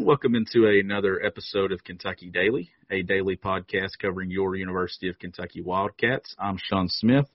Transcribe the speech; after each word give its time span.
Everyone. 0.00 0.06
Welcome 0.06 0.34
into 0.34 0.66
another 0.66 1.20
episode 1.24 1.72
of 1.72 1.84
Kentucky 1.84 2.30
Daily, 2.30 2.70
a 2.90 3.02
daily 3.02 3.36
podcast 3.36 3.98
covering 4.00 4.30
your 4.30 4.56
University 4.56 5.08
of 5.08 5.18
Kentucky 5.18 5.60
Wildcats. 5.60 6.34
I'm 6.38 6.56
Sean 6.58 6.88
Smith, 6.88 7.26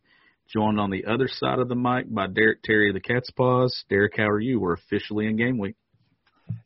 joined 0.51 0.79
on 0.79 0.89
the 0.89 1.05
other 1.05 1.27
side 1.27 1.59
of 1.59 1.69
the 1.69 1.75
mic 1.75 2.11
by 2.11 2.27
Derek 2.27 2.63
Terry 2.63 2.89
of 2.89 2.95
the 2.95 3.01
Cats' 3.01 3.29
Pause. 3.31 3.85
Derek, 3.89 4.13
how 4.17 4.27
are 4.29 4.39
you? 4.39 4.59
We're 4.59 4.73
officially 4.73 5.27
in 5.27 5.37
game 5.37 5.57
week. 5.59 5.75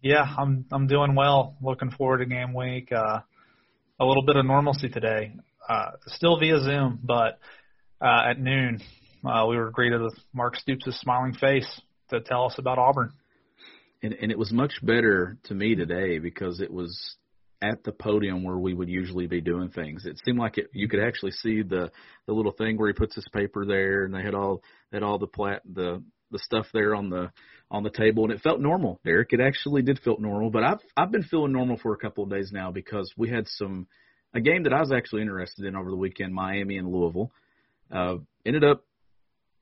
Yeah, 0.02 0.24
I'm 0.24 0.66
I'm 0.72 0.88
doing 0.88 1.16
well. 1.16 1.56
Looking 1.62 1.92
forward 1.92 2.20
to 2.20 2.26
game 2.26 2.54
week. 2.54 2.92
Uh, 2.92 3.20
a 4.00 4.06
little 4.06 4.24
bit 4.24 4.38
of 4.38 4.46
normalcy 4.46 4.90
today. 4.90 5.34
Uh, 5.68 5.92
still 6.08 6.40
via 6.40 6.62
Zoom, 6.62 7.00
but 7.04 7.40
uh, 8.02 8.30
at 8.30 8.40
noon 8.40 8.80
uh, 9.26 9.46
we 9.48 9.58
were 9.58 9.72
greeted 9.72 10.02
with 10.02 10.18
Mark 10.34 10.56
Stoops' 10.56 11.00
smiling 11.02 11.34
face 11.34 11.82
to 12.10 12.22
tell 12.22 12.46
us 12.46 12.56
about 12.58 12.78
Auburn. 12.78 13.12
And, 14.02 14.14
and 14.14 14.32
it 14.32 14.38
was 14.38 14.52
much 14.52 14.74
better 14.82 15.38
to 15.46 15.54
me 15.54 15.76
today 15.76 16.20
because 16.20 16.62
it 16.62 16.72
was 16.72 17.18
at 17.62 17.84
the 17.84 17.92
podium 17.92 18.44
where 18.44 18.58
we 18.58 18.74
would 18.74 18.90
usually 18.90 19.28
be 19.28 19.42
doing 19.42 19.70
things. 19.70 20.06
It 20.06 20.20
seemed 20.24 20.40
like 20.40 20.58
it, 20.58 20.70
you 20.74 20.88
could 20.88 21.02
actually 21.02 21.32
see 21.32 21.62
the 21.62 21.92
the 22.26 22.34
little 22.34 22.54
thing 22.54 22.78
where 22.78 22.88
he 22.88 22.94
puts 22.94 23.16
his 23.16 23.28
paper 23.34 23.66
there, 23.66 24.06
and 24.06 24.14
they 24.14 24.22
had 24.22 24.34
all 24.34 24.62
had 24.94 25.04
all 25.04 25.18
the 25.18 25.28
plat 25.28 25.62
the 25.66 26.02
the 26.32 26.40
stuff 26.40 26.68
there 26.74 26.96
on 26.96 27.10
the 27.10 27.32
on 27.72 27.84
the 27.84 27.90
table, 27.90 28.24
and 28.24 28.34
it 28.34 28.42
felt 28.42 28.62
normal. 28.62 29.00
Derek, 29.04 29.34
it 29.34 29.42
actually 29.42 29.82
did 29.82 30.00
feel 30.00 30.18
normal. 30.20 30.50
But 30.50 30.64
I've 30.64 30.80
I've 30.96 31.12
been 31.12 31.24
feeling 31.24 31.52
normal 31.52 31.78
for 31.78 31.94
a 31.94 31.98
couple 31.98 32.24
of 32.24 32.30
days 32.30 32.52
now 32.54 32.72
because 32.72 33.12
we 33.18 33.30
had 33.30 33.48
some 33.48 33.88
a 34.34 34.40
game 34.40 34.64
that 34.64 34.74
I 34.74 34.80
was 34.80 34.92
actually 34.92 35.24
interested 35.24 35.66
in 35.66 35.76
over 35.76 35.90
the 35.90 35.98
weekend, 35.98 36.34
Miami 36.34 36.78
and 36.78 36.92
Louisville. 36.92 37.32
Uh, 37.92 38.18
ended 38.46 38.64
up 38.64 38.86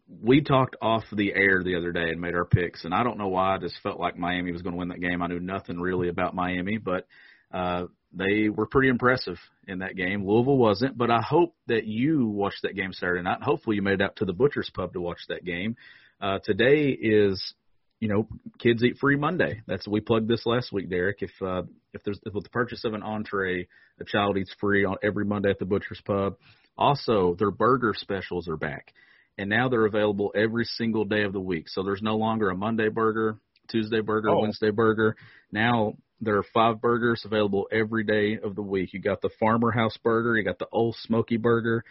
we 0.09 0.41
talked 0.41 0.75
off 0.81 1.03
the 1.11 1.33
air 1.33 1.63
the 1.63 1.75
other 1.75 1.91
day 1.91 2.09
and 2.09 2.21
made 2.21 2.35
our 2.35 2.45
picks, 2.45 2.85
and 2.85 2.93
I 2.93 3.03
don't 3.03 3.17
know 3.17 3.27
why 3.27 3.55
I 3.55 3.57
just 3.57 3.75
felt 3.83 3.99
like 3.99 4.17
Miami 4.17 4.51
was 4.51 4.61
going 4.61 4.73
to 4.73 4.79
win 4.79 4.89
that 4.89 5.01
game. 5.01 5.21
I 5.21 5.27
knew 5.27 5.39
nothing 5.39 5.79
really 5.79 6.07
about 6.07 6.35
Miami, 6.35 6.77
but 6.77 7.07
uh, 7.53 7.85
they 8.13 8.49
were 8.49 8.65
pretty 8.65 8.87
impressive 8.87 9.37
in 9.67 9.79
that 9.79 9.95
game. 9.95 10.25
Louisville 10.25 10.57
wasn't, 10.57 10.97
but 10.97 11.11
I 11.11 11.21
hope 11.21 11.55
that 11.67 11.85
you 11.85 12.27
watched 12.27 12.61
that 12.63 12.75
game 12.75 12.93
Saturday 12.93 13.21
night. 13.21 13.41
Hopefully, 13.41 13.75
you 13.75 13.81
made 13.81 13.95
it 13.95 14.01
out 14.01 14.15
to 14.17 14.25
the 14.25 14.33
Butcher's 14.33 14.71
Pub 14.73 14.93
to 14.93 15.01
watch 15.01 15.19
that 15.27 15.43
game. 15.43 15.75
Uh, 16.21 16.39
today 16.43 16.87
is, 16.87 17.53
you 17.99 18.07
know, 18.07 18.27
Kids 18.59 18.83
Eat 18.83 18.97
Free 18.99 19.17
Monday. 19.17 19.61
That's 19.67 19.87
we 19.87 19.99
plugged 19.99 20.29
this 20.29 20.45
last 20.45 20.71
week, 20.71 20.89
Derek. 20.89 21.17
If 21.21 21.31
uh, 21.41 21.63
if 21.93 22.01
there's 22.03 22.19
if 22.25 22.33
with 22.33 22.45
the 22.45 22.49
purchase 22.49 22.85
of 22.85 22.93
an 22.93 23.03
entree, 23.03 23.67
a 23.99 24.05
child 24.05 24.37
eats 24.37 24.55
free 24.59 24.85
on 24.85 24.95
every 25.03 25.25
Monday 25.25 25.49
at 25.49 25.59
the 25.59 25.65
Butcher's 25.65 26.01
Pub. 26.05 26.37
Also, 26.77 27.35
their 27.37 27.51
burger 27.51 27.93
specials 27.97 28.47
are 28.47 28.57
back 28.57 28.93
and 29.37 29.49
now 29.49 29.69
they're 29.69 29.85
available 29.85 30.31
every 30.35 30.65
single 30.65 31.05
day 31.05 31.23
of 31.23 31.33
the 31.33 31.39
week. 31.39 31.69
So 31.69 31.83
there's 31.83 32.01
no 32.01 32.15
longer 32.17 32.49
a 32.49 32.55
Monday 32.55 32.89
burger, 32.89 33.37
Tuesday 33.69 34.01
burger, 34.01 34.29
Oh. 34.29 34.41
Wednesday 34.41 34.71
burger. 34.71 35.15
Now 35.51 35.93
there 36.21 36.37
are 36.37 36.45
five 36.53 36.81
burgers 36.81 37.23
available 37.25 37.67
every 37.71 38.03
day 38.03 38.37
of 38.41 38.55
the 38.55 38.61
week. 38.61 38.93
You 38.93 38.99
got 38.99 39.21
the 39.21 39.29
Farmer 39.39 39.71
House 39.71 39.97
burger, 40.03 40.35
you 40.37 40.43
got 40.43 40.59
the 40.59 40.67
Old 40.71 40.95
Smoky 41.01 41.37
burger, 41.37 41.83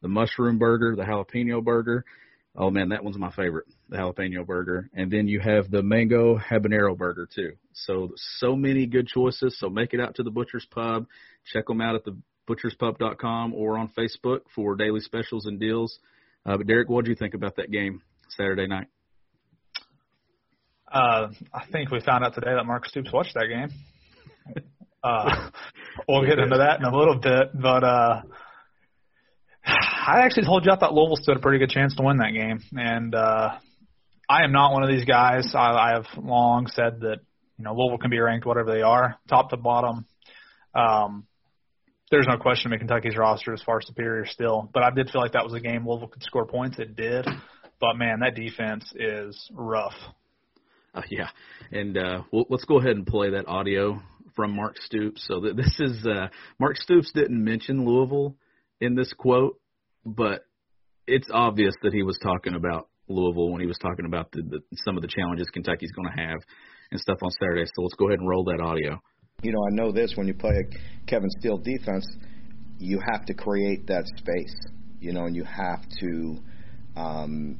the 0.00 0.08
mushroom 0.08 0.58
burger, 0.58 0.96
the 0.96 1.02
jalapeno 1.02 1.62
burger. 1.62 2.04
Oh 2.56 2.70
man, 2.70 2.90
that 2.90 3.02
one's 3.02 3.18
my 3.18 3.32
favorite, 3.32 3.66
the 3.88 3.96
jalapeno 3.96 4.46
burger. 4.46 4.88
And 4.94 5.10
then 5.10 5.26
you 5.26 5.40
have 5.40 5.70
the 5.70 5.82
mango 5.82 6.38
habanero 6.38 6.96
burger 6.96 7.28
too. 7.32 7.54
So 7.72 8.12
so 8.38 8.54
many 8.54 8.86
good 8.86 9.08
choices. 9.08 9.58
So 9.58 9.68
make 9.68 9.92
it 9.92 10.00
out 10.00 10.14
to 10.16 10.22
the 10.22 10.30
Butcher's 10.30 10.66
Pub. 10.70 11.06
Check 11.52 11.66
them 11.66 11.80
out 11.80 11.96
at 11.96 12.04
the 12.04 12.16
butcherspub.com 12.48 13.54
or 13.54 13.76
on 13.78 13.88
Facebook 13.96 14.40
for 14.54 14.76
daily 14.76 15.00
specials 15.00 15.46
and 15.46 15.58
deals. 15.58 15.98
Uh, 16.46 16.56
but 16.56 16.66
Derek, 16.66 16.88
what 16.88 17.04
did 17.04 17.10
you 17.10 17.16
think 17.16 17.34
about 17.34 17.56
that 17.56 17.70
game 17.70 18.02
Saturday 18.36 18.66
night? 18.66 18.88
Uh, 20.92 21.28
I 21.52 21.66
think 21.72 21.90
we 21.90 22.00
found 22.00 22.24
out 22.24 22.34
today 22.34 22.54
that 22.54 22.64
Mark 22.64 22.86
Stoops 22.86 23.12
watched 23.12 23.34
that 23.34 23.48
game. 23.48 23.70
Uh, 25.04 25.50
we'll 26.08 26.24
get 26.24 26.38
into 26.38 26.56
that 26.56 26.78
in 26.80 26.86
a 26.86 26.96
little 26.96 27.16
bit, 27.18 27.50
but 27.52 27.84
uh, 27.84 28.22
I 29.66 30.22
actually 30.22 30.46
told 30.46 30.64
you 30.64 30.72
I 30.72 30.78
thought 30.78 30.94
Louisville 30.94 31.16
stood 31.16 31.36
a 31.36 31.40
pretty 31.40 31.58
good 31.58 31.68
chance 31.68 31.94
to 31.96 32.02
win 32.02 32.16
that 32.18 32.32
game, 32.32 32.60
and 32.72 33.14
uh, 33.14 33.50
I 34.30 34.44
am 34.44 34.52
not 34.52 34.72
one 34.72 34.82
of 34.82 34.88
these 34.88 35.04
guys. 35.04 35.52
I, 35.54 35.72
I 35.72 35.90
have 35.90 36.06
long 36.16 36.68
said 36.68 37.00
that 37.00 37.18
you 37.58 37.64
know 37.64 37.74
Louisville 37.74 37.98
can 37.98 38.10
be 38.10 38.18
ranked 38.18 38.46
whatever 38.46 38.72
they 38.72 38.80
are, 38.80 39.16
top 39.28 39.50
to 39.50 39.58
bottom. 39.58 40.06
Um, 40.74 41.26
there's 42.14 42.28
no 42.28 42.36
question 42.36 42.70
that 42.70 42.78
Kentucky's 42.78 43.16
roster 43.16 43.52
is 43.52 43.62
far 43.64 43.80
superior 43.82 44.24
still, 44.24 44.70
but 44.72 44.84
I 44.84 44.90
did 44.92 45.10
feel 45.10 45.20
like 45.20 45.32
that 45.32 45.42
was 45.42 45.52
a 45.52 45.58
game 45.58 45.84
Louisville 45.84 46.06
could 46.06 46.22
score 46.22 46.46
points. 46.46 46.78
It 46.78 46.94
did, 46.94 47.26
but 47.80 47.96
man, 47.96 48.20
that 48.20 48.36
defense 48.36 48.84
is 48.94 49.50
rough. 49.52 49.96
Uh, 50.94 51.02
yeah, 51.10 51.30
and 51.72 51.98
uh, 51.98 52.22
we'll, 52.32 52.44
let's 52.50 52.64
go 52.66 52.78
ahead 52.78 52.92
and 52.92 53.04
play 53.04 53.30
that 53.30 53.48
audio 53.48 54.00
from 54.36 54.54
Mark 54.54 54.76
Stoops. 54.78 55.26
So 55.26 55.40
that 55.40 55.56
this 55.56 55.74
is 55.80 56.06
uh, 56.06 56.28
Mark 56.60 56.76
Stoops 56.76 57.10
didn't 57.12 57.42
mention 57.42 57.84
Louisville 57.84 58.36
in 58.80 58.94
this 58.94 59.12
quote, 59.12 59.58
but 60.06 60.46
it's 61.08 61.28
obvious 61.32 61.74
that 61.82 61.92
he 61.92 62.04
was 62.04 62.16
talking 62.22 62.54
about 62.54 62.88
Louisville 63.08 63.50
when 63.50 63.60
he 63.60 63.66
was 63.66 63.78
talking 63.78 64.06
about 64.06 64.30
the, 64.30 64.42
the, 64.42 64.60
some 64.84 64.96
of 64.96 65.02
the 65.02 65.08
challenges 65.08 65.48
Kentucky's 65.52 65.90
going 65.90 66.14
to 66.14 66.22
have 66.22 66.38
and 66.92 67.00
stuff 67.00 67.18
on 67.22 67.30
Saturday. 67.32 67.64
So 67.74 67.82
let's 67.82 67.94
go 67.94 68.06
ahead 68.06 68.20
and 68.20 68.28
roll 68.28 68.44
that 68.44 68.60
audio. 68.60 69.02
You 69.42 69.52
know, 69.52 69.60
I 69.70 69.74
know 69.74 69.92
this 69.92 70.14
when 70.16 70.26
you 70.26 70.34
play 70.34 70.54
a 70.54 71.06
Kevin 71.06 71.28
Steele 71.38 71.58
defense, 71.58 72.06
you 72.78 72.98
have 73.12 73.26
to 73.26 73.34
create 73.34 73.86
that 73.88 74.04
space, 74.16 74.54
you 75.00 75.12
know, 75.12 75.24
and 75.24 75.36
you 75.36 75.44
have 75.44 75.80
to 76.00 76.36
um, 76.96 77.58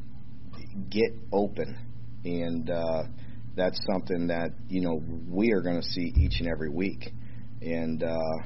get 0.91 1.13
open. 1.33 1.77
And 2.25 2.71
uh, 2.71 3.03
that's 3.55 3.79
something 3.93 4.29
that, 4.29 4.53
you 4.69 4.81
know, 4.81 5.03
we 5.29 5.53
are 5.53 5.61
going 5.61 5.81
to 5.81 5.87
see 5.87 6.13
each 6.17 6.41
and 6.41 6.49
every 6.49 6.71
week. 6.71 7.13
And 7.61 8.03
uh, 8.03 8.39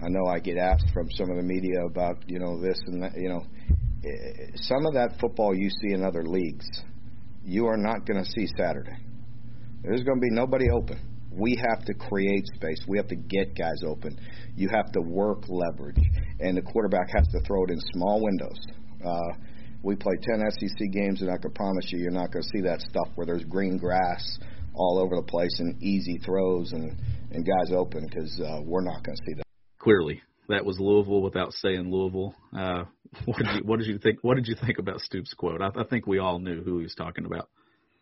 I 0.00 0.08
know 0.08 0.26
I 0.26 0.38
get 0.38 0.56
asked 0.56 0.86
from 0.92 1.10
some 1.10 1.30
of 1.30 1.36
the 1.36 1.42
media 1.42 1.84
about, 1.86 2.22
you 2.28 2.38
know, 2.38 2.60
this 2.60 2.78
and 2.86 3.02
that, 3.02 3.12
you 3.16 3.28
know, 3.28 3.42
eh, 4.04 4.50
some 4.54 4.86
of 4.86 4.94
that 4.94 5.18
football 5.20 5.54
you 5.54 5.68
see 5.68 5.94
in 5.94 6.04
other 6.04 6.24
leagues, 6.24 6.66
you 7.44 7.66
are 7.66 7.76
not 7.76 8.06
going 8.06 8.22
to 8.22 8.30
see 8.30 8.46
Saturday. 8.56 8.98
There's 9.82 10.02
going 10.02 10.18
to 10.18 10.22
be 10.22 10.30
nobody 10.30 10.70
open 10.70 11.13
we 11.36 11.60
have 11.70 11.84
to 11.86 11.94
create 11.94 12.46
space. 12.54 12.80
We 12.88 12.98
have 12.98 13.08
to 13.08 13.16
get 13.16 13.56
guys 13.56 13.82
open. 13.86 14.18
You 14.56 14.68
have 14.68 14.92
to 14.92 15.00
work 15.00 15.44
leverage, 15.48 16.02
and 16.40 16.56
the 16.56 16.62
quarterback 16.62 17.08
has 17.16 17.26
to 17.28 17.40
throw 17.46 17.64
it 17.64 17.70
in 17.70 17.80
small 17.92 18.22
windows. 18.22 18.58
Uh, 19.04 19.38
we 19.82 19.94
play 19.94 20.14
10 20.22 20.42
SEC 20.50 20.90
games, 20.92 21.20
and 21.20 21.30
I 21.30 21.36
can 21.36 21.52
promise 21.52 21.86
you, 21.88 21.98
you're 21.98 22.10
not 22.10 22.32
going 22.32 22.42
to 22.42 22.48
see 22.54 22.62
that 22.62 22.80
stuff 22.80 23.08
where 23.16 23.26
there's 23.26 23.44
green 23.44 23.76
grass 23.76 24.38
all 24.74 24.98
over 24.98 25.16
the 25.16 25.22
place 25.22 25.54
and 25.60 25.80
easy 25.82 26.18
throws 26.24 26.72
and 26.72 26.98
and 27.30 27.44
guys 27.44 27.72
open 27.74 28.06
because 28.08 28.40
uh, 28.40 28.60
we're 28.64 28.82
not 28.82 29.02
going 29.04 29.16
to 29.16 29.22
see 29.26 29.34
that. 29.34 29.44
Clearly, 29.78 30.22
that 30.48 30.64
was 30.64 30.78
Louisville 30.78 31.22
without 31.22 31.52
saying 31.54 31.90
Louisville. 31.90 32.34
Uh, 32.56 32.84
what 33.24 33.38
did 33.38 33.46
you 33.54 33.62
what 33.64 33.78
did 33.78 33.88
you 33.88 33.98
think? 33.98 34.18
What 34.22 34.36
did 34.36 34.46
you 34.46 34.54
think 34.54 34.78
about 34.78 35.00
Stoops' 35.00 35.34
quote? 35.34 35.60
I, 35.60 35.68
I 35.68 35.84
think 35.84 36.06
we 36.06 36.18
all 36.18 36.38
knew 36.38 36.62
who 36.62 36.78
he 36.78 36.84
was 36.84 36.94
talking 36.94 37.26
about. 37.26 37.48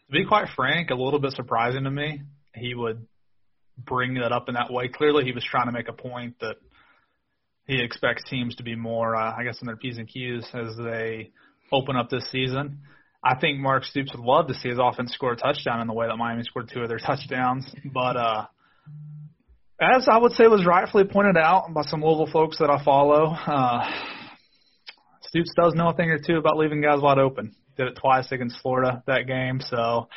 To 0.06 0.12
be 0.12 0.25
quite 0.25 0.49
frank, 0.55 0.91
a 0.91 0.95
little 0.95 1.21
bit 1.21 1.33
surprising 1.33 1.85
to 1.85 1.91
me. 1.91 2.23
He 2.55 2.75
would 2.75 3.06
bring 3.79 4.15
that 4.15 4.33
up 4.33 4.49
in 4.49 4.55
that 4.55 4.73
way. 4.73 4.89
Clearly, 4.89 5.25
he 5.25 5.33
was 5.33 5.45
trying 5.45 5.67
to 5.67 5.73
make 5.73 5.89
a 5.89 5.93
point 5.93 6.39
that 6.41 6.57
he 7.67 7.83
expects 7.83 8.23
teams 8.29 8.57
to 8.57 8.63
be 8.63 8.75
more, 8.75 9.17
uh, 9.17 9.35
I 9.37 9.45
guess, 9.45 9.61
in 9.61 9.67
their 9.67 9.77
P's 9.77 9.99
and 9.99 10.09
Q's 10.09 10.47
as 10.53 10.77
they 10.77 11.31
open 11.73 11.97
up 11.97 12.11
this 12.11 12.29
season. 12.31 12.81
I 13.25 13.39
think 13.39 13.61
Mark 13.61 13.85
Stoops 13.85 14.13
would 14.15 14.25
love 14.25 14.49
to 14.49 14.55
see 14.55 14.69
his 14.69 14.79
offense 14.83 15.13
score 15.13 15.33
a 15.33 15.37
touchdown 15.37 15.81
in 15.81 15.87
the 15.87 15.93
way 15.93 16.09
that 16.09 16.17
Miami 16.17 16.43
scored 16.43 16.71
two 16.73 16.81
of 16.81 16.89
their 16.89 16.99
touchdowns. 17.07 17.65
But 17.93 18.17
uh, 18.17 18.47
as 19.81 20.09
I 20.11 20.19
would 20.19 20.33
say 20.33 20.47
was 20.49 20.67
rightfully 20.67 21.05
pointed 21.05 21.37
out 21.37 21.73
by 21.73 21.83
some 21.83 22.03
Louisville 22.03 22.31
folks 22.33 22.59
that 22.59 22.69
I 22.69 22.85
follow, 22.85 23.27
uh, 23.33 23.89
Stoops 25.29 25.53
does 25.57 25.75
know 25.75 25.89
a 25.89 25.95
thing 25.95 26.11
or 26.11 26.19
two 26.19 26.37
about 26.37 26.59
leaving 26.59 26.83
guys 26.83 27.01
wide 27.01 27.19
open. 27.19 27.55
Did 27.77 27.87
it 27.87 27.99
twice 27.99 28.31
against 28.33 28.61
Florida 28.61 29.03
that 29.07 29.27
game, 29.27 29.61
so 29.61 30.09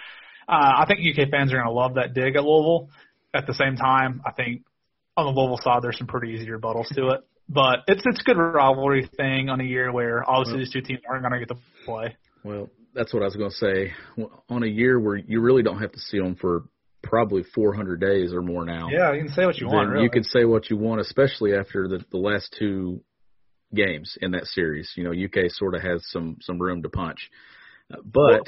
Uh, 0.48 0.72
I 0.78 0.86
think 0.88 1.00
UK 1.00 1.30
fans 1.30 1.52
are 1.52 1.58
going 1.58 1.68
to 1.68 1.74
love 1.74 1.96
that 1.96 2.14
dig 2.14 2.36
at 2.36 2.44
Louisville. 2.44 2.90
At 3.36 3.48
the 3.48 3.54
same 3.54 3.76
time, 3.76 4.22
I 4.26 4.32
think 4.32 4.64
on 5.18 5.26
the 5.26 5.40
Louisville 5.40 5.60
side, 5.62 5.82
there's 5.82 5.98
some 5.98 6.08
pretty 6.08 6.34
easy 6.34 6.48
rebuttals 6.48 6.88
to 6.96 7.10
it. 7.10 7.22
But 7.48 7.80
it's 7.88 8.02
it's 8.06 8.22
a 8.22 8.24
good 8.24 8.38
rivalry 8.38 9.08
thing 9.18 9.50
on 9.50 9.62
a 9.62 9.64
year 9.64 9.92
where 9.92 10.28
obviously 10.28 10.60
these 10.60 10.72
two 10.72 10.82
teams 10.82 11.02
aren't 11.08 11.22
going 11.22 11.34
to 11.34 11.46
get 11.46 11.50
to 11.50 11.62
play. 11.86 12.18
Well, 12.44 12.70
that's 12.94 13.14
what 13.14 13.22
I 13.22 13.26
was 13.26 13.36
going 13.36 13.52
to 13.52 13.56
say. 13.56 13.94
On 14.50 14.64
a 14.64 14.68
year 14.68 15.00
where 15.00 15.18
you 15.18 15.42
really 15.42 15.62
don't 15.62 15.80
have 15.80 15.92
to 15.92 16.00
see 16.00 16.18
them 16.18 16.36
for 16.36 16.64
probably 17.04 17.44
400 17.54 18.00
days 18.02 18.34
or 18.34 18.42
more 18.42 18.66
now. 18.66 18.90
Yeah, 18.90 19.14
you 19.14 19.24
can 19.24 19.34
say 19.34 19.46
what 19.46 19.60
you 19.60 19.68
want. 19.68 19.90
Really. 19.90 20.04
You 20.06 20.10
can 20.10 20.24
say 20.24 20.46
what 20.46 20.70
you 20.72 20.78
want, 20.78 21.02
especially 21.02 21.54
after 21.54 21.88
the 21.88 22.04
the 22.10 22.18
last 22.18 22.56
two 22.58 23.02
games 23.74 24.18
in 24.22 24.32
that 24.32 24.46
series. 24.46 24.92
You 24.96 25.04
know, 25.04 25.12
UK 25.12 25.52
sort 25.52 25.76
of 25.76 25.84
has 25.84 26.04
some 26.10 26.38
some 26.42 26.60
room 26.60 26.82
to 26.82 26.90
punch. 26.90 27.30
But 27.90 28.02
well, 28.16 28.44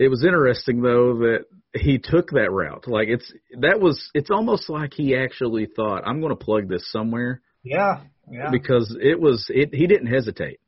it 0.00 0.08
was 0.08 0.24
interesting 0.24 0.80
though 0.80 1.18
that 1.18 1.44
he 1.74 1.98
took 1.98 2.30
that 2.30 2.50
route. 2.50 2.88
Like 2.88 3.08
it's 3.08 3.30
that 3.60 3.80
was 3.80 4.10
it's 4.14 4.30
almost 4.30 4.70
like 4.70 4.94
he 4.94 5.14
actually 5.14 5.66
thought 5.66 6.06
I'm 6.06 6.20
going 6.20 6.36
to 6.36 6.42
plug 6.44 6.68
this 6.68 6.90
somewhere. 6.90 7.42
Yeah, 7.62 8.00
yeah. 8.28 8.50
Because 8.50 8.96
it 8.98 9.20
was 9.20 9.46
it 9.50 9.74
he 9.74 9.86
didn't 9.86 10.06
hesitate. 10.06 10.58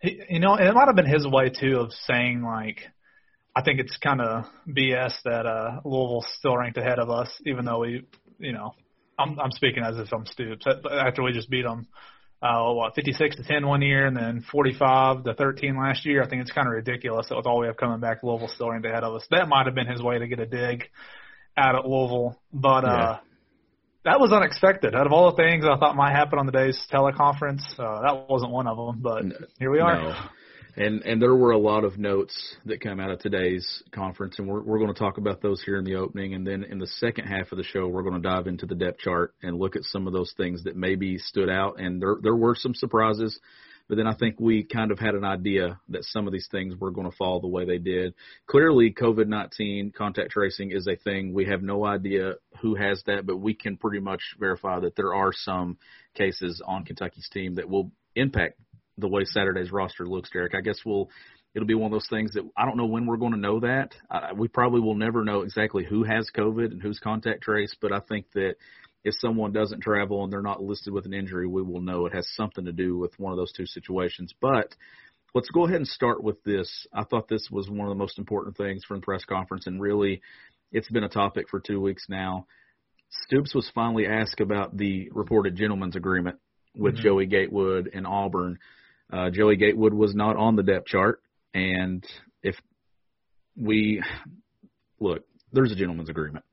He, 0.00 0.22
you 0.30 0.38
know, 0.38 0.54
and 0.54 0.68
it 0.68 0.74
might 0.74 0.86
have 0.86 0.94
been 0.94 1.12
his 1.12 1.26
way 1.26 1.50
too 1.50 1.80
of 1.80 1.92
saying 1.92 2.42
like 2.42 2.82
I 3.54 3.62
think 3.62 3.80
it's 3.80 3.96
kind 3.96 4.20
of 4.20 4.44
BS 4.68 5.14
that 5.24 5.44
uh 5.44 5.80
Louisville's 5.84 6.28
still 6.38 6.56
ranked 6.56 6.78
ahead 6.78 7.00
of 7.00 7.10
us 7.10 7.28
even 7.46 7.64
though 7.64 7.80
we, 7.80 8.06
you 8.38 8.52
know, 8.52 8.74
I'm 9.18 9.40
I'm 9.40 9.50
speaking 9.50 9.82
as 9.82 9.98
if 9.98 10.12
I'm 10.12 10.24
Stoops 10.24 10.66
after 10.88 11.24
we 11.24 11.32
just 11.32 11.50
beat 11.50 11.64
them 11.64 11.88
uh, 12.46 12.72
what 12.72 12.94
56 12.94 13.36
to 13.36 13.42
10 13.42 13.66
one 13.66 13.82
year, 13.82 14.06
and 14.06 14.16
then 14.16 14.44
45 14.50 15.24
to 15.24 15.34
13 15.34 15.76
last 15.76 16.06
year. 16.06 16.22
I 16.22 16.28
think 16.28 16.42
it's 16.42 16.52
kind 16.52 16.66
of 16.66 16.72
ridiculous 16.72 17.28
that 17.28 17.36
with 17.36 17.46
all 17.46 17.60
we 17.60 17.66
have 17.66 17.76
coming 17.76 18.00
back, 18.00 18.22
Louisville 18.22 18.48
still 18.48 18.70
ranked 18.70 18.86
ahead 18.86 19.04
of 19.04 19.14
us. 19.14 19.26
That 19.30 19.48
might 19.48 19.66
have 19.66 19.74
been 19.74 19.86
his 19.86 20.02
way 20.02 20.18
to 20.18 20.26
get 20.26 20.38
a 20.38 20.46
dig 20.46 20.84
out 21.56 21.74
at 21.74 21.86
Louisville, 21.86 22.38
but 22.52 22.84
uh, 22.84 23.18
that 24.04 24.20
was 24.20 24.32
unexpected. 24.32 24.94
Out 24.94 25.06
of 25.06 25.12
all 25.12 25.30
the 25.30 25.36
things 25.36 25.64
I 25.64 25.76
thought 25.78 25.96
might 25.96 26.12
happen 26.12 26.38
on 26.38 26.46
the 26.46 26.52
day's 26.52 26.78
teleconference, 26.92 27.62
uh, 27.78 28.02
that 28.02 28.28
wasn't 28.28 28.52
one 28.52 28.66
of 28.66 28.76
them. 28.76 29.00
But 29.00 29.24
here 29.58 29.70
we 29.70 29.80
are. 29.80 30.00
No. 30.00 30.14
And 30.78 31.02
and 31.04 31.22
there 31.22 31.34
were 31.34 31.52
a 31.52 31.58
lot 31.58 31.84
of 31.84 31.98
notes 31.98 32.56
that 32.66 32.82
come 32.82 33.00
out 33.00 33.10
of 33.10 33.18
today's 33.18 33.82
conference, 33.92 34.38
and 34.38 34.46
we're 34.46 34.60
we're 34.60 34.78
going 34.78 34.92
to 34.92 34.98
talk 34.98 35.16
about 35.16 35.40
those 35.40 35.62
here 35.62 35.78
in 35.78 35.84
the 35.84 35.94
opening, 35.94 36.34
and 36.34 36.46
then 36.46 36.64
in 36.64 36.78
the 36.78 36.86
second 36.86 37.24
half 37.24 37.50
of 37.50 37.56
the 37.56 37.64
show, 37.64 37.88
we're 37.88 38.02
going 38.02 38.20
to 38.20 38.28
dive 38.28 38.46
into 38.46 38.66
the 38.66 38.74
depth 38.74 38.98
chart 38.98 39.34
and 39.42 39.58
look 39.58 39.74
at 39.74 39.84
some 39.84 40.06
of 40.06 40.12
those 40.12 40.34
things 40.36 40.64
that 40.64 40.76
maybe 40.76 41.16
stood 41.16 41.48
out, 41.48 41.80
and 41.80 42.02
there 42.02 42.16
there 42.22 42.36
were 42.36 42.54
some 42.54 42.74
surprises, 42.74 43.40
but 43.88 43.96
then 43.96 44.06
I 44.06 44.14
think 44.14 44.38
we 44.38 44.64
kind 44.64 44.90
of 44.90 44.98
had 44.98 45.14
an 45.14 45.24
idea 45.24 45.80
that 45.88 46.04
some 46.04 46.26
of 46.26 46.34
these 46.34 46.48
things 46.50 46.74
were 46.78 46.90
going 46.90 47.10
to 47.10 47.16
fall 47.16 47.40
the 47.40 47.48
way 47.48 47.64
they 47.64 47.78
did. 47.78 48.12
Clearly, 48.46 48.92
COVID 48.92 49.28
nineteen 49.28 49.92
contact 49.96 50.32
tracing 50.32 50.72
is 50.72 50.86
a 50.86 50.96
thing. 50.96 51.32
We 51.32 51.46
have 51.46 51.62
no 51.62 51.86
idea 51.86 52.34
who 52.60 52.74
has 52.74 53.02
that, 53.06 53.24
but 53.24 53.38
we 53.38 53.54
can 53.54 53.78
pretty 53.78 54.00
much 54.00 54.20
verify 54.38 54.80
that 54.80 54.94
there 54.94 55.14
are 55.14 55.32
some 55.32 55.78
cases 56.14 56.60
on 56.62 56.84
Kentucky's 56.84 57.30
team 57.32 57.54
that 57.54 57.70
will 57.70 57.92
impact 58.14 58.58
the 58.98 59.08
way 59.08 59.24
Saturday's 59.24 59.72
roster 59.72 60.06
looks, 60.06 60.30
Derek. 60.30 60.54
I 60.54 60.60
guess 60.60 60.78
we'll 60.84 61.08
it'll 61.54 61.66
be 61.66 61.74
one 61.74 61.92
of 61.92 61.92
those 61.92 62.08
things 62.10 62.32
that 62.34 62.48
I 62.56 62.64
don't 62.66 62.76
know 62.76 62.86
when 62.86 63.06
we're 63.06 63.16
going 63.16 63.32
to 63.32 63.38
know 63.38 63.60
that. 63.60 63.94
Uh, 64.10 64.28
we 64.36 64.48
probably 64.48 64.80
will 64.80 64.94
never 64.94 65.24
know 65.24 65.42
exactly 65.42 65.84
who 65.84 66.04
has 66.04 66.30
COVID 66.36 66.70
and 66.70 66.82
who's 66.82 66.98
contact 66.98 67.42
trace, 67.42 67.74
but 67.80 67.92
I 67.92 68.00
think 68.00 68.26
that 68.34 68.56
if 69.04 69.14
someone 69.20 69.52
doesn't 69.52 69.82
travel 69.82 70.24
and 70.24 70.32
they're 70.32 70.42
not 70.42 70.62
listed 70.62 70.92
with 70.92 71.06
an 71.06 71.14
injury, 71.14 71.46
we 71.46 71.62
will 71.62 71.80
know 71.80 72.06
it 72.06 72.14
has 72.14 72.26
something 72.34 72.64
to 72.64 72.72
do 72.72 72.98
with 72.98 73.18
one 73.18 73.32
of 73.32 73.38
those 73.38 73.52
two 73.52 73.66
situations. 73.66 74.34
But 74.40 74.74
let's 75.34 75.48
go 75.48 75.64
ahead 75.64 75.76
and 75.76 75.86
start 75.86 76.22
with 76.22 76.42
this. 76.42 76.86
I 76.92 77.04
thought 77.04 77.28
this 77.28 77.48
was 77.50 77.70
one 77.70 77.86
of 77.86 77.90
the 77.90 77.98
most 77.98 78.18
important 78.18 78.56
things 78.56 78.84
from 78.84 79.00
the 79.00 79.04
press 79.04 79.24
conference, 79.24 79.66
and 79.66 79.80
really, 79.80 80.22
it's 80.72 80.90
been 80.90 81.04
a 81.04 81.08
topic 81.08 81.48
for 81.48 81.60
two 81.60 81.80
weeks 81.80 82.06
now. 82.08 82.46
Stoops 83.26 83.54
was 83.54 83.70
finally 83.74 84.06
asked 84.06 84.40
about 84.40 84.76
the 84.76 85.08
reported 85.12 85.56
gentleman's 85.56 85.94
agreement 85.96 86.38
with 86.76 86.94
mm-hmm. 86.94 87.02
Joey 87.04 87.26
Gatewood 87.26 87.90
and 87.94 88.06
Auburn. 88.06 88.58
Uh, 89.12 89.30
Joey 89.30 89.56
Gatewood 89.56 89.94
was 89.94 90.14
not 90.14 90.36
on 90.36 90.56
the 90.56 90.62
depth 90.62 90.86
chart, 90.86 91.20
and 91.54 92.04
if 92.42 92.56
we 93.56 94.02
look, 94.98 95.24
there's 95.52 95.72
a 95.72 95.76
gentleman's 95.76 96.08
agreement. 96.08 96.44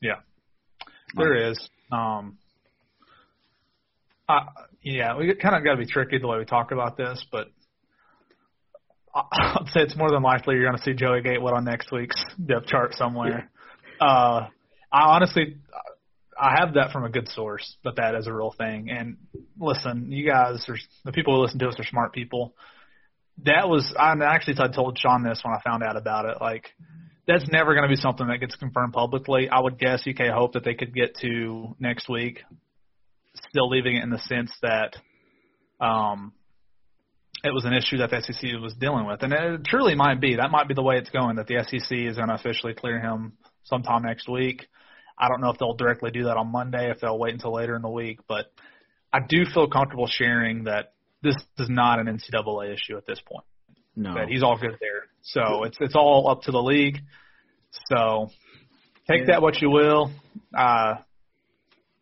Yeah, 0.00 0.20
there 1.14 1.50
is. 1.50 1.68
Um, 1.90 2.38
I, 4.28 4.42
yeah, 4.82 5.16
we 5.16 5.34
kind 5.34 5.56
of 5.56 5.64
got 5.64 5.72
to 5.72 5.78
be 5.78 5.86
tricky 5.86 6.18
the 6.18 6.26
way 6.26 6.38
we 6.38 6.44
talk 6.44 6.70
about 6.72 6.96
this, 6.96 7.24
but 7.32 7.48
I'd 9.14 9.68
say 9.72 9.80
it's 9.80 9.96
more 9.96 10.10
than 10.10 10.22
likely 10.22 10.54
you're 10.56 10.64
going 10.64 10.76
to 10.76 10.82
see 10.82 10.92
Joey 10.92 11.22
Gatewood 11.22 11.54
on 11.54 11.64
next 11.64 11.92
week's 11.92 12.22
depth 12.44 12.66
chart 12.66 12.94
somewhere. 12.94 13.50
Yeah. 14.00 14.06
Uh, 14.06 14.48
I 14.92 15.02
honestly, 15.14 15.56
I 16.44 16.60
have 16.60 16.74
that 16.74 16.92
from 16.92 17.04
a 17.04 17.08
good 17.08 17.28
source 17.28 17.76
that 17.84 17.96
that 17.96 18.14
is 18.14 18.26
a 18.26 18.32
real 18.32 18.54
thing. 18.56 18.90
And 18.90 19.16
listen, 19.58 20.12
you 20.12 20.28
guys 20.28 20.62
are 20.68 20.76
the 21.04 21.12
people 21.12 21.34
who 21.34 21.42
listen 21.42 21.58
to 21.60 21.68
us 21.68 21.76
are 21.78 21.84
smart 21.84 22.12
people. 22.12 22.54
That 23.44 23.68
was 23.68 23.94
I 23.98 24.12
actually 24.22 24.56
I 24.58 24.68
told 24.68 24.98
Sean 24.98 25.22
this 25.22 25.40
when 25.42 25.54
I 25.54 25.60
found 25.64 25.82
out 25.82 25.96
about 25.96 26.26
it. 26.26 26.36
Like 26.42 26.66
that's 27.26 27.48
never 27.50 27.72
going 27.72 27.84
to 27.84 27.88
be 27.88 27.96
something 27.96 28.26
that 28.26 28.40
gets 28.40 28.56
confirmed 28.56 28.92
publicly. 28.92 29.48
I 29.48 29.58
would 29.58 29.78
guess 29.78 30.06
UK 30.06 30.28
hope 30.34 30.52
that 30.52 30.64
they 30.64 30.74
could 30.74 30.94
get 30.94 31.16
to 31.22 31.74
next 31.80 32.10
week, 32.10 32.40
still 33.48 33.70
leaving 33.70 33.96
it 33.96 34.02
in 34.02 34.10
the 34.10 34.18
sense 34.18 34.52
that 34.60 34.96
um, 35.80 36.34
it 37.42 37.54
was 37.54 37.64
an 37.64 37.72
issue 37.72 37.96
that 37.98 38.10
the 38.10 38.20
SEC 38.20 38.50
was 38.60 38.74
dealing 38.74 39.06
with, 39.06 39.22
and 39.22 39.32
it 39.32 39.64
truly 39.64 39.94
might 39.94 40.20
be. 40.20 40.36
That 40.36 40.50
might 40.50 40.68
be 40.68 40.74
the 40.74 40.82
way 40.82 40.98
it's 40.98 41.10
going. 41.10 41.36
That 41.36 41.46
the 41.46 41.64
SEC 41.66 41.90
is 41.90 42.16
going 42.16 42.28
to 42.28 42.34
officially 42.34 42.74
clear 42.74 43.00
him 43.00 43.32
sometime 43.64 44.02
next 44.02 44.28
week. 44.28 44.66
I 45.18 45.28
don't 45.28 45.40
know 45.40 45.50
if 45.50 45.58
they'll 45.58 45.74
directly 45.74 46.10
do 46.10 46.24
that 46.24 46.36
on 46.36 46.50
Monday, 46.50 46.90
if 46.90 47.00
they'll 47.00 47.18
wait 47.18 47.34
until 47.34 47.54
later 47.54 47.76
in 47.76 47.82
the 47.82 47.90
week, 47.90 48.20
but 48.28 48.52
I 49.12 49.18
do 49.26 49.44
feel 49.44 49.68
comfortable 49.68 50.08
sharing 50.08 50.64
that 50.64 50.92
this 51.22 51.36
is 51.58 51.68
not 51.68 52.00
an 52.00 52.06
NCAA 52.06 52.74
issue 52.74 52.96
at 52.96 53.06
this 53.06 53.20
point. 53.24 53.46
No, 53.96 54.14
that 54.14 54.28
he's 54.28 54.42
all 54.42 54.58
good 54.58 54.76
there. 54.80 55.06
So 55.22 55.62
it's 55.64 55.76
it's 55.80 55.94
all 55.94 56.28
up 56.28 56.42
to 56.42 56.50
the 56.50 56.60
league. 56.60 56.98
So 57.90 58.30
take 59.08 59.26
that 59.28 59.40
what 59.40 59.60
you 59.62 59.70
will. 59.70 60.10
Uh, 60.56 60.94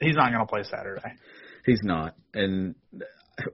he's 0.01 0.17
not 0.17 0.33
going 0.33 0.41
to 0.41 0.47
play 0.47 0.63
Saturday. 0.63 1.17
He's 1.67 1.81
not, 1.83 2.17
and 2.33 2.75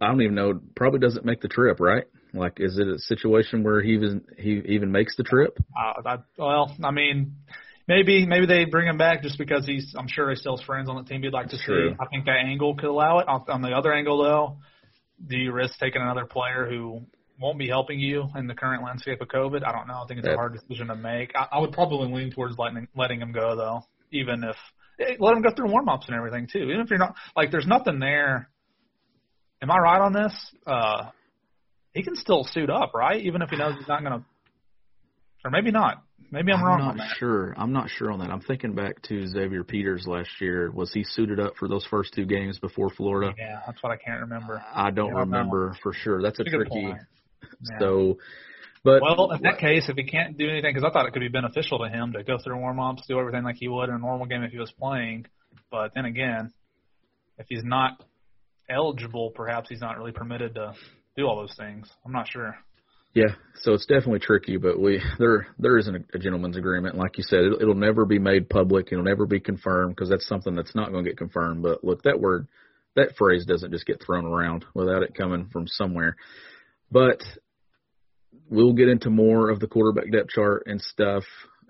I 0.01 0.07
don't 0.07 0.23
even 0.23 0.35
know. 0.35 0.61
Probably 0.77 1.01
doesn't 1.01 1.25
make 1.25 1.41
the 1.41 1.49
trip, 1.49 1.81
right? 1.81 2.05
Like, 2.33 2.59
is 2.59 2.79
it 2.79 2.87
a 2.87 2.99
situation 2.99 3.65
where 3.65 3.81
he 3.81 3.93
even 3.93 4.25
he 4.39 4.63
even 4.67 4.93
makes 4.93 5.17
the 5.17 5.25
trip? 5.25 5.59
Uh, 5.77 6.03
I, 6.05 6.17
well, 6.37 6.75
I 6.83 6.91
mean, 6.91 7.37
maybe 7.89 8.27
maybe 8.27 8.47
they 8.47 8.67
bring 8.67 8.87
him 8.87 8.99
back 8.99 9.23
just 9.23 9.39
because 9.39 9.67
he's. 9.67 9.95
I'm 9.99 10.07
sure 10.07 10.31
he 10.31 10.37
still 10.37 10.57
has 10.57 10.65
friends 10.65 10.89
on 10.89 10.97
the 10.97 11.03
team 11.03 11.23
he'd 11.23 11.33
like 11.33 11.49
to 11.49 11.57
see. 11.57 11.73
I 11.99 12.07
think 12.07 12.27
that 12.27 12.37
angle 12.45 12.77
could 12.77 12.91
allow 12.91 13.19
it. 13.19 13.29
On, 13.29 13.45
on 13.49 13.63
the 13.63 13.71
other 13.71 13.93
angle, 13.93 14.23
though, 14.23 14.59
do 15.27 15.37
you 15.37 15.53
risk 15.53 15.79
taking 15.81 16.03
another 16.03 16.27
player 16.27 16.67
who 16.69 17.01
won't 17.41 17.59
be 17.59 17.69
helping 17.69 17.99
you 17.99 18.29
in 18.37 18.47
the 18.47 18.55
current 18.55 18.85
landscape 18.85 19.21
of 19.21 19.29
COVID? 19.29 19.65
I 19.65 19.73
don't 19.73 19.89
know. 19.89 20.03
I 20.03 20.07
think 20.07 20.21
it's 20.21 20.29
a 20.29 20.35
hard 20.35 20.53
decision 20.53 20.89
to 20.89 20.97
make. 20.97 21.33
I, 21.35 21.49
I 21.53 21.59
would 21.61 21.73
probably 21.73 22.13
lean 22.13 22.31
towards 22.31 22.57
letting 22.59 22.87
letting 22.95 23.21
him 23.21 23.33
go 23.33 23.57
though, 23.57 23.81
even 24.13 24.45
if 24.45 24.57
eh, 25.01 25.17
let 25.19 25.35
him 25.35 25.43
go 25.43 25.51
through 25.57 25.71
warm 25.71 25.89
ups 25.89 26.07
and 26.07 26.17
everything 26.17 26.47
too. 26.53 26.65
Even 26.65 26.81
if 26.81 26.91
you're 26.91 26.99
not 26.99 27.15
like, 27.35 27.51
there's 27.51 27.67
nothing 27.67 27.99
there. 27.99 28.49
Am 29.61 29.71
I 29.71 29.77
right 29.77 30.01
on 30.01 30.13
this? 30.13 30.33
Uh, 30.67 31.11
he 31.93 32.05
can 32.05 32.15
still 32.15 32.45
suit 32.45 32.71
up, 32.71 32.93
right? 32.95 33.21
Even 33.25 33.43
if 33.43 33.51
he 33.51 33.57
knows 33.57 33.75
he's 33.77 33.89
not 33.89 34.05
going 34.05 34.21
to, 34.21 34.25
or 35.45 35.51
maybe 35.51 35.73
not. 35.73 36.05
Maybe 36.31 36.53
I'm, 36.53 36.61
I'm 36.61 36.65
wrong. 36.65 36.79
not 36.79 36.91
on 36.91 36.97
that. 36.99 37.17
sure. 37.19 37.55
I'm 37.57 37.73
not 37.73 37.89
sure 37.89 38.13
on 38.13 38.19
that. 38.21 38.31
I'm 38.31 38.41
thinking 38.41 38.75
back 38.75 39.01
to 39.03 39.27
Xavier 39.27 39.65
Peters 39.65 40.07
last 40.07 40.29
year. 40.41 40.71
Was 40.71 40.93
he 40.93 41.05
suited 41.05 41.41
up 41.41 41.55
for 41.59 41.69
those 41.69 41.87
first 41.87 42.13
two 42.15 42.27
games 42.27 42.59
before 42.59 42.91
Florida? 42.91 43.33
Yeah, 43.39 43.61
that's 43.67 43.83
what 43.83 43.93
I 43.93 43.97
can't 43.97 44.21
remember. 44.21 44.63
I 44.75 44.91
don't 44.91 45.15
yeah, 45.15 45.21
remember 45.21 45.75
for 45.83 45.93
sure. 45.93 46.21
That's, 46.21 46.39
that's 46.39 46.53
a, 46.53 46.57
a 46.57 46.65
tricky. 46.65 46.95
Yeah. 47.71 47.79
So, 47.79 48.19
but 48.85 49.01
well, 49.01 49.31
in 49.31 49.43
that 49.43 49.59
case, 49.59 49.89
if 49.89 49.97
he 49.97 50.05
can't 50.05 50.37
do 50.37 50.49
anything, 50.49 50.75
because 50.75 50.87
I 50.87 50.93
thought 50.93 51.07
it 51.07 51.13
could 51.13 51.21
be 51.21 51.29
beneficial 51.29 51.79
to 51.79 51.89
him 51.89 52.13
to 52.13 52.23
go 52.23 52.37
through 52.43 52.59
warm 52.59 52.79
ups, 52.79 53.05
do 53.09 53.19
everything 53.19 53.43
like 53.43 53.57
he 53.57 53.69
would 53.69 53.89
in 53.89 53.95
a 53.95 53.99
normal 53.99 54.27
game 54.27 54.43
if 54.43 54.51
he 54.51 54.59
was 54.59 54.71
playing. 54.73 55.27
But 55.71 55.93
then 55.95 56.05
again, 56.05 56.53
if 57.39 57.47
he's 57.49 57.65
not 57.65 58.03
eligible, 58.69 59.31
perhaps 59.31 59.69
he's 59.69 59.81
not 59.81 59.99
really 59.99 60.13
permitted 60.13 60.55
to 60.57 60.75
do 61.17 61.27
all 61.27 61.37
those 61.37 61.55
things. 61.57 61.89
I'm 62.05 62.13
not 62.13 62.29
sure. 62.29 62.57
Yeah, 63.19 63.35
so 63.63 63.73
it's 63.73 63.87
definitely 63.87 64.21
tricky, 64.21 64.59
but 64.59 64.79
we 64.79 65.03
there 65.19 65.49
there 65.59 65.77
isn't 65.77 65.97
a, 65.97 66.05
a 66.15 66.21
gentleman's 66.21 66.57
agreement. 66.57 66.97
Like 66.97 67.19
you 67.19 67.25
said, 67.25 67.41
it, 67.41 67.61
it'll 67.61 67.75
never 67.75 68.05
be 68.05 68.21
made 68.21 68.49
public. 68.49 68.93
It'll 68.93 69.03
never 69.03 69.27
be 69.27 69.41
confirmed 69.41 69.97
because 69.97 70.09
that's 70.09 70.29
something 70.29 70.55
that's 70.55 70.77
not 70.77 70.93
going 70.93 71.05
to 71.05 71.11
get 71.11 71.19
confirmed. 71.19 71.65
But 71.65 71.83
look, 71.83 72.05
that 72.05 72.21
word, 72.21 72.47
that 72.95 73.17
phrase 73.17 73.45
doesn't 73.45 73.73
just 73.73 73.87
get 73.87 74.01
thrown 74.01 74.25
around 74.25 74.67
without 74.73 75.03
it 75.03 75.17
coming 75.17 75.49
from 75.53 75.67
somewhere. 75.67 76.15
But 76.93 77.21
we'll 78.49 78.73
get 78.73 78.89
into 78.89 79.11
more 79.11 79.51
of 79.51 79.59
the 79.59 79.67
quarterback 79.67 80.13
depth 80.13 80.31
chart 80.31 80.63
and 80.67 80.81
stuff 80.81 81.25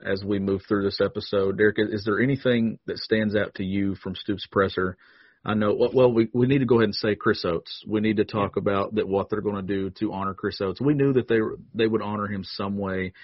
as 0.05 0.23
we 0.23 0.39
move 0.39 0.61
through 0.69 0.85
this 0.85 1.01
episode. 1.01 1.57
Derek, 1.57 1.77
is 1.79 2.05
there 2.05 2.21
anything 2.21 2.79
that 2.85 2.99
stands 2.99 3.35
out 3.35 3.55
to 3.55 3.65
you 3.65 3.95
from 3.95 4.15
Stoops 4.15 4.47
presser 4.53 4.99
I 5.49 5.55
know. 5.55 5.89
Well, 5.95 6.13
we 6.13 6.29
we 6.35 6.47
need 6.47 6.59
to 6.59 6.67
go 6.67 6.75
ahead 6.75 6.85
and 6.85 6.95
say 6.95 7.15
Chris 7.15 7.43
Oates. 7.43 7.83
We 7.89 8.03
need 8.03 8.19
to 8.19 8.27
talk 8.27 8.59
about 8.59 8.97
that 8.97 9.09
what 9.09 9.31
they're 9.31 9.41
going 9.41 9.57
to 9.57 9.63
do 9.63 9.89
to 9.99 10.13
honor 10.13 10.35
Chris 10.35 10.61
Oates. 10.61 10.79
We 10.79 10.93
knew 10.93 11.15
that 11.15 11.27
they 11.27 11.39
they 11.73 11.87
would 11.87 12.03
honor 12.03 12.27
him 12.27 12.45
some 12.45 12.77
way. 12.77 13.15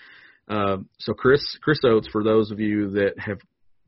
Uh, 0.49 0.78
so 0.99 1.12
Chris 1.12 1.43
Chris 1.61 1.81
Oates, 1.85 2.09
for 2.09 2.25
those 2.25 2.50
of 2.50 2.61
you 2.61 2.93
that 2.93 3.19
have 3.19 3.40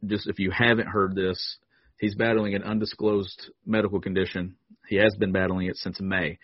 just 0.05 0.27
if 0.27 0.39
you 0.39 0.51
haven't 0.51 0.87
heard 0.87 1.15
this, 1.15 1.57
he's 1.99 2.15
battling 2.15 2.55
an 2.55 2.63
undisclosed 2.63 3.51
medical 3.65 4.03
condition. 4.03 4.57
He 4.87 4.97
has 4.97 5.17
been 5.17 5.33
battling 5.33 5.69
it 5.69 5.79
since 5.79 5.99
May. 5.99 6.39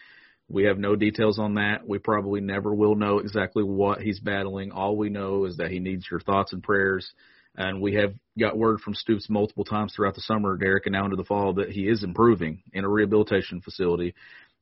We 0.49 0.65
have 0.65 0.79
no 0.79 0.97
details 0.97 1.39
on 1.39 1.57
that. 1.57 1.87
We 1.87 1.99
probably 1.99 2.41
never 2.41 2.75
will 2.75 2.95
know 2.95 3.19
exactly 3.19 3.65
what 3.65 4.01
he's 4.01 4.19
battling. 4.19 4.73
All 4.73 4.97
we 4.97 5.11
know 5.11 5.45
is 5.45 5.59
that 5.59 5.71
he 5.71 5.79
needs 5.79 6.07
your 6.11 6.21
thoughts 6.21 6.55
and 6.55 6.63
prayers. 6.63 7.13
And 7.57 7.83
we 7.83 7.95
have 7.95 8.15
got 8.39 8.57
word 8.57 8.81
from 8.81 8.95
Stoops 8.95 9.29
multiple 9.29 9.65
times 9.65 9.93
throughout 9.95 10.15
the 10.15 10.23
summer, 10.23 10.57
Derek, 10.57 10.87
and 10.87 10.95
now 10.95 11.05
into 11.05 11.17
the 11.17 11.25
fall 11.25 11.55
that 11.55 11.71
he 11.71 11.87
is 11.87 12.03
improving 12.03 12.63
in 12.73 12.85
a 12.85 12.89
rehabilitation 12.89 13.61
facility. 13.61 14.15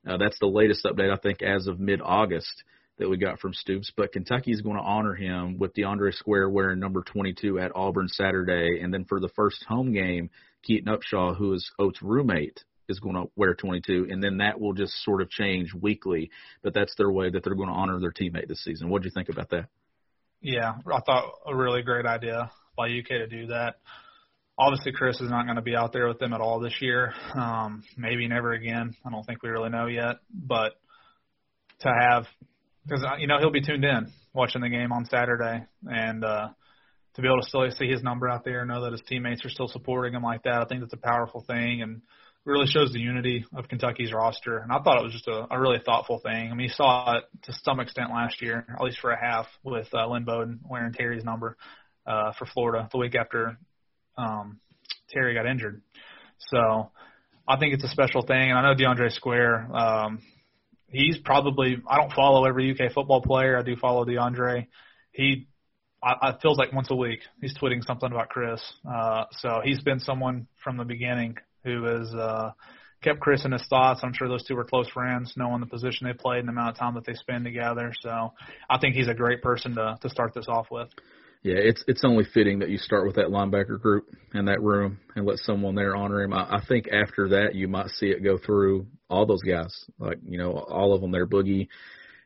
Uh, 0.05 0.17
that's 0.17 0.39
the 0.39 0.47
latest 0.47 0.85
update, 0.85 1.11
I 1.11 1.17
think, 1.17 1.41
as 1.41 1.67
of 1.67 1.79
mid 1.79 2.01
August 2.01 2.63
that 2.97 3.09
we 3.09 3.17
got 3.17 3.39
from 3.39 3.53
Stoops. 3.53 3.91
But 3.95 4.11
Kentucky 4.11 4.51
is 4.51 4.61
going 4.61 4.75
to 4.75 4.83
honor 4.83 5.13
him 5.13 5.57
with 5.57 5.73
DeAndre 5.73 6.13
Square 6.13 6.49
wearing 6.49 6.79
number 6.79 7.01
22 7.01 7.59
at 7.59 7.71
Auburn 7.75 8.07
Saturday. 8.07 8.79
And 8.81 8.93
then 8.93 9.05
for 9.05 9.19
the 9.19 9.29
first 9.29 9.63
home 9.67 9.93
game, 9.93 10.29
Keaton 10.63 10.93
Upshaw, 10.93 11.35
who 11.35 11.53
is 11.53 11.71
Oates' 11.79 12.01
roommate, 12.01 12.63
is 12.89 12.99
going 12.99 13.15
to 13.15 13.31
wear 13.37 13.53
22. 13.53 14.07
And 14.09 14.21
then 14.21 14.37
that 14.37 14.59
will 14.59 14.73
just 14.73 14.93
sort 15.03 15.21
of 15.21 15.29
change 15.29 15.73
weekly. 15.73 16.29
But 16.61 16.73
that's 16.73 16.93
their 16.97 17.11
way 17.11 17.29
that 17.29 17.43
they're 17.43 17.55
going 17.55 17.69
to 17.69 17.75
honor 17.75 17.99
their 17.99 18.11
teammate 18.11 18.47
this 18.47 18.63
season. 18.63 18.89
What 18.89 19.01
do 19.01 19.07
you 19.07 19.13
think 19.15 19.29
about 19.29 19.49
that? 19.51 19.69
Yeah, 20.41 20.73
I 20.91 20.99
thought 21.01 21.31
a 21.45 21.55
really 21.55 21.83
great 21.83 22.05
idea 22.05 22.51
by 22.75 22.87
UK 22.87 23.07
to 23.07 23.27
do 23.27 23.47
that. 23.47 23.75
Obviously, 24.57 24.91
Chris 24.91 25.19
is 25.21 25.29
not 25.29 25.45
going 25.45 25.55
to 25.55 25.61
be 25.61 25.75
out 25.75 25.93
there 25.93 26.07
with 26.07 26.19
them 26.19 26.33
at 26.33 26.41
all 26.41 26.59
this 26.59 26.75
year. 26.81 27.13
Um, 27.33 27.83
maybe 27.97 28.27
never 28.27 28.51
again. 28.51 28.95
I 29.05 29.09
don't 29.09 29.23
think 29.25 29.41
we 29.41 29.49
really 29.49 29.69
know 29.69 29.87
yet. 29.87 30.17
But 30.31 30.73
to 31.79 31.89
have 31.89 32.25
because 32.85 33.03
uh, 33.03 33.17
you 33.17 33.27
know 33.27 33.39
he'll 33.39 33.51
be 33.51 33.61
tuned 33.61 33.85
in 33.85 34.11
watching 34.33 34.61
the 34.61 34.69
game 34.69 34.91
on 34.91 35.05
Saturday, 35.05 35.65
and 35.85 36.23
uh, 36.23 36.49
to 37.15 37.21
be 37.21 37.27
able 37.27 37.41
to 37.41 37.47
still 37.47 37.69
see 37.71 37.87
his 37.87 38.03
number 38.03 38.29
out 38.29 38.43
there, 38.45 38.65
know 38.65 38.83
that 38.83 38.91
his 38.91 39.01
teammates 39.07 39.45
are 39.45 39.49
still 39.49 39.67
supporting 39.67 40.13
him 40.13 40.23
like 40.23 40.43
that, 40.43 40.61
I 40.61 40.65
think 40.65 40.81
that's 40.81 40.93
a 40.93 40.97
powerful 40.97 41.43
thing, 41.45 41.81
and 41.81 42.01
really 42.43 42.65
shows 42.65 42.91
the 42.91 42.99
unity 42.99 43.45
of 43.55 43.67
Kentucky's 43.67 44.11
roster. 44.11 44.57
And 44.57 44.71
I 44.71 44.79
thought 44.79 44.99
it 44.99 45.03
was 45.03 45.13
just 45.13 45.27
a, 45.27 45.47
a 45.51 45.59
really 45.59 45.79
thoughtful 45.85 46.19
thing. 46.19 46.51
I 46.51 46.55
mean, 46.55 46.67
you 46.67 46.73
saw 46.73 47.17
it 47.17 47.23
to 47.43 47.53
some 47.63 47.79
extent 47.79 48.09
last 48.09 48.41
year, 48.41 48.65
at 48.73 48.83
least 48.83 48.99
for 48.99 49.11
a 49.11 49.19
half, 49.19 49.45
with 49.63 49.87
uh, 49.93 50.07
Lynn 50.07 50.25
Bowden 50.25 50.59
wearing 50.67 50.93
Terry's 50.93 51.23
number 51.23 51.55
uh, 52.05 52.33
for 52.37 52.45
Florida 52.45 52.87
the 52.91 52.97
week 52.97 53.15
after 53.15 53.57
um, 54.17 54.59
Terry 55.09 55.33
got 55.33 55.45
injured. 55.45 55.81
So 56.49 56.91
I 57.47 57.57
think 57.57 57.73
it's 57.73 57.83
a 57.83 57.89
special 57.89 58.21
thing, 58.23 58.49
and 58.49 58.57
I 58.57 58.61
know 58.61 58.75
DeAndre 58.75 59.11
Square. 59.11 59.69
Um, 59.75 60.21
he's 60.87 61.17
probably 61.23 61.77
I 61.89 61.97
don't 61.97 62.13
follow 62.13 62.45
every 62.45 62.71
UK 62.71 62.93
football 62.93 63.21
player. 63.21 63.57
I 63.57 63.63
do 63.63 63.75
follow 63.75 64.05
DeAndre. 64.05 64.67
He 65.11 65.47
I, 66.03 66.13
I 66.21 66.37
feels 66.41 66.57
like 66.57 66.73
once 66.73 66.89
a 66.91 66.95
week 66.95 67.19
he's 67.41 67.57
tweeting 67.57 67.83
something 67.83 68.11
about 68.11 68.29
Chris. 68.29 68.61
Uh, 68.89 69.25
so 69.31 69.61
he's 69.63 69.81
been 69.81 69.99
someone 69.99 70.47
from 70.63 70.77
the 70.77 70.85
beginning 70.85 71.37
who 71.63 71.83
has 71.83 72.13
uh, 72.13 72.51
kept 73.03 73.19
Chris 73.19 73.45
in 73.45 73.51
his 73.51 73.65
thoughts. 73.69 74.01
I'm 74.03 74.13
sure 74.13 74.27
those 74.27 74.43
two 74.43 74.55
were 74.55 74.63
close 74.63 74.89
friends, 74.89 75.33
knowing 75.35 75.59
the 75.59 75.67
position 75.67 76.07
they 76.07 76.13
played 76.13 76.39
and 76.39 76.47
the 76.47 76.53
amount 76.53 76.69
of 76.69 76.77
time 76.77 76.95
that 76.95 77.05
they 77.05 77.13
spend 77.13 77.45
together. 77.45 77.93
So 78.01 78.33
I 78.69 78.77
think 78.79 78.95
he's 78.95 79.07
a 79.07 79.13
great 79.13 79.41
person 79.41 79.75
to 79.75 79.97
to 80.01 80.09
start 80.09 80.33
this 80.33 80.47
off 80.47 80.67
with. 80.71 80.89
Yeah, 81.43 81.55
it's 81.57 81.83
it's 81.87 82.03
only 82.03 82.23
fitting 82.23 82.59
that 82.59 82.69
you 82.69 82.77
start 82.77 83.07
with 83.07 83.15
that 83.15 83.27
linebacker 83.27 83.81
group 83.81 84.05
in 84.33 84.45
that 84.45 84.61
room 84.61 84.99
and 85.15 85.25
let 85.25 85.39
someone 85.39 85.73
there 85.73 85.95
honor 85.95 86.21
him. 86.21 86.33
I, 86.33 86.57
I 86.57 86.61
think 86.67 86.87
after 86.87 87.29
that 87.29 87.55
you 87.55 87.67
might 87.67 87.89
see 87.89 88.07
it 88.07 88.23
go 88.23 88.37
through 88.37 88.85
all 89.09 89.25
those 89.25 89.41
guys, 89.41 89.73
like 89.97 90.19
you 90.23 90.37
know 90.37 90.51
all 90.51 90.93
of 90.93 91.01
them 91.01 91.11
there, 91.11 91.25
Boogie 91.25 91.67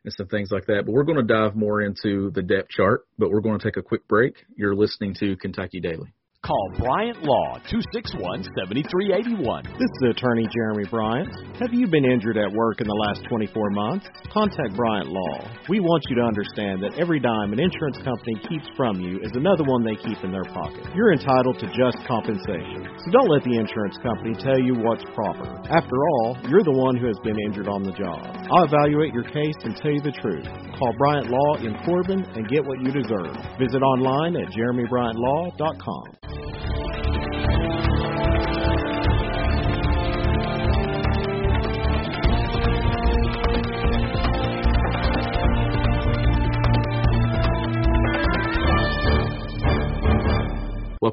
and 0.04 0.14
some 0.14 0.28
things 0.28 0.50
like 0.52 0.66
that. 0.68 0.84
But 0.86 0.92
we're 0.92 1.04
going 1.04 1.26
to 1.26 1.34
dive 1.34 1.56
more 1.56 1.82
into 1.82 2.30
the 2.32 2.42
depth 2.42 2.70
chart. 2.70 3.06
But 3.18 3.32
we're 3.32 3.42
going 3.42 3.60
to 3.60 3.64
take 3.66 3.78
a 3.78 3.82
quick 3.82 4.08
break. 4.08 4.36
You're 4.56 4.76
listening 4.76 5.16
to 5.20 5.38
Kentucky 5.38 5.80
Daily. 5.80 6.14
Call 6.46 6.70
Bryant 6.78 7.26
Law 7.26 7.58
261 7.74 8.46
7381. 8.54 9.66
This 9.82 9.90
is 9.90 10.14
attorney 10.14 10.46
Jeremy 10.54 10.86
Bryant. 10.94 11.34
Have 11.58 11.74
you 11.74 11.90
been 11.90 12.06
injured 12.06 12.38
at 12.38 12.54
work 12.54 12.82
in 12.82 12.86
the 12.86 13.02
last 13.10 13.26
24 13.26 13.50
months? 13.74 14.06
Contact 14.30 14.78
Bryant 14.78 15.10
Law. 15.10 15.50
We 15.74 15.82
want 15.82 16.06
you 16.06 16.22
to 16.22 16.22
understand 16.22 16.86
that 16.86 17.02
every 17.02 17.18
dime 17.18 17.50
an 17.50 17.58
insurance 17.58 17.98
company 18.06 18.38
keeps 18.46 18.70
from 18.78 19.02
you 19.02 19.18
is 19.26 19.34
another 19.34 19.66
one 19.66 19.82
they 19.82 19.98
keep 19.98 20.22
in 20.22 20.30
their 20.30 20.46
pocket. 20.54 20.86
You're 20.94 21.18
entitled 21.18 21.58
to 21.66 21.68
just 21.74 21.98
compensation. 22.06 22.94
So 22.94 23.10
don't 23.10 23.34
let 23.34 23.42
the 23.42 23.58
insurance 23.58 23.98
company 24.06 24.38
tell 24.38 24.62
you 24.62 24.78
what's 24.78 25.02
proper. 25.18 25.50
After 25.74 25.98
all, 25.98 26.38
you're 26.46 26.62
the 26.62 26.78
one 26.78 26.94
who 26.94 27.10
has 27.10 27.18
been 27.26 27.42
injured 27.50 27.66
on 27.66 27.82
the 27.82 27.98
job. 27.98 28.22
I'll 28.54 28.70
evaluate 28.70 29.18
your 29.18 29.26
case 29.26 29.58
and 29.66 29.74
tell 29.82 29.98
you 29.98 30.06
the 30.06 30.14
truth. 30.22 30.46
Call 30.78 30.94
Bryant 31.02 31.26
Law 31.26 31.58
in 31.66 31.74
Corbin 31.90 32.22
and 32.22 32.46
get 32.54 32.62
what 32.62 32.86
you 32.86 32.94
deserve. 32.94 33.34
Visit 33.58 33.82
online 33.82 34.38
at 34.38 34.54
jeremybryantlaw.com. 34.54 36.35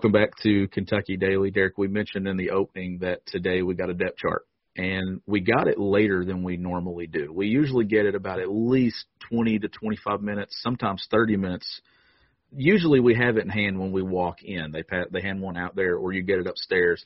Welcome 0.02 0.20
back 0.20 0.36
to 0.42 0.66
Kentucky 0.66 1.16
Daily. 1.16 1.52
Derek, 1.52 1.78
we 1.78 1.86
mentioned 1.86 2.26
in 2.26 2.36
the 2.36 2.50
opening 2.50 2.98
that 3.02 3.24
today 3.24 3.62
we 3.62 3.76
got 3.76 3.88
a 3.88 3.94
depth 3.94 4.16
chart, 4.16 4.44
and 4.76 5.20
we 5.28 5.38
got 5.38 5.68
it 5.68 5.78
later 5.78 6.24
than 6.24 6.42
we 6.42 6.56
normally 6.56 7.06
do. 7.06 7.32
We 7.32 7.46
usually 7.46 7.84
get 7.84 8.06
it 8.06 8.16
about 8.16 8.40
at 8.40 8.50
least 8.50 9.04
20 9.30 9.60
to 9.60 9.68
25 9.68 10.20
minutes, 10.20 10.58
sometimes 10.60 11.06
30 11.08 11.36
minutes. 11.36 11.80
Usually 12.50 12.98
we 12.98 13.14
have 13.14 13.36
it 13.36 13.44
in 13.44 13.48
hand 13.48 13.78
when 13.78 13.92
we 13.92 14.02
walk 14.02 14.42
in. 14.42 14.72
They 14.72 14.82
pat, 14.82 15.12
they 15.12 15.20
hand 15.20 15.40
one 15.40 15.56
out 15.56 15.76
there, 15.76 15.94
or 15.94 16.12
you 16.12 16.22
get 16.22 16.40
it 16.40 16.48
upstairs. 16.48 17.04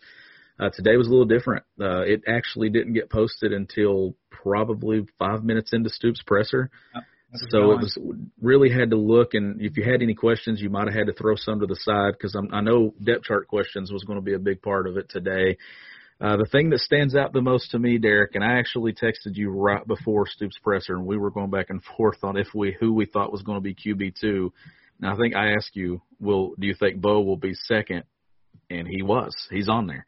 Uh, 0.58 0.70
today 0.70 0.96
was 0.96 1.06
a 1.06 1.10
little 1.10 1.26
different. 1.26 1.64
Uh, 1.78 2.00
it 2.00 2.22
actually 2.26 2.70
didn't 2.70 2.94
get 2.94 3.10
posted 3.10 3.52
until 3.52 4.14
probably 4.30 5.06
five 5.18 5.44
minutes 5.44 5.74
into 5.74 5.90
Stoops 5.90 6.22
presser. 6.22 6.70
Yep 6.94 7.04
so 7.50 7.72
it 7.72 7.78
was 7.78 7.98
really 8.40 8.70
had 8.70 8.90
to 8.90 8.96
look, 8.96 9.34
and 9.34 9.60
if 9.60 9.76
you 9.76 9.84
had 9.84 10.02
any 10.02 10.14
questions, 10.14 10.60
you 10.60 10.70
might 10.70 10.86
have 10.88 10.94
had 10.94 11.06
to 11.06 11.12
throw 11.12 11.34
some 11.36 11.60
to 11.60 11.66
the 11.66 11.76
side 11.76 12.12
because 12.12 12.36
I 12.52 12.60
know 12.60 12.94
depth 13.02 13.24
chart 13.24 13.48
questions 13.48 13.90
was 13.90 14.04
going 14.04 14.18
to 14.18 14.24
be 14.24 14.34
a 14.34 14.38
big 14.38 14.62
part 14.62 14.86
of 14.86 14.96
it 14.96 15.08
today. 15.08 15.56
Uh, 16.18 16.36
the 16.36 16.46
thing 16.50 16.70
that 16.70 16.78
stands 16.78 17.14
out 17.14 17.32
the 17.32 17.42
most 17.42 17.70
to 17.72 17.78
me, 17.78 17.98
Derek, 17.98 18.34
and 18.34 18.42
I 18.42 18.58
actually 18.58 18.94
texted 18.94 19.34
you 19.34 19.50
right 19.50 19.86
before 19.86 20.26
Stoops 20.26 20.58
presser, 20.62 20.94
and 20.94 21.04
we 21.04 21.18
were 21.18 21.30
going 21.30 21.50
back 21.50 21.66
and 21.68 21.82
forth 21.96 22.22
on 22.22 22.36
if 22.36 22.48
we 22.54 22.76
who 22.78 22.92
we 22.92 23.06
thought 23.06 23.32
was 23.32 23.42
going 23.42 23.58
to 23.58 23.62
be 23.62 23.74
QB 23.74 24.14
two. 24.20 24.52
Now 24.98 25.14
I 25.14 25.16
think 25.16 25.36
I 25.36 25.52
asked 25.52 25.76
you, 25.76 26.00
will 26.18 26.54
do 26.58 26.66
you 26.66 26.74
think 26.78 27.00
Beau 27.00 27.20
will 27.20 27.36
be 27.36 27.54
second? 27.54 28.04
And 28.70 28.88
he 28.88 29.02
was. 29.02 29.34
He's 29.50 29.68
on 29.68 29.86
there. 29.86 30.06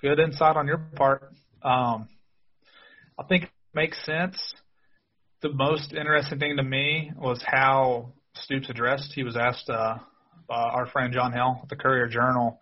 Good 0.00 0.18
insight 0.18 0.56
on 0.56 0.66
your 0.66 0.78
part. 0.96 1.22
Um, 1.62 2.08
I 3.18 3.22
think 3.28 3.44
it 3.44 3.50
makes 3.74 4.02
sense 4.04 4.54
the 5.42 5.52
most 5.52 5.92
interesting 5.92 6.38
thing 6.38 6.56
to 6.56 6.62
me 6.62 7.12
was 7.16 7.42
how 7.44 8.12
Stoops 8.34 8.68
addressed. 8.68 9.12
He 9.14 9.24
was 9.24 9.36
asked 9.36 9.68
uh, 9.68 9.98
by 10.48 10.62
our 10.62 10.86
friend 10.86 11.12
John 11.12 11.32
Hill 11.32 11.66
the 11.68 11.76
Courier 11.76 12.08
Journal 12.08 12.60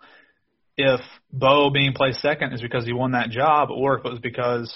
if 0.77 1.01
Beau 1.33 1.71
being 1.71 1.93
placed 1.93 2.21
second 2.21 2.53
is 2.53 2.63
because 2.63 2.85
he 2.85 2.93
won 2.93 3.13
that 3.13 3.31
job 3.31 3.71
or 3.71 3.99
if 3.99 4.05
it 4.05 4.11
was 4.11 4.21
because 4.21 4.73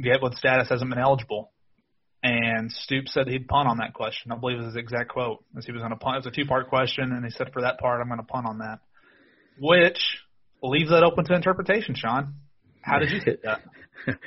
Gatewood 0.00 0.34
status 0.34 0.68
hasn't 0.68 0.90
been 0.90 1.00
eligible. 1.00 1.50
And 2.22 2.70
Stoops 2.70 3.12
said 3.12 3.28
he'd 3.28 3.48
punt 3.48 3.68
on 3.68 3.78
that 3.78 3.94
question. 3.94 4.32
I 4.32 4.36
believe 4.36 4.58
is 4.58 4.66
his 4.66 4.76
exact 4.76 5.10
quote. 5.10 5.44
As 5.56 5.64
he 5.64 5.72
was 5.72 5.80
going 5.80 5.90
to 5.90 5.96
punt. 5.96 6.16
It 6.16 6.18
was 6.24 6.26
a 6.26 6.30
two-part 6.30 6.68
question, 6.68 7.12
and 7.12 7.24
he 7.24 7.30
said 7.30 7.52
for 7.52 7.62
that 7.62 7.78
part, 7.78 8.00
I'm 8.00 8.08
going 8.08 8.20
to 8.20 8.26
punt 8.26 8.46
on 8.46 8.58
that, 8.58 8.80
which 9.58 9.98
leaves 10.62 10.90
that 10.90 11.02
open 11.02 11.24
to 11.26 11.34
interpretation. 11.34 11.94
Sean, 11.94 12.34
how 12.80 12.98
did 12.98 13.10
you 13.10 13.20
take 13.20 13.42
that? 13.42 13.60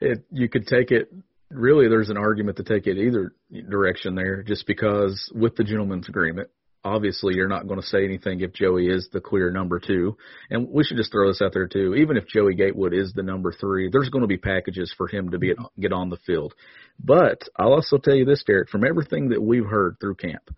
it, 0.00 0.24
you 0.30 0.50
could 0.50 0.66
take 0.66 0.90
it 0.90 1.10
really 1.50 1.88
there's 1.88 2.10
an 2.10 2.16
argument 2.16 2.56
to 2.58 2.64
take 2.64 2.86
it 2.86 2.98
either 2.98 3.34
direction 3.68 4.14
there, 4.14 4.42
just 4.42 4.66
because 4.66 5.30
with 5.34 5.56
the 5.56 5.64
gentleman's 5.64 6.08
agreement, 6.08 6.48
obviously 6.84 7.34
you're 7.34 7.48
not 7.48 7.66
going 7.66 7.80
to 7.80 7.86
say 7.86 8.04
anything 8.04 8.40
if 8.40 8.52
Joey 8.52 8.86
is 8.88 9.08
the 9.12 9.20
clear 9.20 9.50
number 9.50 9.78
two. 9.78 10.16
And 10.48 10.68
we 10.68 10.84
should 10.84 10.96
just 10.96 11.12
throw 11.12 11.28
this 11.28 11.42
out 11.42 11.52
there 11.52 11.66
too. 11.66 11.94
Even 11.94 12.16
if 12.16 12.26
Joey 12.26 12.54
Gatewood 12.54 12.94
is 12.94 13.12
the 13.12 13.22
number 13.22 13.52
three, 13.52 13.90
there's 13.90 14.08
going 14.08 14.22
to 14.22 14.28
be 14.28 14.38
packages 14.38 14.94
for 14.96 15.08
him 15.08 15.30
to 15.30 15.38
be 15.38 15.54
get 15.78 15.92
on 15.92 16.08
the 16.08 16.18
field. 16.26 16.54
But 16.98 17.42
I'll 17.56 17.74
also 17.74 17.98
tell 17.98 18.14
you 18.14 18.24
this, 18.24 18.44
Derek, 18.46 18.68
from 18.68 18.84
everything 18.84 19.30
that 19.30 19.42
we've 19.42 19.66
heard 19.66 19.96
through 20.00 20.16
camp, 20.16 20.50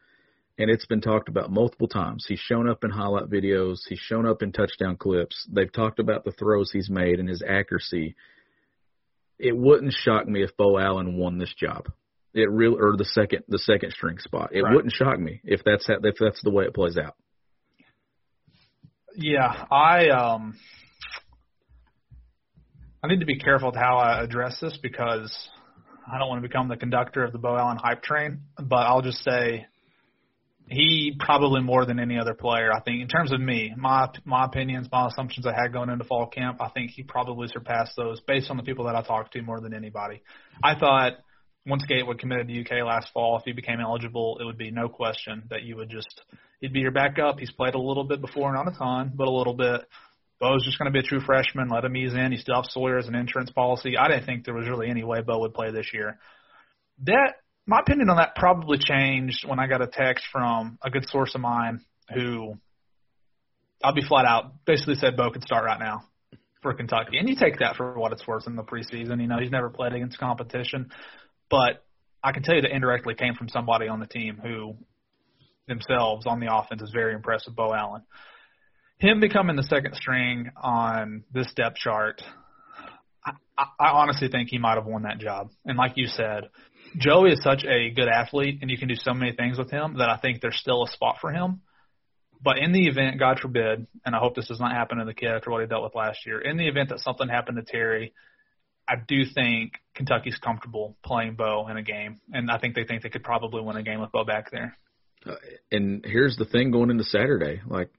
and 0.58 0.70
it's 0.70 0.86
been 0.86 1.00
talked 1.00 1.28
about 1.28 1.50
multiple 1.50 1.88
times. 1.88 2.26
He's 2.28 2.38
shown 2.38 2.68
up 2.68 2.84
in 2.84 2.90
highlight 2.90 3.30
videos. 3.30 3.80
He's 3.88 3.98
shown 3.98 4.26
up 4.26 4.42
in 4.42 4.52
touchdown 4.52 4.96
clips. 4.96 5.48
They've 5.50 5.72
talked 5.72 5.98
about 5.98 6.24
the 6.24 6.32
throws 6.32 6.70
he's 6.70 6.90
made 6.90 7.18
and 7.18 7.28
his 7.28 7.42
accuracy 7.42 8.14
it 9.42 9.56
wouldn't 9.56 9.92
shock 9.92 10.26
me 10.26 10.42
if 10.42 10.56
Beau 10.56 10.78
Allen 10.78 11.16
won 11.16 11.36
this 11.36 11.52
job. 11.52 11.88
It 12.32 12.48
real 12.48 12.76
or 12.78 12.96
the 12.96 13.04
second 13.04 13.42
the 13.48 13.58
second 13.58 13.90
string 13.90 14.18
spot. 14.18 14.50
It 14.54 14.62
right. 14.62 14.74
wouldn't 14.74 14.94
shock 14.94 15.18
me 15.18 15.40
if 15.44 15.62
that's 15.64 15.86
how, 15.86 15.96
if 16.02 16.14
that's 16.18 16.40
the 16.42 16.50
way 16.50 16.64
it 16.64 16.72
plays 16.74 16.96
out. 16.96 17.14
Yeah, 19.14 19.66
I 19.70 20.08
um 20.08 20.56
I 23.02 23.08
need 23.08 23.20
to 23.20 23.26
be 23.26 23.38
careful 23.38 23.68
with 23.68 23.76
how 23.76 23.98
I 23.98 24.22
address 24.22 24.58
this 24.60 24.78
because 24.80 25.36
I 26.10 26.18
don't 26.18 26.28
want 26.28 26.42
to 26.42 26.48
become 26.48 26.68
the 26.68 26.76
conductor 26.76 27.24
of 27.24 27.32
the 27.32 27.38
Beau 27.38 27.56
Allen 27.56 27.76
hype 27.76 28.02
train, 28.02 28.42
but 28.58 28.86
I'll 28.86 29.02
just 29.02 29.22
say 29.24 29.66
he 30.72 31.16
probably 31.18 31.60
more 31.60 31.84
than 31.84 31.98
any 31.98 32.18
other 32.18 32.34
player. 32.34 32.72
I 32.72 32.80
think 32.80 33.02
in 33.02 33.08
terms 33.08 33.32
of 33.32 33.40
me, 33.40 33.72
my 33.76 34.08
my 34.24 34.44
opinions, 34.44 34.88
my 34.90 35.08
assumptions 35.08 35.46
I 35.46 35.52
had 35.52 35.72
going 35.72 35.90
into 35.90 36.04
fall 36.04 36.26
camp, 36.26 36.60
I 36.60 36.68
think 36.70 36.90
he 36.90 37.02
probably 37.02 37.48
surpassed 37.48 37.92
those 37.96 38.20
based 38.20 38.50
on 38.50 38.56
the 38.56 38.62
people 38.62 38.86
that 38.86 38.96
I 38.96 39.02
talked 39.02 39.32
to 39.34 39.42
more 39.42 39.60
than 39.60 39.74
anybody. 39.74 40.22
I 40.62 40.78
thought 40.78 41.12
once 41.66 41.84
Gatewood 41.86 42.18
committed 42.18 42.48
to 42.48 42.60
UK 42.60 42.84
last 42.84 43.12
fall, 43.12 43.38
if 43.38 43.44
he 43.44 43.52
became 43.52 43.80
eligible, 43.80 44.38
it 44.40 44.44
would 44.44 44.58
be 44.58 44.70
no 44.70 44.88
question 44.88 45.44
that 45.50 45.62
you 45.62 45.76
would 45.76 45.90
just 45.90 46.22
he'd 46.60 46.72
be 46.72 46.80
your 46.80 46.90
backup. 46.90 47.38
He's 47.38 47.52
played 47.52 47.74
a 47.74 47.80
little 47.80 48.04
bit 48.04 48.20
before, 48.20 48.52
not 48.52 48.68
a 48.68 48.76
ton, 48.76 49.12
but 49.14 49.28
a 49.28 49.30
little 49.30 49.54
bit. 49.54 49.82
Beau's 50.40 50.64
just 50.64 50.78
going 50.78 50.92
to 50.92 50.92
be 50.92 50.98
a 50.98 51.08
true 51.08 51.20
freshman. 51.20 51.68
Let 51.68 51.84
him 51.84 51.96
ease 51.96 52.14
in. 52.14 52.32
You 52.32 52.38
still 52.38 52.56
have 52.56 52.64
Sawyer 52.66 52.98
as 52.98 53.06
an 53.06 53.14
insurance 53.14 53.50
policy. 53.50 53.96
I 53.96 54.08
didn't 54.08 54.26
think 54.26 54.44
there 54.44 54.54
was 54.54 54.68
really 54.68 54.88
any 54.88 55.04
way 55.04 55.20
Beau 55.20 55.38
would 55.40 55.54
play 55.54 55.70
this 55.70 55.90
year. 55.94 56.18
That 57.04 57.34
my 57.66 57.80
opinion 57.80 58.10
on 58.10 58.16
that 58.16 58.34
probably 58.34 58.78
changed 58.78 59.46
when 59.46 59.58
I 59.58 59.66
got 59.66 59.82
a 59.82 59.86
text 59.86 60.24
from 60.32 60.78
a 60.82 60.90
good 60.90 61.08
source 61.08 61.34
of 61.34 61.40
mine 61.40 61.80
who 62.12 62.54
I'll 63.82 63.94
be 63.94 64.02
flat 64.06 64.24
out 64.24 64.64
basically 64.64 64.96
said 64.96 65.16
Beau 65.16 65.30
could 65.30 65.44
start 65.44 65.64
right 65.64 65.78
now 65.78 66.04
for 66.62 66.74
Kentucky. 66.74 67.18
And 67.18 67.28
you 67.28 67.36
take 67.36 67.58
that 67.58 67.76
for 67.76 67.98
what 67.98 68.12
it's 68.12 68.26
worth 68.26 68.46
in 68.46 68.56
the 68.56 68.62
preseason. 68.62 69.20
You 69.20 69.26
know, 69.26 69.38
he's 69.40 69.50
never 69.50 69.70
played 69.70 69.92
against 69.92 70.18
competition. 70.18 70.90
But 71.50 71.84
I 72.22 72.32
can 72.32 72.42
tell 72.42 72.54
you 72.54 72.62
that 72.62 72.74
indirectly 72.74 73.14
came 73.14 73.34
from 73.34 73.48
somebody 73.48 73.88
on 73.88 74.00
the 74.00 74.06
team 74.06 74.40
who 74.42 74.76
themselves 75.68 76.26
on 76.26 76.40
the 76.40 76.54
offense 76.54 76.82
is 76.82 76.90
very 76.92 77.14
impressed 77.14 77.46
with 77.46 77.56
Beau 77.56 77.72
Allen. 77.72 78.02
Him 78.98 79.20
becoming 79.20 79.56
the 79.56 79.64
second 79.64 79.94
string 79.96 80.50
on 80.62 81.24
this 81.32 81.52
depth 81.54 81.76
chart, 81.76 82.22
I, 83.24 83.32
I 83.78 83.88
honestly 83.88 84.28
think 84.28 84.48
he 84.48 84.58
might 84.58 84.76
have 84.76 84.86
won 84.86 85.02
that 85.02 85.18
job. 85.18 85.50
And 85.64 85.76
like 85.76 85.92
you 85.96 86.06
said, 86.06 86.44
Joey 86.96 87.32
is 87.32 87.42
such 87.42 87.64
a 87.64 87.90
good 87.90 88.08
athlete, 88.08 88.58
and 88.60 88.70
you 88.70 88.78
can 88.78 88.88
do 88.88 88.94
so 88.96 89.14
many 89.14 89.32
things 89.32 89.58
with 89.58 89.70
him 89.70 89.98
that 89.98 90.08
I 90.08 90.18
think 90.18 90.40
there's 90.40 90.58
still 90.58 90.84
a 90.84 90.88
spot 90.88 91.16
for 91.20 91.30
him. 91.30 91.62
But 92.42 92.58
in 92.58 92.72
the 92.72 92.86
event, 92.88 93.18
God 93.18 93.38
forbid, 93.38 93.86
and 94.04 94.16
I 94.16 94.18
hope 94.18 94.34
this 94.34 94.48
does 94.48 94.60
not 94.60 94.72
happen 94.72 94.98
to 94.98 95.04
the 95.04 95.14
kid 95.14 95.30
after 95.30 95.50
what 95.50 95.60
he 95.60 95.66
dealt 95.68 95.84
with 95.84 95.94
last 95.94 96.26
year, 96.26 96.40
in 96.40 96.56
the 96.56 96.66
event 96.66 96.88
that 96.88 96.98
something 97.00 97.28
happened 97.28 97.56
to 97.56 97.62
Terry, 97.62 98.12
I 98.88 98.94
do 99.06 99.24
think 99.32 99.74
Kentucky's 99.94 100.38
comfortable 100.38 100.96
playing 101.04 101.36
Beau 101.36 101.68
in 101.70 101.76
a 101.76 101.82
game, 101.82 102.20
and 102.32 102.50
I 102.50 102.58
think 102.58 102.74
they 102.74 102.84
think 102.84 103.02
they 103.02 103.10
could 103.10 103.22
probably 103.22 103.62
win 103.62 103.76
a 103.76 103.82
game 103.82 104.00
with 104.00 104.10
Beau 104.10 104.24
back 104.24 104.50
there. 104.50 104.76
Uh, 105.24 105.36
and 105.70 106.04
here's 106.04 106.36
the 106.36 106.44
thing 106.44 106.72
going 106.72 106.90
into 106.90 107.04
Saturday, 107.04 107.62
like 107.68 107.90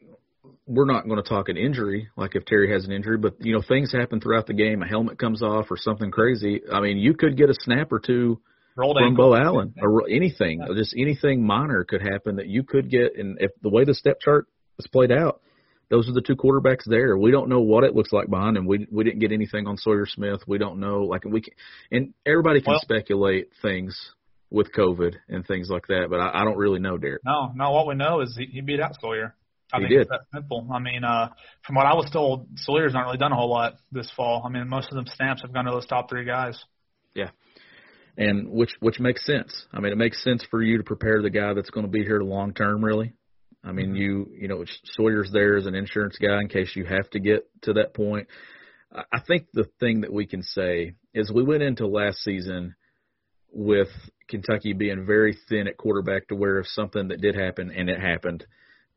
we're 0.67 0.85
not 0.85 1.07
going 1.07 1.21
to 1.21 1.27
talk 1.27 1.47
an 1.47 1.55
injury, 1.55 2.09
like 2.17 2.35
if 2.35 2.43
Terry 2.45 2.71
has 2.73 2.85
an 2.85 2.91
injury, 2.91 3.17
but 3.17 3.35
you 3.39 3.53
know 3.53 3.62
things 3.65 3.93
happen 3.93 4.19
throughout 4.19 4.47
the 4.47 4.53
game. 4.53 4.81
A 4.81 4.88
helmet 4.88 5.17
comes 5.17 5.41
off 5.41 5.67
or 5.71 5.77
something 5.77 6.12
crazy. 6.12 6.62
I 6.71 6.81
mean, 6.81 6.97
you 6.97 7.13
could 7.13 7.38
get 7.38 7.50
a 7.50 7.55
snap 7.62 7.93
or 7.93 8.00
two 8.00 8.41
Rolled 8.75 8.98
from 8.98 9.08
ankle. 9.08 9.36
Allen 9.36 9.74
or 9.82 10.10
anything, 10.10 10.60
Yeah. 10.62 10.74
just 10.75 10.96
anything 10.98 11.46
minor 11.46 11.84
could 11.84 12.01
happen 12.01 12.38
that 12.38 12.48
you 12.48 12.63
could 12.63 12.89
get. 12.89 13.18
And 13.18 13.38
if 13.39 13.51
the 13.62 13.70
way 13.70 13.84
the 13.84 13.94
step 13.94 14.20
chart 14.20 14.48
is 14.80 14.88
played 14.88 15.12
out, 15.12 15.42
those 15.89 16.10
are 16.10 16.13
the 16.13 16.22
two 16.22 16.36
quarterbacks 16.36 16.86
there. 16.86 17.18
We 17.18 17.30
don't 17.32 17.50
know 17.50 17.62
what 17.62 17.84
it 17.84 17.94
looks 17.96 18.12
like 18.12 18.30
behind 18.30 18.58
him. 18.58 18.65
We 18.65 18.88
we 18.92 19.03
didn't 19.03 19.20
get 19.20 19.32
anything 19.32 19.68
on 19.68 19.77
Sawyer 19.77 20.06
Smith. 20.08 20.42
We 20.48 20.58
don't 20.58 20.80
know. 20.80 21.03
Like 21.03 21.24
we 21.25 21.42
can, 21.42 21.53
and 21.92 22.13
everybody 22.25 22.62
can 22.62 22.72
Well- 22.72 22.80
speculate 22.82 23.50
things 23.62 23.96
with 24.50 24.72
COVID 24.72 25.15
and 25.30 25.46
things 25.46 25.68
like 25.70 25.88
that, 25.88 26.08
but 26.12 26.20
I, 26.20 26.42
I 26.42 26.44
don't 26.46 26.58
really 26.58 26.80
know, 26.80 26.98
Derek. 26.98 27.24
No, 27.25 27.51
no. 27.56 27.72
What 27.72 27.88
we 27.88 27.96
know 27.96 28.22
is 28.22 28.36
he, 28.38 28.46
he 28.46 28.62
beat 28.62 28.80
out 28.80 28.96
Sawyer. 29.01 29.34
I 29.72 29.77
He 29.77 29.84
think 29.84 29.89
did. 29.89 30.01
it's 30.01 30.10
that 30.12 30.22
simple. 30.32 30.68
I 30.72 30.77
mean, 30.77 31.03
uh, 31.03 31.30
from 31.65 31.75
what 31.75 31.88
I 31.88 31.96
was 31.96 32.08
told, 32.12 32.48
Sawyer's 32.58 32.94
not 32.94 33.06
really 33.06 33.18
done 33.18 33.32
a 33.32 33.36
whole 33.36 33.50
lot 33.50 33.74
this 33.92 34.12
fall. 34.15 34.44
I 34.46 34.50
mean, 34.50 34.68
most 34.70 34.89
of 34.92 34.96
them 34.96 35.08
snaps 35.08 35.42
have 35.42 35.51
gone 35.53 35.65
to 35.65 35.72
those 35.72 35.88
top 35.88 36.08
three 36.10 36.25
guys. 36.25 36.63
And 38.17 38.50
which 38.50 38.75
which 38.79 39.00
makes 39.00 39.25
sense. 39.25 39.65
I 39.74 39.79
mean, 39.79 39.91
it 39.91 39.98
makes 39.98 40.24
sense 40.24 40.46
for 40.50 40.62
you 40.62 40.77
to 40.77 40.84
prepare 40.84 41.22
the 41.22 41.29
guy 41.29 41.53
that's 41.53 41.70
going 41.70 41.86
to 41.86 41.91
be 41.91 42.03
here 42.03 42.22
long 42.22 42.53
term. 42.53 42.84
Really, 42.84 43.13
I 43.63 43.72
mean, 43.72 43.88
mm-hmm. 43.88 43.96
you 43.96 44.32
you 44.39 44.48
know 44.48 44.63
Sawyer's 44.96 45.32
there 45.32 45.58
as 45.58 45.65
an 45.65 45.75
insurance 45.75 46.17
guy 46.22 46.39
in 46.41 46.48
case 46.48 46.75
you 46.75 46.86
have 46.86 47.10
to 47.12 47.20
get 47.20 47.50
to 47.63 47.74
that 47.74 47.93
point. 47.93 48.27
I 48.93 49.03
I 49.11 49.20
think 49.25 49.48
the 49.53 49.66
thing 49.79 50.01
that 50.01 50.14
we 50.14 50.25
can 50.25 50.44
say 50.44 50.94
is 51.14 51.31
we 51.31 51.44
went 51.44 51.64
into 51.64 51.87
last 51.87 52.20
season 52.20 52.75
with 53.51 53.90
Kentucky 54.27 54.74
being 54.74 55.05
very 55.05 55.37
thin 55.50 55.68
at 55.68 55.77
quarterback 55.77 56.27
to 56.27 56.35
where 56.35 56.59
if 56.59 56.68
something 56.68 57.07
that 57.09 57.22
did 57.22 57.35
happen 57.35 57.72
and 57.72 57.90
it 57.90 58.00
happened, 58.00 58.46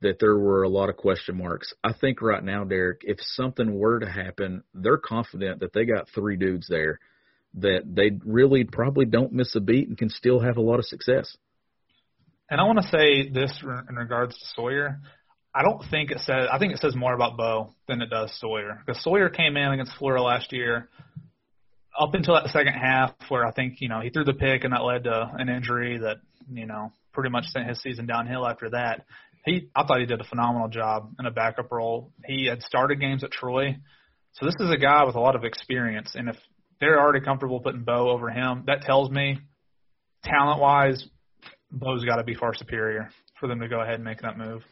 that 0.01 0.19
there 0.19 0.37
were 0.39 0.63
a 0.63 0.69
lot 0.69 0.89
of 0.89 0.97
question 0.97 1.37
marks. 1.37 1.73
I 1.83 1.93
think 1.93 2.21
right 2.21 2.43
now, 2.43 2.65
Derek, 2.65 3.01
if 3.05 3.19
something 3.21 3.79
were 3.79 4.01
to 4.01 4.11
happen, 4.11 4.63
they're 4.75 4.99
confident 4.99 5.61
that 5.61 5.73
they 5.73 5.85
got 5.85 6.09
three 6.15 6.37
dudes 6.37 6.69
there 6.69 7.01
that 7.57 7.83
they 7.87 8.11
really 8.25 8.65
probably 8.65 9.07
don't 9.07 9.33
miss 9.33 9.55
a 9.55 9.61
beat 9.61 9.89
and 9.89 9.97
can 9.97 10.11
still 10.11 10.41
have 10.41 10.57
a 10.57 10.61
lot 10.61 10.79
of 10.79 10.85
success. 10.85 11.37
And 12.51 12.61
I 12.61 12.65
want 12.65 12.81
to 12.81 12.89
say 12.89 13.29
this 13.29 13.59
in 13.89 13.97
regards 13.97 14.39
to 14.39 14.45
Sawyer. 14.55 15.01
I 15.55 15.63
don't 15.63 15.83
think 15.91 16.11
it 16.11 16.21
says. 16.21 16.49
I 16.53 16.59
think 16.59 16.75
it 16.75 16.81
says 16.81 16.95
more 16.95 17.15
about 17.15 17.37
Beau 17.37 17.75
than 17.89 18.03
it 18.03 18.11
does 18.11 18.31
Sawyer. 18.39 18.83
Because 18.85 19.03
Sawyer 19.03 19.31
came 19.31 19.57
in 19.57 19.73
against 19.73 19.93
Florida 19.99 20.23
last 20.23 20.53
year, 20.53 20.89
up 21.99 22.15
until 22.15 22.35
that 22.35 22.49
second 22.49 22.75
half, 22.75 23.15
where 23.29 23.45
I 23.45 23.53
think 23.53 23.81
you 23.81 23.89
know 23.89 24.01
he 24.01 24.11
threw 24.11 24.25
the 24.25 24.35
pick 24.35 24.65
and 24.65 24.73
that 24.73 24.85
led 24.85 25.05
to 25.05 25.31
an 25.39 25.49
injury 25.49 25.99
that 25.99 26.19
you 26.53 26.67
know 26.67 26.93
pretty 27.13 27.31
much 27.31 27.47
sent 27.47 27.69
his 27.69 27.81
season 27.81 28.07
downhill 28.07 28.47
after 28.47 28.71
that. 28.71 29.07
He, 29.45 29.71
I 29.75 29.87
thought 29.87 30.01
he 30.01 30.07
did 30.07 30.21
a 30.21 30.25
phenomenal 30.25 30.69
job 30.69 31.15
in 31.19 31.27
a 31.27 31.31
backup 31.31 31.71
role. 31.73 32.13
He 32.27 32.47
had 32.47 32.63
started 32.63 33.01
games 33.01 33.25
at 33.25 33.31
Troy, 33.31 33.77
so 34.33 34.45
this 34.45 34.57
is 34.61 34.71
a 34.71 34.77
guy 34.77 35.05
with 35.05 35.15
a 35.15 35.21
lot 35.21 35.35
of 35.35 35.45
experience. 35.45 36.13
And 36.15 36.29
if 36.29 36.37
they're 36.81 37.01
already 37.01 37.25
comfortable 37.25 37.61
putting 37.61 37.83
Beau 37.83 38.11
over 38.11 38.31
him, 38.31 38.65
that 38.67 38.83
tells 38.83 39.11
me, 39.11 39.39
talent 40.25 40.61
wise, 40.61 41.07
Beau's 41.71 42.05
got 42.05 42.17
to 42.17 42.25
be 42.25 42.35
far 42.35 42.55
superior 42.55 43.11
for 43.41 43.49
them 43.49 43.61
to 43.61 43.69
go 43.69 43.81
ahead 43.81 43.95
and 43.97 44.05
make 44.05 44.21
that 44.23 44.39
move. 44.39 44.63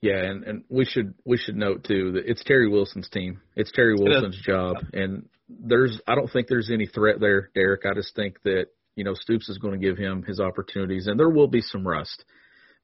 Yeah, 0.00 0.22
and 0.22 0.44
and 0.44 0.64
we 0.68 0.84
should 0.84 1.14
we 1.24 1.36
should 1.36 1.56
note 1.56 1.84
too 1.84 2.12
that 2.12 2.26
it's 2.26 2.44
Terry 2.44 2.68
Wilson's 2.68 3.08
team. 3.08 3.40
It's 3.56 3.72
Terry. 3.72 3.96
Wilson's 3.96 4.40
job, 4.40 4.76
and 4.92 5.28
there's 5.48 6.00
I 6.06 6.14
don't 6.14 6.30
think 6.30 6.46
there's 6.46 6.70
any 6.70 6.86
threat 6.86 7.18
there, 7.18 7.50
Derek. 7.54 7.84
I 7.84 7.94
just 7.94 8.14
think 8.14 8.40
that 8.44 8.66
you 8.94 9.02
know 9.02 9.14
Stoops 9.14 9.48
is 9.48 9.58
going 9.58 9.78
to 9.78 9.84
give 9.84 9.98
him 9.98 10.22
his 10.22 10.38
opportunities, 10.38 11.08
and 11.08 11.18
there 11.18 11.28
will 11.28 11.48
be 11.48 11.60
some 11.60 11.86
rust. 11.86 12.24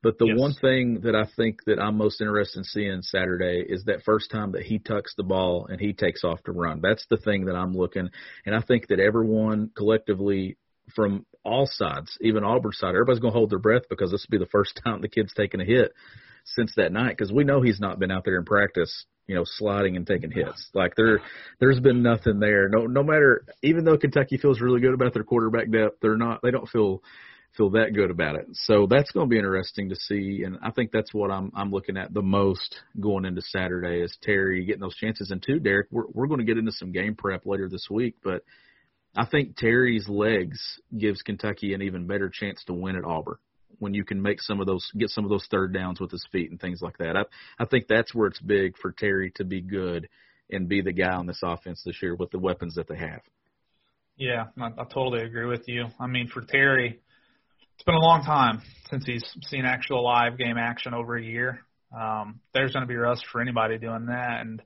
But 0.04 0.18
the 0.18 0.26
Yes. 0.26 0.38
one 0.38 0.52
thing 0.52 1.00
that 1.00 1.16
I 1.16 1.24
think 1.24 1.64
that 1.64 1.80
I'm 1.80 1.96
most 1.96 2.20
interested 2.20 2.58
in 2.58 2.64
seeing 2.64 3.02
Saturday 3.02 3.64
is 3.66 3.84
that 3.84 4.02
first 4.04 4.30
time 4.30 4.52
that 4.52 4.62
he 4.62 4.78
tucks 4.78 5.14
the 5.16 5.22
ball 5.22 5.66
and 5.66 5.80
he 5.80 5.94
takes 5.94 6.22
off 6.22 6.42
to 6.44 6.52
run. 6.52 6.80
That's 6.82 7.06
the 7.06 7.16
thing 7.16 7.46
that 7.46 7.56
I'm 7.56 7.72
looking, 7.72 8.10
and 8.44 8.54
I 8.54 8.60
think 8.60 8.88
that 8.88 9.00
everyone 9.00 9.70
collectively 9.74 10.58
from 10.94 11.24
all 11.42 11.66
sides, 11.66 12.16
even 12.20 12.44
Auburn's 12.44 12.76
side, 12.78 12.90
everybody's 12.90 13.20
going 13.20 13.32
to 13.32 13.38
hold 13.38 13.50
their 13.50 13.58
breath 13.58 13.88
because 13.88 14.10
this 14.10 14.26
will 14.28 14.38
be 14.38 14.44
the 14.44 14.50
first 14.50 14.78
time 14.84 15.00
the 15.00 15.08
kid's 15.08 15.32
taken 15.32 15.60
a 15.60 15.64
hit 15.64 15.92
since 16.44 16.74
that 16.76 16.92
night 16.92 17.16
because 17.16 17.32
we 17.32 17.44
know 17.44 17.62
he's 17.62 17.80
not 17.80 17.98
been 17.98 18.10
out 18.10 18.26
there 18.26 18.36
in 18.36 18.44
practice, 18.44 19.06
you 19.26 19.34
know, 19.34 19.44
sliding 19.46 19.96
and 19.96 20.06
taking 20.06 20.30
hits. 20.30 20.68
Like 20.74 20.94
there, 20.96 21.22
there's 21.60 21.80
been 21.80 22.02
nothing 22.02 22.40
there. 22.40 22.68
No, 22.68 22.86
no 22.86 23.02
matter. 23.02 23.46
Even 23.62 23.84
though 23.84 23.96
Kentucky 23.96 24.36
feels 24.36 24.60
really 24.60 24.80
good 24.80 24.92
about 24.92 25.14
their 25.14 25.24
quarterback 25.24 25.70
depth, 25.70 26.00
they're 26.02 26.18
not. 26.18 26.40
They 26.42 26.50
don't 26.50 26.68
feel 26.68 27.02
feel 27.56 27.70
that 27.70 27.94
good 27.94 28.10
about 28.10 28.36
it. 28.36 28.46
So 28.52 28.86
that's 28.88 29.10
going 29.12 29.28
to 29.28 29.30
be 29.30 29.38
interesting 29.38 29.88
to 29.88 29.96
see, 29.96 30.42
and 30.44 30.58
I 30.62 30.70
think 30.70 30.90
that's 30.92 31.14
what 31.14 31.30
I'm 31.30 31.52
I'm 31.54 31.70
looking 31.70 31.96
at 31.96 32.12
the 32.12 32.22
most 32.22 32.80
going 33.00 33.24
into 33.24 33.42
Saturday 33.42 34.00
is 34.00 34.16
Terry 34.22 34.64
getting 34.64 34.80
those 34.80 34.96
chances. 34.96 35.30
And 35.30 35.42
two, 35.42 35.60
Derek, 35.60 35.88
we're 35.90 36.06
we're 36.12 36.26
going 36.26 36.40
to 36.40 36.46
get 36.46 36.58
into 36.58 36.72
some 36.72 36.92
game 36.92 37.14
prep 37.14 37.46
later 37.46 37.68
this 37.68 37.88
week, 37.90 38.16
but 38.22 38.42
I 39.16 39.26
think 39.26 39.56
Terry's 39.56 40.08
legs 40.08 40.60
gives 40.96 41.22
Kentucky 41.22 41.74
an 41.74 41.82
even 41.82 42.06
better 42.06 42.28
chance 42.28 42.62
to 42.64 42.72
win 42.72 42.96
at 42.96 43.04
Auburn 43.04 43.36
when 43.78 43.94
you 43.94 44.04
can 44.04 44.20
make 44.20 44.40
some 44.40 44.60
of 44.60 44.66
those 44.66 44.90
get 44.98 45.10
some 45.10 45.24
of 45.24 45.30
those 45.30 45.46
third 45.50 45.72
downs 45.72 46.00
with 46.00 46.10
his 46.10 46.26
feet 46.32 46.50
and 46.50 46.60
things 46.60 46.80
like 46.82 46.98
that. 46.98 47.16
I 47.16 47.24
I 47.58 47.66
think 47.66 47.86
that's 47.88 48.14
where 48.14 48.26
it's 48.26 48.40
big 48.40 48.76
for 48.78 48.92
Terry 48.92 49.32
to 49.36 49.44
be 49.44 49.60
good 49.60 50.08
and 50.50 50.68
be 50.68 50.80
the 50.80 50.92
guy 50.92 51.12
on 51.12 51.26
this 51.26 51.40
offense 51.42 51.82
this 51.84 52.02
year 52.02 52.14
with 52.14 52.30
the 52.30 52.38
weapons 52.38 52.74
that 52.74 52.88
they 52.88 52.96
have. 52.96 53.22
Yeah, 54.16 54.46
I, 54.60 54.66
I 54.66 54.84
totally 54.84 55.22
agree 55.22 55.46
with 55.46 55.66
you. 55.66 55.86
I 55.98 56.06
mean, 56.06 56.28
for 56.28 56.42
Terry, 56.42 57.00
it's 57.74 57.84
been 57.84 57.94
a 57.94 58.00
long 58.00 58.22
time 58.22 58.62
since 58.90 59.04
he's 59.04 59.24
seen 59.42 59.64
actual 59.64 60.04
live 60.04 60.38
game 60.38 60.56
action 60.58 60.94
over 60.94 61.16
a 61.16 61.22
year. 61.22 61.60
Um, 61.96 62.40
there's 62.52 62.72
going 62.72 62.82
to 62.82 62.88
be 62.88 62.96
rust 62.96 63.24
for 63.30 63.40
anybody 63.40 63.78
doing 63.78 64.06
that, 64.06 64.40
and 64.40 64.62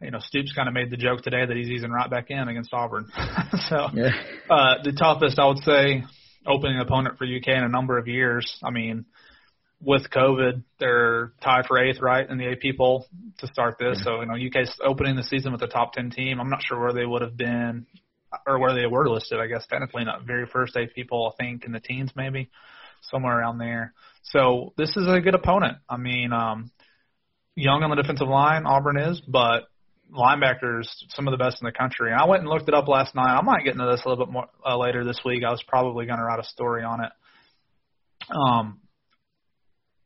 you 0.00 0.10
know, 0.10 0.18
Stoops 0.18 0.52
kind 0.54 0.68
of 0.68 0.74
made 0.74 0.90
the 0.90 0.96
joke 0.96 1.22
today 1.22 1.46
that 1.46 1.56
he's 1.56 1.68
easing 1.68 1.90
right 1.90 2.10
back 2.10 2.26
in 2.28 2.48
against 2.48 2.74
Auburn. 2.74 3.06
so 3.68 3.88
Yeah. 3.94 4.10
uh, 4.50 4.82
the 4.82 4.92
toughest, 4.92 5.38
I 5.38 5.46
would 5.46 5.58
say, 5.58 6.02
opening 6.46 6.80
opponent 6.80 7.18
for 7.18 7.24
UK 7.24 7.48
in 7.48 7.62
a 7.62 7.68
number 7.68 7.98
of 7.98 8.08
years. 8.08 8.58
I 8.64 8.70
mean, 8.70 9.06
with 9.80 10.10
COVID, 10.10 10.64
they're 10.80 11.32
tied 11.42 11.66
for 11.66 11.78
eighth, 11.78 12.00
right, 12.00 12.28
in 12.28 12.38
the 12.38 12.48
AP 12.48 12.76
poll 12.76 13.06
to 13.38 13.46
start 13.46 13.76
this. 13.78 14.02
So, 14.04 14.20
you 14.20 14.26
know, 14.26 14.34
UK's 14.34 14.76
opening 14.84 15.16
the 15.16 15.24
season 15.24 15.52
with 15.52 15.62
a 15.62 15.68
top 15.68 15.92
10 15.92 16.10
team. 16.10 16.40
I'm 16.40 16.50
not 16.50 16.62
sure 16.64 16.80
where 16.80 16.92
they 16.92 17.06
would 17.06 17.22
have 17.22 17.36
been 17.36 17.86
or 18.46 18.58
where 18.58 18.74
they 18.74 18.86
were 18.86 19.08
listed, 19.08 19.38
I 19.38 19.46
guess, 19.46 19.66
technically 19.66 20.04
not 20.04 20.26
very 20.26 20.46
first 20.46 20.76
AP 20.76 20.94
people, 20.94 21.32
I 21.32 21.42
think, 21.42 21.64
in 21.64 21.72
the 21.72 21.80
teens 21.80 22.10
maybe, 22.16 22.50
somewhere 23.02 23.38
around 23.38 23.58
there. 23.58 23.94
So 24.22 24.72
this 24.76 24.90
is 24.96 25.06
a 25.08 25.20
good 25.20 25.34
opponent. 25.34 25.78
I 25.88 25.96
mean, 25.96 26.32
um, 26.32 26.70
young 27.54 27.82
on 27.82 27.90
the 27.90 27.96
defensive 27.96 28.28
line, 28.28 28.64
Auburn 28.66 28.98
is, 28.98 29.20
but 29.20 29.64
linebackers, 30.12 30.86
some 31.08 31.26
of 31.26 31.32
the 31.32 31.42
best 31.42 31.58
in 31.60 31.66
the 31.66 31.72
country. 31.72 32.12
And 32.12 32.20
I 32.20 32.26
went 32.26 32.42
and 32.42 32.50
looked 32.50 32.68
it 32.68 32.74
up 32.74 32.88
last 32.88 33.14
night. 33.14 33.36
I 33.36 33.42
might 33.42 33.64
get 33.64 33.74
into 33.74 33.86
this 33.86 34.02
a 34.04 34.08
little 34.08 34.26
bit 34.26 34.32
more 34.32 34.48
uh, 34.64 34.76
later 34.76 35.04
this 35.04 35.20
week. 35.24 35.42
I 35.44 35.50
was 35.50 35.62
probably 35.66 36.06
going 36.06 36.18
to 36.18 36.24
write 36.24 36.40
a 36.40 36.44
story 36.44 36.84
on 36.84 37.04
it. 37.04 37.12
Um, 38.30 38.80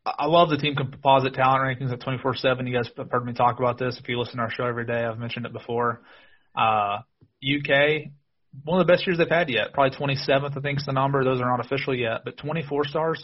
I 0.06 0.26
love 0.26 0.50
the 0.50 0.56
team 0.56 0.76
composite 0.76 1.34
talent 1.34 1.80
rankings 1.80 1.92
at 1.92 2.00
24/7. 2.00 2.68
You 2.68 2.76
guys 2.76 2.88
have 2.96 3.10
heard 3.10 3.26
me 3.26 3.32
talk 3.32 3.58
about 3.58 3.76
this. 3.78 3.98
If 4.00 4.08
you 4.08 4.18
listen 4.18 4.36
to 4.36 4.42
our 4.42 4.50
show 4.50 4.64
every 4.64 4.86
day, 4.86 5.04
I've 5.04 5.18
mentioned 5.18 5.46
it 5.46 5.52
before. 5.52 6.02
Uh, 6.56 6.98
UK, 7.42 8.10
one 8.64 8.80
of 8.80 8.86
the 8.86 8.92
best 8.92 9.06
years 9.06 9.18
they've 9.18 9.28
had 9.28 9.50
yet. 9.50 9.72
Probably 9.72 9.96
27th, 9.96 10.56
I 10.56 10.60
think, 10.60 10.78
is 10.78 10.86
the 10.86 10.92
number. 10.92 11.24
Those 11.24 11.40
are 11.40 11.50
not 11.50 11.64
official 11.64 11.94
yet, 11.94 12.22
but 12.24 12.36
24 12.36 12.84
stars, 12.86 13.22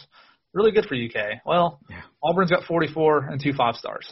really 0.53 0.71
good 0.71 0.85
for 0.85 0.95
UK. 0.95 1.41
Well, 1.45 1.79
yeah. 1.89 2.01
Auburn's 2.21 2.51
got 2.51 2.65
44 2.65 3.29
and 3.31 3.41
two 3.41 3.53
five 3.53 3.75
stars. 3.75 4.11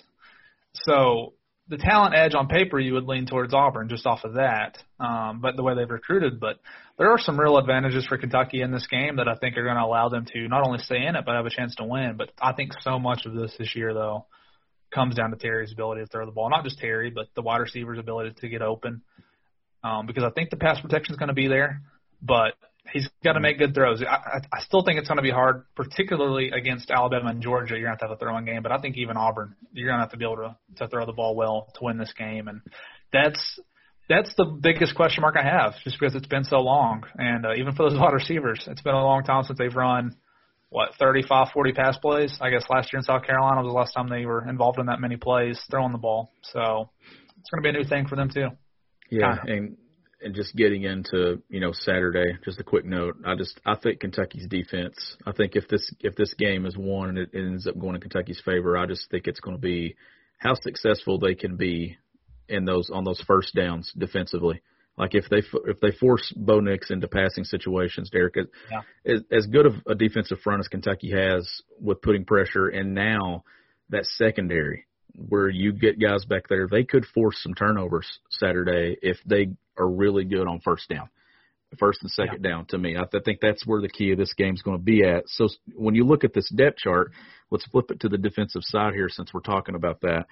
So 0.74 1.34
the 1.68 1.78
talent 1.78 2.16
edge 2.16 2.34
on 2.34 2.48
paper, 2.48 2.80
you 2.80 2.94
would 2.94 3.06
lean 3.06 3.26
towards 3.26 3.54
Auburn 3.54 3.90
just 3.90 4.06
off 4.06 4.24
of 4.24 4.34
that. 4.34 4.78
Um, 5.00 5.40
but 5.42 5.56
the 5.56 5.64
way 5.64 5.76
they've 5.76 5.90
recruited, 5.90 6.40
but 6.40 6.60
there 6.98 7.12
are 7.12 7.20
some 7.20 7.40
real 7.40 7.58
advantages 7.58 8.06
for 8.06 8.18
Kentucky 8.18 8.62
in 8.62 8.72
this 8.72 8.88
game 8.88 9.18
that 9.18 9.28
I 9.28 9.36
think 9.36 9.58
are 9.58 9.64
going 9.64 9.78
to 9.78 9.84
allow 9.84 10.10
them 10.10 10.26
to 10.34 10.48
not 10.48 10.66
only 10.66 10.80
stay 10.80 11.06
in 11.06 11.16
it 11.16 11.26
but 11.26 11.36
have 11.36 11.46
a 11.46 11.50
chance 11.50 11.76
to 11.76 11.84
win. 11.84 12.16
But 12.18 12.32
I 12.42 12.54
think 12.54 12.72
so 12.82 13.00
much 13.00 13.26
of 13.26 13.34
this 13.34 13.56
this 13.58 13.76
year 13.76 13.94
though 13.94 14.26
comes 14.94 15.16
down 15.16 15.32
to 15.32 15.38
Terry's 15.38 15.72
ability 15.72 16.02
to 16.02 16.08
throw 16.08 16.26
the 16.26 16.32
ball. 16.32 16.50
Not 16.50 16.66
just 16.66 16.80
Terry, 16.80 17.10
but 17.10 17.28
the 17.36 17.42
wide 17.42 17.62
receiver's 17.62 18.00
ability 18.00 18.36
to 18.42 18.50
get 18.50 18.62
open. 18.62 19.02
Um, 19.84 20.06
because 20.06 20.24
I 20.24 20.30
think 20.30 20.50
the 20.50 20.58
pass 20.58 20.80
protection 20.80 21.14
is 21.14 21.18
going 21.18 21.30
to 21.30 21.34
be 21.34 21.48
there, 21.48 21.82
but 22.22 22.54
he's 22.94 23.10
got 23.24 23.34
to 23.34 23.40
make 23.40 23.58
good 23.58 23.74
throws. 23.74 24.04
I, 24.04 24.42
I 24.52 24.62
still 24.62 24.84
think 24.84 25.00
it's 25.00 25.08
going 25.08 25.18
to 25.18 25.24
be 25.24 25.32
hard, 25.32 25.64
particularly 25.76 26.52
against 26.52 26.92
Alabama 26.92 27.30
and 27.30 27.42
Georgia. 27.42 27.76
You're 27.76 27.88
going 27.88 27.98
to 27.98 28.04
have 28.04 28.10
to 28.10 28.14
have 28.14 28.18
a 28.18 28.20
throwing 28.20 28.46
game, 28.46 28.62
but 28.64 28.72
I 28.72 28.80
think 28.80 28.98
even 28.98 29.18
Auburn, 29.18 29.56
you're 29.74 29.88
going 29.88 29.98
to 29.98 30.04
have 30.04 30.12
to 30.12 30.18
be 30.18 30.26
able 30.26 30.38
to 30.38 30.56
to 30.78 30.88
throw 30.88 31.06
the 31.06 31.14
ball 31.14 31.36
well 31.36 31.68
to 31.76 31.84
win 31.84 31.98
this 31.98 32.14
game, 32.18 32.48
and 32.48 32.62
that's 33.12 33.60
that's 34.10 34.34
the 34.36 34.46
biggest 34.46 34.96
question 34.96 35.22
mark 35.22 35.36
I 35.38 35.44
have, 35.44 35.74
just 35.84 35.98
because 36.00 36.16
it's 36.16 36.28
been 36.28 36.44
so 36.44 36.58
long, 36.58 37.04
and 37.16 37.46
uh, 37.46 37.56
even 37.56 37.74
for 37.76 37.90
those 37.90 37.98
wide 38.00 38.14
receivers, 38.14 38.64
it's 38.68 38.82
been 38.82 38.96
a 38.96 39.04
long 39.04 39.24
time 39.24 39.44
since 39.44 39.58
they've 39.58 39.76
run 39.76 40.16
what 40.70 40.96
35, 41.00 41.50
40 41.54 41.74
pass 41.74 41.98
plays. 41.98 42.38
I 42.40 42.50
guess 42.50 42.64
last 42.70 42.92
year 42.94 43.00
in 43.00 43.04
South 43.04 43.24
Carolina 43.26 43.62
was 43.62 43.70
the 43.70 43.78
last 43.78 43.94
time 43.94 44.08
they 44.08 44.26
were 44.26 44.48
involved 44.48 44.80
in 44.80 44.86
that 44.86 45.02
many 45.02 45.18
plays 45.18 45.62
throwing 45.70 45.92
the 45.92 45.98
ball. 45.98 46.32
So 46.44 46.90
it's 47.40 47.50
going 47.50 47.62
to 47.62 47.64
be 47.64 47.70
a 47.70 47.74
new 47.74 47.88
thing 47.88 48.08
for 48.08 48.16
them 48.16 48.30
too. 48.34 48.48
Yeah, 49.12 49.36
and 49.46 49.78
and 50.22 50.36
just 50.36 50.56
getting 50.56 50.84
into 50.84 51.42
you 51.50 51.60
know 51.60 51.72
Saturday, 51.74 52.38
just 52.44 52.60
a 52.60 52.64
quick 52.64 52.86
note. 52.86 53.18
I 53.26 53.36
just 53.36 53.60
I 53.66 53.76
think 53.76 54.00
Kentucky's 54.00 54.48
defense. 54.48 54.96
I 55.26 55.32
think 55.32 55.56
if 55.56 55.68
this 55.68 55.94
if 56.00 56.16
this 56.16 56.34
game 56.34 56.66
is 56.66 56.78
won 56.78 57.10
and 57.10 57.18
it 57.18 57.30
ends 57.34 57.68
up 57.68 57.78
going 57.78 57.96
in 57.96 58.02
Kentucky's 58.02 58.42
favor, 58.44 58.78
I 58.78 58.86
just 58.86 59.10
think 59.10 59.28
it's 59.28 59.40
going 59.40 59.56
to 59.56 59.62
be 59.62 59.96
how 60.38 60.54
successful 60.56 61.20
they 61.20 61.36
can 61.36 61.58
be 61.58 61.98
in 62.48 62.66
those 62.66 62.90
on 62.92 63.04
those 63.04 63.22
first 63.28 63.54
downs 63.56 63.92
defensively. 63.98 64.62
Like 64.98 65.16
if 65.16 65.30
they 65.30 65.42
if 65.66 65.80
they 65.82 65.92
force 65.92 66.32
Bo 66.36 66.60
Nix 66.60 66.92
into 66.92 67.08
passing 67.08 67.44
situations, 67.44 68.10
Derek, 68.10 68.36
yeah. 68.70 68.82
as, 69.06 69.22
as 69.32 69.48
good 69.48 69.66
of 69.66 69.74
a 69.88 69.96
defensive 69.96 70.40
front 70.42 70.60
as 70.60 70.68
Kentucky 70.68 71.12
has 71.12 71.50
with 71.80 72.02
putting 72.02 72.26
pressure, 72.26 72.68
and 72.68 72.94
now 72.94 73.44
that 73.90 74.06
secondary 74.06 74.86
where 75.16 75.50
you 75.50 75.74
get 75.74 76.00
guys 76.00 76.26
back 76.26 76.48
there, 76.50 76.68
they 76.68 76.84
could 76.84 77.06
force 77.06 77.38
some 77.42 77.54
turnovers 77.54 78.08
Saturday 78.30 78.98
if 79.02 79.18
they 79.26 79.50
are 79.78 79.90
really 79.90 80.26
good 80.26 80.48
on 80.48 80.60
first 80.62 80.90
down, 80.90 81.10
first 81.80 82.00
and 82.02 82.12
second 82.12 82.44
yeah. 82.44 82.52
down. 82.52 82.66
To 82.68 82.78
me, 82.78 82.96
I, 82.96 83.04
th- 83.04 83.22
I 83.22 83.24
think 83.24 83.40
that's 83.42 83.66
where 83.66 83.82
the 83.82 83.90
key 83.90 84.12
of 84.12 84.18
this 84.18 84.34
game 84.34 84.54
is 84.54 84.62
going 84.62 84.78
to 84.78 84.84
be 84.84 85.04
at. 85.04 85.24
So 85.28 85.48
when 85.76 85.96
you 85.96 86.06
look 86.06 86.24
at 86.24 86.34
this 86.34 86.50
depth 86.50 86.78
chart, 86.78 87.12
let's 87.50 87.66
flip 87.66 87.92
it 87.92 88.02
to 88.02 88.10
the 88.10 88.18
defensive 88.18 88.64
side 88.64 88.94
here 88.94 89.10
since 89.10 89.34
we're 89.34 89.42
talking 89.42 89.76
about 89.76 90.02
that. 90.02 90.26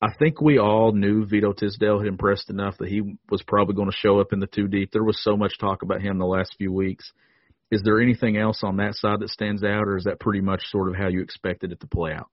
I 0.00 0.08
think 0.16 0.40
we 0.40 0.58
all 0.58 0.92
knew 0.92 1.26
Vito 1.26 1.52
Tisdale 1.52 1.98
had 1.98 2.06
impressed 2.06 2.50
enough 2.50 2.78
that 2.78 2.88
he 2.88 3.16
was 3.30 3.42
probably 3.42 3.74
going 3.74 3.90
to 3.90 3.96
show 3.96 4.20
up 4.20 4.32
in 4.32 4.38
the 4.38 4.46
two 4.46 4.68
deep. 4.68 4.90
There 4.92 5.02
was 5.02 5.22
so 5.22 5.36
much 5.36 5.58
talk 5.58 5.82
about 5.82 6.02
him 6.02 6.18
the 6.18 6.24
last 6.24 6.54
few 6.56 6.72
weeks. 6.72 7.12
Is 7.72 7.82
there 7.82 8.00
anything 8.00 8.36
else 8.36 8.60
on 8.62 8.76
that 8.76 8.94
side 8.94 9.20
that 9.20 9.30
stands 9.30 9.64
out, 9.64 9.88
or 9.88 9.96
is 9.96 10.04
that 10.04 10.20
pretty 10.20 10.40
much 10.40 10.62
sort 10.66 10.88
of 10.88 10.94
how 10.94 11.08
you 11.08 11.20
expected 11.20 11.72
it 11.72 11.80
to 11.80 11.86
play 11.88 12.12
out? 12.12 12.30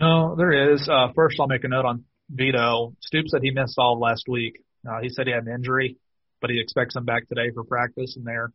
No, 0.00 0.34
there 0.36 0.72
is. 0.74 0.88
Uh, 0.88 1.08
first, 1.14 1.36
I'll 1.40 1.46
make 1.46 1.64
a 1.64 1.68
note 1.68 1.84
on 1.84 2.04
Vito. 2.30 2.94
Stoops 3.00 3.30
said 3.30 3.40
he 3.42 3.50
missed 3.50 3.78
all 3.78 3.98
last 3.98 4.24
week. 4.28 4.62
Uh, 4.88 5.00
he 5.02 5.08
said 5.08 5.26
he 5.26 5.32
had 5.32 5.46
an 5.46 5.54
injury, 5.54 5.96
but 6.40 6.50
he 6.50 6.60
expects 6.60 6.94
him 6.94 7.04
back 7.04 7.28
today 7.28 7.50
for 7.54 7.64
practice, 7.64 8.14
and 8.16 8.26
they're 8.26 8.52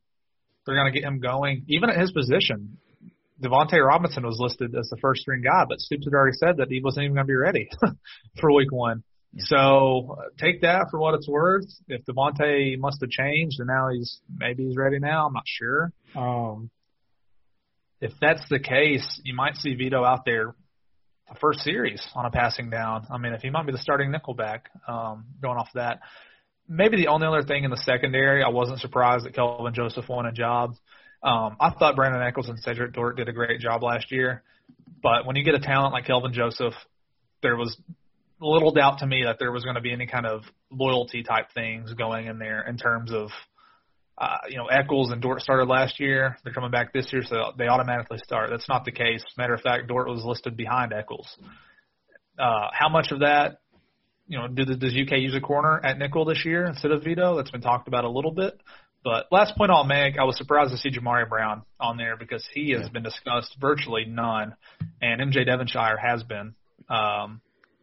they're 0.65 0.75
going 0.75 0.91
to 0.91 0.97
get 0.99 1.07
him 1.07 1.19
going. 1.19 1.65
Even 1.67 1.89
at 1.89 1.99
his 1.99 2.11
position, 2.11 2.77
Davonte 3.41 3.83
Robinson 3.83 4.23
was 4.23 4.37
listed 4.39 4.75
as 4.75 4.89
the 4.89 4.97
first 4.97 5.21
string 5.21 5.41
guy, 5.41 5.65
but 5.67 5.79
Stoops 5.79 6.05
had 6.05 6.13
already 6.13 6.37
said 6.37 6.57
that 6.57 6.67
he 6.69 6.81
wasn't 6.83 7.05
even 7.05 7.15
going 7.15 7.25
to 7.25 7.31
be 7.31 7.35
ready 7.35 7.69
for 8.39 8.53
week 8.53 8.71
one. 8.71 9.03
So 9.37 10.17
uh, 10.19 10.23
take 10.39 10.61
that 10.61 10.87
for 10.91 10.99
what 10.99 11.15
it's 11.15 11.27
worth. 11.27 11.65
If 11.87 12.05
Devontae 12.05 12.77
must 12.77 12.97
have 13.01 13.09
changed 13.09 13.59
and 13.59 13.67
now 13.67 13.87
he's 13.91 14.19
maybe 14.29 14.65
he's 14.65 14.75
ready 14.75 14.99
now, 14.99 15.27
I'm 15.27 15.33
not 15.33 15.45
sure. 15.47 15.91
Um, 16.15 16.69
if 18.01 18.11
that's 18.19 18.43
the 18.49 18.59
case, 18.59 19.21
you 19.23 19.33
might 19.35 19.55
see 19.55 19.73
Vito 19.75 20.03
out 20.03 20.25
there 20.25 20.53
first 21.39 21.61
series 21.61 22.01
on 22.15 22.25
a 22.25 22.31
passing 22.31 22.69
down. 22.69 23.07
I 23.11 23.17
mean, 23.17 23.33
if 23.33 23.41
he 23.41 23.49
might 23.49 23.65
be 23.65 23.71
the 23.71 23.77
starting 23.77 24.11
nickelback, 24.11 24.61
um, 24.87 25.25
going 25.41 25.57
off 25.57 25.69
that. 25.75 25.99
Maybe 26.67 26.97
the 26.97 27.07
only 27.07 27.27
other 27.27 27.43
thing 27.43 27.63
in 27.63 27.71
the 27.71 27.77
secondary, 27.77 28.43
I 28.43 28.49
wasn't 28.49 28.79
surprised 28.79 29.25
that 29.25 29.33
Kelvin 29.33 29.73
Joseph 29.73 30.07
won 30.07 30.25
a 30.25 30.31
job. 30.31 30.75
Um, 31.23 31.57
I 31.59 31.71
thought 31.71 31.95
Brandon 31.95 32.21
Echols 32.21 32.49
and 32.49 32.63
Cedrick 32.63 32.93
Dort 32.93 33.17
did 33.17 33.29
a 33.29 33.33
great 33.33 33.59
job 33.59 33.83
last 33.83 34.11
year, 34.11 34.43
but 35.03 35.25
when 35.25 35.35
you 35.35 35.43
get 35.43 35.53
a 35.53 35.59
talent 35.59 35.93
like 35.93 36.05
Kelvin 36.05 36.33
Joseph, 36.33 36.73
there 37.43 37.55
was 37.55 37.77
little 38.39 38.71
doubt 38.71 38.99
to 38.99 39.05
me 39.07 39.23
that 39.25 39.37
there 39.39 39.51
was 39.51 39.63
going 39.63 39.75
to 39.75 39.81
be 39.81 39.91
any 39.91 40.07
kind 40.07 40.25
of 40.25 40.41
loyalty 40.71 41.23
type 41.23 41.47
things 41.53 41.93
going 41.93 42.27
in 42.27 42.39
there 42.39 42.65
in 42.67 42.77
terms 42.77 43.11
of 43.11 43.29
uh, 44.21 44.37
you 44.49 44.57
know, 44.57 44.67
Echols 44.67 45.09
and 45.11 45.19
Dort 45.19 45.41
started 45.41 45.67
last 45.67 45.99
year. 45.99 46.37
They're 46.43 46.53
coming 46.53 46.69
back 46.69 46.93
this 46.93 47.11
year, 47.11 47.23
so 47.27 47.53
they 47.57 47.67
automatically 47.67 48.19
start. 48.23 48.51
That's 48.51 48.69
not 48.69 48.85
the 48.85 48.91
case. 48.91 49.23
Matter 49.35 49.55
of 49.55 49.61
fact, 49.61 49.87
Dort 49.87 50.07
was 50.07 50.23
listed 50.23 50.55
behind 50.55 50.93
Echols. 50.93 51.27
Uh, 52.37 52.67
how 52.71 52.87
much 52.87 53.11
of 53.11 53.21
that, 53.21 53.61
you 54.27 54.37
know, 54.37 54.47
do 54.47 54.63
the, 54.63 54.75
does 54.75 54.93
UK 54.93 55.17
use 55.17 55.33
a 55.35 55.41
corner 55.41 55.81
at 55.83 55.97
nickel 55.97 56.23
this 56.23 56.45
year 56.45 56.67
instead 56.67 56.91
of 56.91 57.03
Vito? 57.03 57.35
That's 57.35 57.49
been 57.49 57.61
talked 57.61 57.87
about 57.87 58.03
a 58.03 58.09
little 58.11 58.29
bit. 58.29 58.61
But 59.03 59.25
last 59.31 59.57
point 59.57 59.71
I'll 59.71 59.85
make, 59.85 60.19
I 60.19 60.23
was 60.23 60.37
surprised 60.37 60.69
to 60.69 60.77
see 60.77 60.91
Jamari 60.91 61.27
Brown 61.27 61.63
on 61.79 61.97
there 61.97 62.15
because 62.15 62.47
he 62.53 62.73
has 62.77 62.87
been 62.89 63.01
discussed 63.01 63.57
virtually 63.59 64.05
none, 64.07 64.53
and 65.01 65.33
MJ 65.33 65.47
Devonshire 65.47 65.97
has 65.97 66.21
been 66.21 66.53
um, 66.87 67.41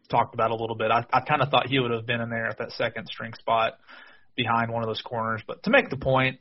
talked 0.09 0.33
about 0.33 0.51
a 0.51 0.55
little 0.55 0.77
bit. 0.77 0.89
I, 0.89 1.05
I 1.11 1.19
kind 1.19 1.41
of 1.41 1.49
thought 1.49 1.67
he 1.67 1.79
would 1.79 1.91
have 1.91 2.05
been 2.05 2.21
in 2.21 2.29
there 2.29 2.47
at 2.47 2.59
that 2.59 2.71
second 2.71 3.07
string 3.07 3.33
spot 3.33 3.73
behind 4.39 4.71
one 4.71 4.81
of 4.81 4.87
those 4.87 5.01
corners. 5.01 5.41
But 5.45 5.63
to 5.63 5.69
make 5.69 5.89
the 5.89 5.97
point, 5.97 6.39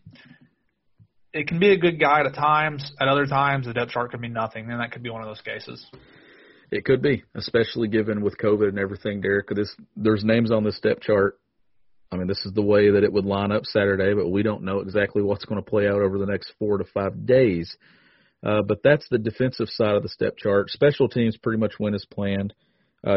it 1.32 1.48
can 1.48 1.58
be 1.58 1.72
a 1.72 1.76
good 1.76 1.98
guy 1.98 2.20
at 2.20 2.32
times. 2.34 2.92
At 3.00 3.08
other 3.08 3.26
times, 3.26 3.66
the 3.66 3.74
depth 3.74 3.90
chart 3.90 4.12
could 4.12 4.20
be 4.20 4.28
nothing, 4.28 4.70
and 4.70 4.80
that 4.80 4.92
could 4.92 5.02
be 5.02 5.10
one 5.10 5.20
of 5.20 5.26
those 5.26 5.40
cases. 5.40 5.84
It 6.70 6.84
could 6.84 7.02
be, 7.02 7.24
especially 7.34 7.88
given 7.88 8.22
with 8.22 8.38
COVID 8.38 8.68
and 8.68 8.78
everything, 8.78 9.20
Derek. 9.20 9.48
This, 9.48 9.74
there's 9.96 10.22
names 10.22 10.52
on 10.52 10.62
this 10.62 10.78
depth 10.80 11.02
chart. 11.02 11.38
I 12.12 12.16
mean, 12.16 12.28
this 12.28 12.44
is 12.46 12.52
the 12.52 12.62
way 12.62 12.90
that 12.90 13.02
it 13.02 13.12
would 13.12 13.24
line 13.24 13.50
up 13.50 13.64
Saturday, 13.64 14.14
but 14.14 14.30
we 14.30 14.42
don't 14.42 14.62
know 14.62 14.78
exactly 14.78 15.22
what's 15.22 15.44
going 15.44 15.62
to 15.62 15.70
play 15.70 15.88
out 15.88 16.00
over 16.00 16.18
the 16.18 16.26
next 16.26 16.52
four 16.58 16.78
to 16.78 16.84
five 16.84 17.26
days. 17.26 17.76
Uh, 18.46 18.62
but 18.62 18.78
that's 18.84 19.06
the 19.10 19.18
defensive 19.18 19.68
side 19.68 19.96
of 19.96 20.04
the 20.04 20.08
step 20.08 20.36
chart. 20.36 20.70
Special 20.70 21.08
teams 21.08 21.36
pretty 21.36 21.58
much 21.58 21.72
went 21.80 21.96
as 21.96 22.04
planned. 22.04 22.54
Uh, 22.54 22.67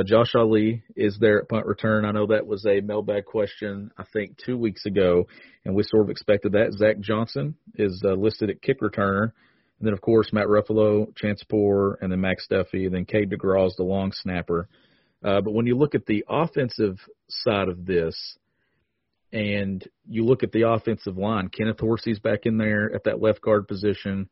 Josh 0.06 0.36
Ali 0.36 0.84
is 0.96 1.18
there 1.20 1.42
at 1.42 1.50
punt 1.50 1.66
return. 1.66 2.06
I 2.06 2.12
know 2.12 2.28
that 2.28 2.46
was 2.46 2.66
a 2.66 2.82
mailbag 2.82 3.26
question, 3.26 3.92
I 3.98 4.04
think, 4.14 4.38
two 4.38 4.58
weeks 4.58 4.86
ago, 4.86 5.28
and 5.66 5.76
we 5.76 5.84
sort 5.84 6.04
of 6.04 6.10
expected 6.10 6.52
that. 6.54 6.74
Zach 6.74 7.00
Johnson 7.00 7.56
is 7.76 8.02
uh, 8.06 8.14
listed 8.14 8.50
at 8.50 8.62
kick 8.62 8.80
returner. 8.82 9.32
And 9.80 9.88
then, 9.88 9.94
of 9.94 10.02
course, 10.02 10.32
Matt 10.32 10.46
Ruffolo, 10.46 11.16
Chance 11.16 11.44
Poore, 11.50 11.98
and 12.02 12.12
then 12.12 12.22
Max 12.22 12.46
Duffy, 12.48 12.86
and 12.86 12.94
then 12.94 13.06
Cade 13.06 13.32
DeGraw 13.32 13.66
is 13.66 13.76
the 13.76 13.84
long 13.84 14.12
snapper. 14.12 14.70
Uh, 15.24 15.42
but 15.42 15.54
when 15.54 15.66
you 15.66 15.76
look 15.76 15.96
at 15.96 16.06
the 16.06 16.24
offensive 16.30 17.00
side 17.28 17.68
of 17.68 17.86
this, 17.88 18.38
and 19.34 19.88
you 20.08 20.24
look 20.26 20.44
at 20.44 20.52
the 20.52 20.68
offensive 20.70 21.18
line, 21.18 21.48
Kenneth 21.48 21.80
Horsey's 21.80 22.20
back 22.20 22.46
in 22.46 22.58
there 22.58 22.94
at 22.94 23.06
that 23.06 23.22
left 23.22 23.42
guard 23.42 23.68
position, 23.68 24.30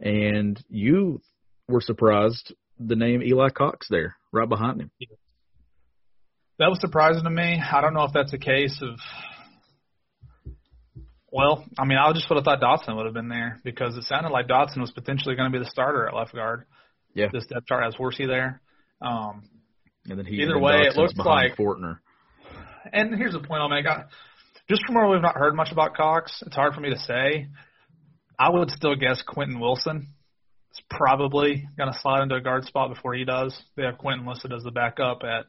and 0.00 0.62
you 0.70 1.20
were 1.68 1.80
surprised 1.80 2.54
the 2.78 2.96
name 2.96 3.22
Eli 3.22 3.50
Cox 3.50 3.88
there, 3.90 4.16
right 4.36 4.48
behind 4.48 4.80
him. 4.80 4.90
That 6.58 6.70
was 6.70 6.80
surprising 6.80 7.24
to 7.24 7.30
me. 7.30 7.60
I 7.60 7.80
don't 7.80 7.94
know 7.94 8.04
if 8.04 8.12
that's 8.12 8.32
a 8.32 8.38
case 8.38 8.80
of. 8.82 8.98
Well, 11.30 11.64
I 11.78 11.84
mean, 11.84 11.98
I 11.98 12.10
just 12.12 12.30
would 12.30 12.36
have 12.36 12.44
thought 12.44 12.60
Dotson 12.60 12.96
would 12.96 13.04
have 13.04 13.14
been 13.14 13.28
there 13.28 13.60
because 13.62 13.96
it 13.96 14.04
sounded 14.04 14.30
like 14.30 14.46
Dotson 14.46 14.80
was 14.80 14.90
potentially 14.90 15.34
going 15.34 15.52
to 15.52 15.58
be 15.58 15.62
the 15.62 15.70
starter 15.70 16.06
at 16.06 16.14
left 16.14 16.34
guard. 16.34 16.64
Yeah. 17.14 17.26
This 17.32 17.46
depth 17.46 17.66
chart 17.66 17.84
has 17.84 17.94
Horsey 17.94 18.26
there. 18.26 18.62
Um, 19.02 19.42
and 20.08 20.18
then 20.18 20.24
he 20.24 20.36
either 20.36 20.58
way, 20.58 20.86
Dotson's 20.86 20.96
it 20.96 21.00
looks 21.00 21.14
like 21.18 21.56
Fortner. 21.56 21.98
And 22.92 23.14
here's 23.14 23.34
a 23.34 23.40
point 23.40 23.60
I'll 23.60 23.68
make. 23.68 23.84
I, 23.86 24.04
just 24.68 24.82
from 24.86 24.94
where 24.94 25.08
we've 25.08 25.20
not 25.20 25.36
heard 25.36 25.54
much 25.54 25.72
about 25.72 25.94
Cox, 25.94 26.42
it's 26.46 26.56
hard 26.56 26.74
for 26.74 26.80
me 26.80 26.90
to 26.90 26.98
say. 26.98 27.48
I 28.38 28.50
would 28.50 28.70
still 28.70 28.94
guess 28.96 29.22
Quentin 29.26 29.60
Wilson 29.60 30.08
is 30.76 30.84
probably 30.90 31.68
going 31.76 31.92
to 31.92 31.98
slide 32.00 32.22
into 32.22 32.34
a 32.34 32.40
guard 32.40 32.64
spot 32.64 32.94
before 32.94 33.14
he 33.14 33.24
does. 33.24 33.56
They 33.76 33.84
have 33.84 33.98
Quentin 33.98 34.26
listed 34.26 34.52
as 34.52 34.62
the 34.62 34.70
backup 34.70 35.22
at 35.22 35.46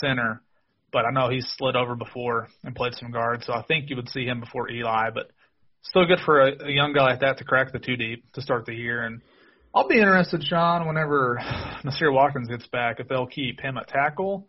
center. 0.00 0.42
but 0.92 1.04
I 1.04 1.10
know 1.10 1.28
he's 1.28 1.46
slid 1.56 1.76
over 1.76 1.94
before 1.94 2.48
and 2.64 2.74
played 2.74 2.94
some 2.94 3.10
guard, 3.10 3.44
so 3.44 3.52
I 3.52 3.62
think 3.62 3.90
you 3.90 3.96
would 3.96 4.08
see 4.08 4.24
him 4.24 4.40
before 4.40 4.70
Eli. 4.70 5.10
But 5.10 5.30
still 5.82 6.06
good 6.06 6.20
for 6.24 6.40
a, 6.40 6.64
a 6.64 6.70
young 6.70 6.92
guy 6.92 7.04
like 7.04 7.20
that 7.20 7.38
to 7.38 7.44
crack 7.44 7.72
the 7.72 7.78
two 7.78 7.96
deep 7.96 8.24
to 8.32 8.42
start 8.42 8.66
the 8.66 8.74
year. 8.74 9.02
And 9.02 9.20
I'll 9.74 9.88
be 9.88 9.98
interested, 9.98 10.42
Sean, 10.44 10.86
whenever 10.86 11.38
Nasir 11.84 12.10
Watkins 12.10 12.48
gets 12.48 12.66
back, 12.68 13.00
if 13.00 13.08
they'll 13.08 13.26
keep 13.26 13.60
him 13.60 13.76
at 13.76 13.88
tackle. 13.88 14.48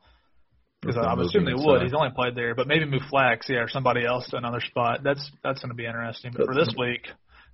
Because 0.81 0.95
I 0.95 1.13
would 1.13 1.25
assume 1.25 1.43
they 1.43 1.53
would. 1.53 1.81
He's 1.81 1.93
only 1.93 2.11
played 2.15 2.35
there, 2.35 2.55
but 2.55 2.65
maybe 2.65 2.85
move 2.85 3.01
Flex, 3.09 3.47
yeah, 3.49 3.57
or 3.57 3.67
somebody 3.67 4.05
else 4.05 4.29
to 4.29 4.37
another 4.37 4.61
spot. 4.61 5.01
That's 5.03 5.29
that's 5.43 5.59
going 5.59 5.71
to 5.71 5.75
be 5.75 5.85
interesting. 5.85 6.31
But 6.33 6.45
for 6.45 6.55
this 6.55 6.73
week, 6.79 7.05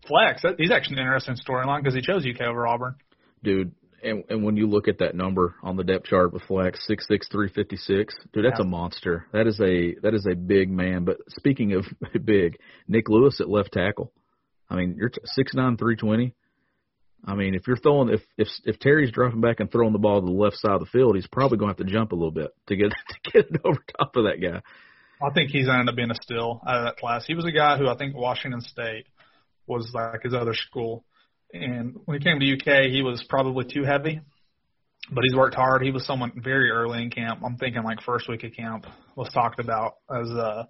Flex, 0.07 0.41
that, 0.43 0.55
he's 0.57 0.71
actually 0.71 0.97
an 0.97 1.01
interesting 1.01 1.35
storyline 1.35 1.83
because 1.83 1.95
he 1.95 2.01
chose 2.01 2.25
UK 2.25 2.41
over 2.41 2.67
Auburn. 2.67 2.95
Dude, 3.43 3.73
and 4.03 4.23
and 4.29 4.43
when 4.43 4.55
you 4.55 4.67
look 4.67 4.87
at 4.87 4.99
that 4.99 5.15
number 5.15 5.55
on 5.63 5.77
the 5.77 5.83
depth 5.83 6.05
chart 6.05 6.33
with 6.33 6.43
Flex 6.43 6.85
six 6.87 7.07
six 7.07 7.27
three 7.29 7.49
fifty 7.49 7.77
six, 7.77 8.15
dude, 8.33 8.45
that's 8.45 8.59
yeah. 8.59 8.65
a 8.65 8.69
monster. 8.69 9.27
That 9.33 9.47
is 9.47 9.59
a 9.59 9.95
that 10.01 10.13
is 10.13 10.27
a 10.29 10.35
big 10.35 10.69
man. 10.69 11.05
But 11.05 11.17
speaking 11.29 11.73
of 11.73 11.85
big, 12.25 12.57
Nick 12.87 13.09
Lewis 13.09 13.39
at 13.41 13.49
left 13.49 13.73
tackle. 13.73 14.11
I 14.69 14.75
mean, 14.75 14.95
you're 14.97 15.11
six 15.25 15.53
nine 15.53 15.77
three 15.77 15.95
twenty. 15.95 16.33
I 17.27 17.33
mean, 17.33 17.55
if 17.55 17.65
you're 17.65 17.77
throwing, 17.77 18.09
if 18.09 18.21
if 18.37 18.47
if 18.65 18.79
Terry's 18.79 19.11
dropping 19.11 19.41
back 19.41 19.59
and 19.59 19.71
throwing 19.71 19.93
the 19.93 19.99
ball 19.99 20.21
to 20.21 20.25
the 20.25 20.31
left 20.31 20.57
side 20.57 20.73
of 20.73 20.79
the 20.79 20.85
field, 20.85 21.15
he's 21.15 21.27
probably 21.27 21.57
going 21.57 21.73
to 21.73 21.79
have 21.79 21.87
to 21.87 21.91
jump 21.91 22.11
a 22.11 22.15
little 22.15 22.31
bit 22.31 22.51
to 22.67 22.75
get 22.75 22.91
to 23.23 23.31
get 23.31 23.49
it 23.49 23.61
over 23.63 23.79
top 23.97 24.15
of 24.15 24.25
that 24.25 24.41
guy. 24.41 24.61
I 25.21 25.33
think 25.33 25.49
he's 25.49 25.67
ended 25.67 25.89
up 25.89 25.95
being 25.95 26.11
a 26.11 26.15
steal 26.21 26.61
uh, 26.65 26.69
out 26.69 26.77
of 26.79 26.85
that 26.85 26.97
class. 26.97 27.25
He 27.25 27.35
was 27.35 27.45
a 27.45 27.51
guy 27.51 27.77
who 27.77 27.87
I 27.87 27.95
think 27.95 28.15
Washington 28.15 28.61
State 28.61 29.07
was 29.67 29.91
like 29.93 30.23
his 30.23 30.34
other 30.34 30.54
school, 30.54 31.04
and 31.54 31.95
when 32.06 32.19
he 32.19 32.23
came 32.23 32.39
to 32.39 32.54
UK, 32.54 32.89
he 32.91 33.01
was 33.01 33.23
probably 33.30 33.65
too 33.65 33.84
heavy, 33.84 34.19
but 35.12 35.23
he's 35.23 35.36
worked 35.36 35.56
hard. 35.56 35.84
He 35.84 35.91
was 35.91 36.06
someone 36.06 36.32
very 36.36 36.71
early 36.71 37.01
in 37.01 37.10
camp. 37.10 37.41
I'm 37.45 37.58
thinking 37.58 37.84
like 37.84 38.01
first 38.01 38.28
week 38.28 38.43
of 38.43 38.54
camp 38.54 38.86
was 39.15 39.30
talked 39.34 39.60
about 39.60 39.95
as 40.10 40.30
uh, 40.30 40.63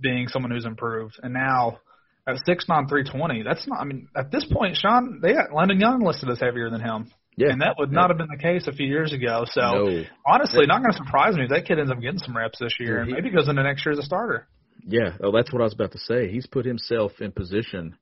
being 0.00 0.28
someone 0.28 0.50
who's 0.50 0.64
improved, 0.64 1.18
and 1.22 1.32
now 1.32 1.78
at 2.26 2.36
six 2.46 2.66
nine 2.68 2.86
three 2.88 3.04
twenty. 3.04 3.42
That's 3.42 3.66
not. 3.66 3.80
I 3.80 3.84
mean, 3.84 4.08
at 4.16 4.30
this 4.30 4.44
point, 4.44 4.76
Sean, 4.76 5.20
they 5.20 5.34
got 5.34 5.52
Landon 5.52 5.80
Young 5.80 6.02
listed 6.02 6.28
as 6.30 6.40
heavier 6.40 6.70
than 6.70 6.80
him. 6.80 7.10
Yeah, 7.36 7.48
and 7.48 7.62
that 7.62 7.76
would 7.78 7.90
yeah. 7.90 8.00
not 8.00 8.10
have 8.10 8.18
been 8.18 8.28
the 8.30 8.42
case 8.42 8.66
a 8.66 8.72
few 8.72 8.86
years 8.86 9.12
ago. 9.12 9.44
So 9.50 9.60
no. 9.60 10.04
honestly, 10.26 10.66
not 10.66 10.82
going 10.82 10.92
to 10.92 10.98
surprise 10.98 11.34
me 11.34 11.44
if 11.44 11.50
that 11.50 11.66
kid 11.66 11.78
ends 11.78 11.90
up 11.90 12.00
getting 12.00 12.18
some 12.18 12.36
reps 12.36 12.58
this 12.58 12.76
year, 12.78 13.00
and 13.00 13.10
maybe 13.10 13.30
goes 13.30 13.48
into 13.48 13.62
next 13.62 13.86
year 13.86 13.92
as 13.92 13.98
a 13.98 14.02
starter. 14.02 14.46
Yeah, 14.86 15.16
oh, 15.22 15.32
that's 15.32 15.52
what 15.52 15.60
I 15.62 15.64
was 15.64 15.74
about 15.74 15.92
to 15.92 15.98
say. 15.98 16.30
He's 16.30 16.46
put 16.46 16.66
himself 16.66 17.12
in 17.20 17.32
position 17.32 17.96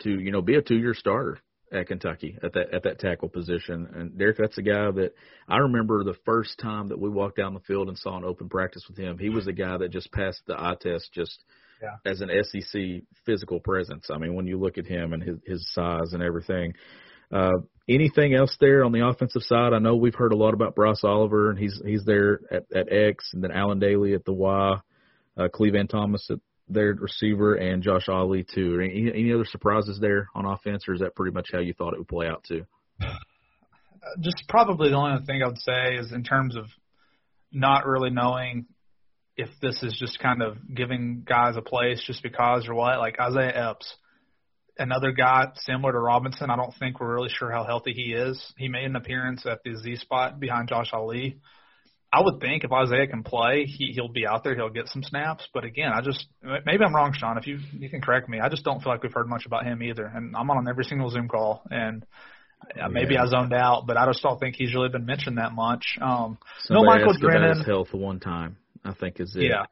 to, 0.00 0.10
you 0.10 0.30
know, 0.30 0.42
be 0.42 0.56
a 0.56 0.62
two-year 0.62 0.94
starter 0.94 1.38
at 1.72 1.86
Kentucky 1.86 2.38
at 2.42 2.52
that 2.54 2.72
at 2.72 2.82
that 2.84 2.98
tackle 2.98 3.28
position. 3.28 3.88
And 3.94 4.18
Derek, 4.18 4.38
that's 4.38 4.58
a 4.58 4.62
guy 4.62 4.90
that 4.90 5.12
I 5.48 5.58
remember 5.58 6.02
the 6.02 6.16
first 6.24 6.58
time 6.58 6.88
that 6.88 6.98
we 6.98 7.08
walked 7.08 7.36
down 7.36 7.54
the 7.54 7.60
field 7.60 7.88
and 7.88 7.98
saw 7.98 8.16
an 8.16 8.24
open 8.24 8.48
practice 8.48 8.84
with 8.88 8.96
him. 8.96 9.18
He 9.18 9.28
was 9.28 9.46
a 9.46 9.52
guy 9.52 9.76
that 9.78 9.90
just 9.90 10.10
passed 10.12 10.42
the 10.46 10.58
eye 10.58 10.76
test 10.80 11.10
just 11.12 11.42
yeah. 11.82 12.10
as 12.10 12.20
an 12.20 12.30
SEC 12.42 13.02
physical 13.26 13.60
presence. 13.60 14.08
I 14.12 14.18
mean, 14.18 14.34
when 14.34 14.46
you 14.46 14.58
look 14.58 14.78
at 14.78 14.86
him 14.86 15.12
and 15.12 15.22
his 15.22 15.38
his 15.46 15.72
size 15.72 16.12
and 16.12 16.22
everything. 16.22 16.74
Uh, 17.30 17.58
anything 17.86 18.34
else 18.34 18.56
there 18.58 18.82
on 18.82 18.92
the 18.92 19.06
offensive 19.06 19.42
side? 19.42 19.74
I 19.74 19.78
know 19.78 19.96
we've 19.96 20.14
heard 20.14 20.32
a 20.32 20.36
lot 20.36 20.54
about 20.54 20.74
Bryce 20.74 21.04
Oliver, 21.04 21.50
and 21.50 21.58
he's 21.58 21.78
he's 21.84 22.02
there 22.06 22.40
at, 22.50 22.64
at 22.74 22.90
X, 22.90 23.32
and 23.34 23.44
then 23.44 23.50
Allen 23.50 23.80
Dailey 23.80 24.14
at 24.14 24.24
the 24.24 24.32
Y, 24.32 24.78
uh, 25.36 25.48
Clevan 25.48 25.90
Thomas 25.90 26.26
at 26.30 26.38
their 26.68 26.94
receiver, 26.94 27.54
and 27.54 27.82
Josh 27.82 28.08
Ali 28.08 28.44
too. 28.44 28.80
Any, 28.80 29.10
any 29.12 29.32
other 29.32 29.44
surprises 29.44 29.98
there 30.00 30.28
on 30.34 30.44
offense, 30.44 30.88
or 30.88 30.94
is 30.94 31.00
that 31.00 31.14
pretty 31.14 31.32
much 31.32 31.48
how 31.52 31.60
you 31.60 31.74
thought 31.74 31.94
it 31.94 31.98
would 31.98 32.08
play 32.08 32.26
out 32.28 32.44
too? 32.44 32.64
Just 34.20 34.44
probably 34.48 34.90
the 34.90 34.96
only 34.96 35.24
thing 35.26 35.42
I 35.42 35.48
would 35.48 35.58
say 35.58 35.96
is 35.96 36.12
in 36.12 36.22
terms 36.22 36.56
of 36.56 36.64
not 37.52 37.84
really 37.86 38.10
knowing 38.10 38.66
if 39.36 39.48
this 39.62 39.82
is 39.82 39.96
just 39.98 40.18
kind 40.18 40.42
of 40.42 40.56
giving 40.74 41.22
guys 41.26 41.56
a 41.56 41.62
place 41.62 42.02
just 42.06 42.22
because 42.22 42.68
or 42.68 42.74
what. 42.74 42.98
Like 42.98 43.20
Isaiah 43.20 43.70
Epps, 43.70 43.96
another 44.78 45.12
guy 45.12 45.46
similar 45.54 45.92
to 45.92 45.98
Robinson. 45.98 46.50
I 46.50 46.56
don't 46.56 46.74
think 46.78 47.00
we're 47.00 47.14
really 47.14 47.30
sure 47.30 47.50
how 47.50 47.64
healthy 47.64 47.92
he 47.92 48.12
is. 48.12 48.40
He 48.56 48.68
made 48.68 48.84
an 48.84 48.96
appearance 48.96 49.46
at 49.46 49.60
the 49.64 49.76
Z 49.76 49.96
spot 49.96 50.40
behind 50.40 50.68
Josh 50.68 50.90
Ali. 50.92 51.38
I 52.10 52.22
would 52.22 52.40
think 52.40 52.64
if 52.64 52.72
Isaiah 52.72 53.06
can 53.06 53.22
play, 53.22 53.64
he 53.66 53.92
he'll 53.94 54.08
be 54.08 54.26
out 54.26 54.42
there. 54.42 54.54
He'll 54.54 54.70
get 54.70 54.88
some 54.88 55.02
snaps. 55.02 55.46
But 55.52 55.64
again, 55.64 55.92
I 55.94 56.00
just 56.00 56.26
maybe 56.64 56.82
I'm 56.84 56.94
wrong, 56.94 57.12
Sean. 57.14 57.36
If 57.36 57.46
you 57.46 57.58
you 57.72 57.90
can 57.90 58.00
correct 58.00 58.28
me, 58.28 58.40
I 58.40 58.48
just 58.48 58.64
don't 58.64 58.82
feel 58.82 58.92
like 58.92 59.02
we've 59.02 59.12
heard 59.12 59.28
much 59.28 59.44
about 59.46 59.64
him 59.64 59.82
either. 59.82 60.06
And 60.06 60.34
I'm 60.34 60.50
on 60.50 60.66
every 60.68 60.84
single 60.84 61.10
Zoom 61.10 61.28
call, 61.28 61.62
and 61.70 62.06
uh, 62.80 62.88
maybe 62.88 63.14
Yeah. 63.14 63.24
I 63.24 63.26
zoned 63.26 63.52
out, 63.52 63.86
but 63.86 63.96
I 63.98 64.06
just 64.06 64.22
don't 64.22 64.40
think 64.40 64.56
he's 64.56 64.74
really 64.74 64.88
been 64.88 65.04
mentioned 65.04 65.36
that 65.38 65.52
much. 65.52 65.98
Um, 66.00 66.38
Somebody 66.60 66.86
no 66.86 66.94
Michael 66.94 67.10
asked 67.14 67.22
about 67.22 67.56
his 67.56 67.66
health 67.66 67.92
one 67.92 68.20
time. 68.20 68.56
I 68.84 68.94
think 68.94 69.20
is 69.20 69.34
it. 69.36 69.42
Yeah. 69.42 69.64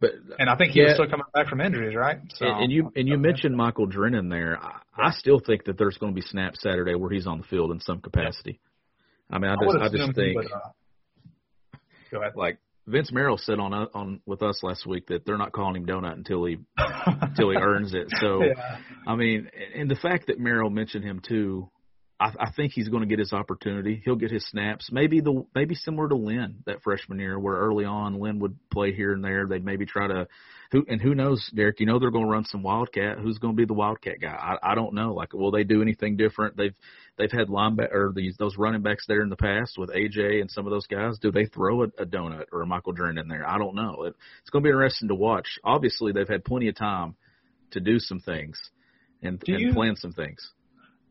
But 0.00 0.10
And 0.38 0.50
I 0.50 0.56
think 0.56 0.72
he 0.72 0.80
Yeah. 0.80 0.86
was 0.86 0.94
still 0.94 1.08
coming 1.08 1.26
back 1.32 1.46
from 1.48 1.60
injuries, 1.60 1.94
right? 1.94 2.18
So, 2.34 2.46
and, 2.46 2.70
you 2.70 2.92
and 2.96 3.08
you 3.08 3.16
mentioned 3.16 3.56
Michael 3.56 3.86
Drennan 3.86 4.28
there. 4.28 4.58
I, 4.60 4.80
I 4.96 5.10
still 5.12 5.40
think 5.40 5.64
that 5.64 5.78
there's 5.78 5.96
going 5.98 6.12
to 6.12 6.14
be 6.14 6.26
snaps 6.26 6.62
Saturday 6.62 6.94
where 6.94 7.10
he's 7.10 7.26
on 7.26 7.38
the 7.38 7.44
field 7.44 7.70
in 7.70 7.80
some 7.80 8.00
capacity. 8.00 8.60
I 9.30 9.38
mean, 9.38 9.50
I 9.50 9.54
just 9.54 9.66
would 9.66 9.82
I 9.82 9.88
just 9.88 10.14
think 10.14 10.36
would, 10.36 10.46
uh, 10.52 10.68
go 12.16 12.22
ahead. 12.22 12.36
like 12.36 12.58
Vince 12.86 13.10
Marrow 13.12 13.36
said 13.36 13.58
on 13.58 13.74
uh, 13.74 13.86
on 13.94 14.20
with 14.26 14.42
us 14.42 14.62
last 14.62 14.86
week 14.86 15.08
that 15.08 15.26
they're 15.26 15.38
not 15.38 15.52
calling 15.52 15.76
him 15.76 15.86
donut 15.86 16.14
until 16.14 16.44
he 16.44 16.58
until 16.76 17.50
he 17.50 17.56
earns 17.60 17.94
it. 17.94 18.06
So 18.20 18.42
yeah. 18.42 18.78
I 19.06 19.16
mean, 19.16 19.50
and 19.74 19.90
the 19.90 19.96
fact 19.96 20.28
that 20.28 20.38
Merrill 20.38 20.70
mentioned 20.70 21.04
him 21.04 21.20
too, 21.26 21.68
I, 22.18 22.32
I 22.38 22.50
think 22.50 22.72
he's 22.72 22.88
going 22.88 23.02
to 23.02 23.06
get 23.08 23.18
his 23.18 23.32
opportunity. 23.34 24.00
He'll 24.04 24.16
get 24.16 24.30
his 24.30 24.46
snaps. 24.48 24.88
Maybe 24.90 25.20
the 25.20 25.44
maybe 25.54 25.74
similar 25.74 26.08
to 26.08 26.14
Lynn 26.16 26.62
that 26.64 26.82
freshman 26.82 27.18
year, 27.18 27.38
where 27.38 27.56
early 27.56 27.84
on 27.84 28.18
Lynn 28.18 28.38
would 28.38 28.56
play 28.70 28.92
here 28.94 29.12
and 29.12 29.22
there. 29.22 29.46
They'd 29.46 29.64
maybe 29.64 29.84
try 29.84 30.06
to 30.06 30.26
who 30.72 30.84
and 30.88 31.00
who 31.00 31.14
knows, 31.14 31.50
Derek. 31.54 31.78
You 31.78 31.84
know 31.86 31.98
they're 31.98 32.10
going 32.10 32.24
to 32.24 32.30
run 32.30 32.44
some 32.46 32.62
Wildcat. 32.62 33.18
Who's 33.18 33.36
going 33.38 33.54
to 33.54 33.56
be 33.56 33.66
the 33.66 33.74
Wildcat 33.74 34.20
guy? 34.20 34.32
I, 34.62 34.72
I 34.72 34.74
don't 34.74 34.94
know. 34.94 35.12
Like, 35.12 35.34
will 35.34 35.50
they 35.50 35.64
do 35.64 35.82
anything 35.82 36.16
different? 36.16 36.56
They've 36.56 36.74
they've 37.18 37.30
had 37.30 37.48
linebacker 37.48 37.92
or 37.92 38.12
these 38.14 38.34
those 38.38 38.56
running 38.56 38.82
backs 38.82 39.04
there 39.06 39.20
in 39.20 39.28
the 39.28 39.36
past 39.36 39.76
with 39.76 39.90
AJ 39.90 40.40
and 40.40 40.50
some 40.50 40.66
of 40.66 40.70
those 40.70 40.86
guys. 40.86 41.18
Do 41.18 41.30
they 41.30 41.44
throw 41.44 41.82
a, 41.82 41.86
a 41.98 42.06
donut 42.06 42.46
or 42.50 42.62
a 42.62 42.66
Michael 42.66 42.94
Jordan 42.94 43.18
in 43.18 43.28
there? 43.28 43.46
I 43.46 43.58
don't 43.58 43.74
know. 43.74 44.04
It, 44.04 44.14
it's 44.40 44.48
going 44.50 44.62
to 44.62 44.68
be 44.68 44.72
interesting 44.72 45.08
to 45.08 45.14
watch. 45.14 45.58
Obviously, 45.64 46.12
they've 46.12 46.26
had 46.26 46.44
plenty 46.46 46.68
of 46.68 46.76
time 46.76 47.14
to 47.72 47.80
do 47.80 47.98
some 47.98 48.20
things 48.20 48.58
and, 49.22 49.38
Do 49.38 49.52
and 49.52 49.60
you- 49.60 49.74
plan 49.74 49.96
some 49.96 50.12
things. 50.12 50.50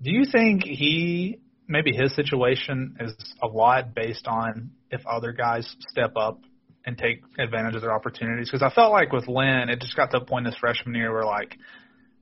Do 0.02 0.12
you 0.12 0.26
think 0.32 0.64
he 0.64 1.40
maybe 1.68 1.92
his 1.96 2.16
situation 2.16 2.98
is 3.00 3.14
a 3.42 3.48
lot 3.48 3.96
based 3.96 4.28
on 4.28 4.72
if 4.92 5.06
other 5.06 5.32
guys 5.32 5.76
step 5.90 6.14
up 6.16 6.40
and 6.86 6.98
take 6.98 7.24
advantage 7.40 7.76
of 7.76 7.82
their 7.82 7.94
opportunities? 7.94 8.50
Because 8.50 8.62
I 8.62 8.74
felt 8.74 8.92
like 8.92 9.12
with 9.12 9.28
Lynn, 9.28 9.70
it 9.70 9.80
just 9.80 9.96
got 9.96 10.12
to 10.12 10.18
a 10.18 10.26
point 10.26 10.46
this 10.46 10.56
freshman 10.60 10.96
year 10.96 11.12
where 11.12 11.26
like 11.26 11.58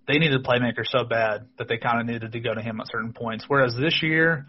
they 0.08 0.18
needed 0.18 0.46
playmakers 0.46 0.88
so 0.88 1.04
bad 1.04 1.48
that 1.58 1.68
they 1.68 1.78
kind 1.78 2.00
of 2.00 2.06
needed 2.06 2.32
to 2.32 2.40
go 2.40 2.54
to 2.54 2.62
him 2.62 2.80
at 2.80 2.88
certain 2.92 3.14
points. 3.14 3.46
Whereas 3.48 3.76
this 3.80 4.02
year, 4.02 4.46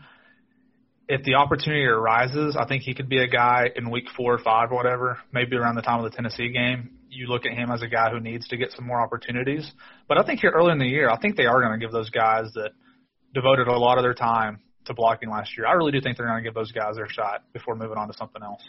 if 1.09 1.23
the 1.25 1.35
opportunity 1.35 1.85
arises, 1.85 2.57
I 2.59 2.67
think 2.67 2.83
he 2.83 2.95
could 2.95 3.09
be 3.09 3.19
a 3.19 3.29
guy 3.29 3.67
in 3.75 3.91
week 3.91 4.07
four 4.17 4.35
or 4.35 4.39
five 4.39 4.71
or 4.73 4.77
whatever, 4.77 5.19
maybe 5.33 5.57
around 5.57 5.77
the 5.77 5.83
time 5.83 6.03
of 6.03 6.11
the 6.11 6.17
Tennessee 6.17 6.51
game. 6.51 6.99
You 7.11 7.27
look 7.27 7.47
at 7.47 7.53
him 7.53 7.71
as 7.71 7.83
a 7.83 7.87
guy 7.87 8.11
who 8.11 8.19
needs 8.19 8.49
to 8.49 8.57
get 8.57 8.73
some 8.73 8.87
more 8.87 9.01
opportunities. 9.01 9.71
But 10.09 10.19
I 10.19 10.25
think 10.25 10.41
here 10.41 10.51
early 10.51 10.73
in 10.73 10.79
the 10.79 10.87
year, 10.87 11.09
I 11.11 11.19
think 11.19 11.37
they 11.37 11.47
are 11.47 11.61
going 11.61 11.79
to 11.79 11.85
give 11.85 11.93
those 11.93 12.11
guys 12.11 12.51
that 12.55 12.71
devoted 13.35 13.68
a 13.68 13.79
lot 13.79 13.99
of 13.99 14.05
their 14.05 14.14
time 14.14 14.61
to 14.87 14.94
blocking 14.94 15.31
last 15.31 15.57
year. 15.57 15.66
I 15.66 15.73
really 15.73 15.92
do 15.92 16.01
think 16.01 16.16
they're 16.16 16.27
going 16.27 16.42
to 16.42 16.49
give 16.49 16.55
those 16.55 16.73
guys 16.73 16.97
their 16.97 17.09
shot 17.09 17.42
before 17.53 17.75
moving 17.75 17.99
on 17.99 18.09
to 18.09 18.14
something 18.14 18.42
else. 18.42 18.62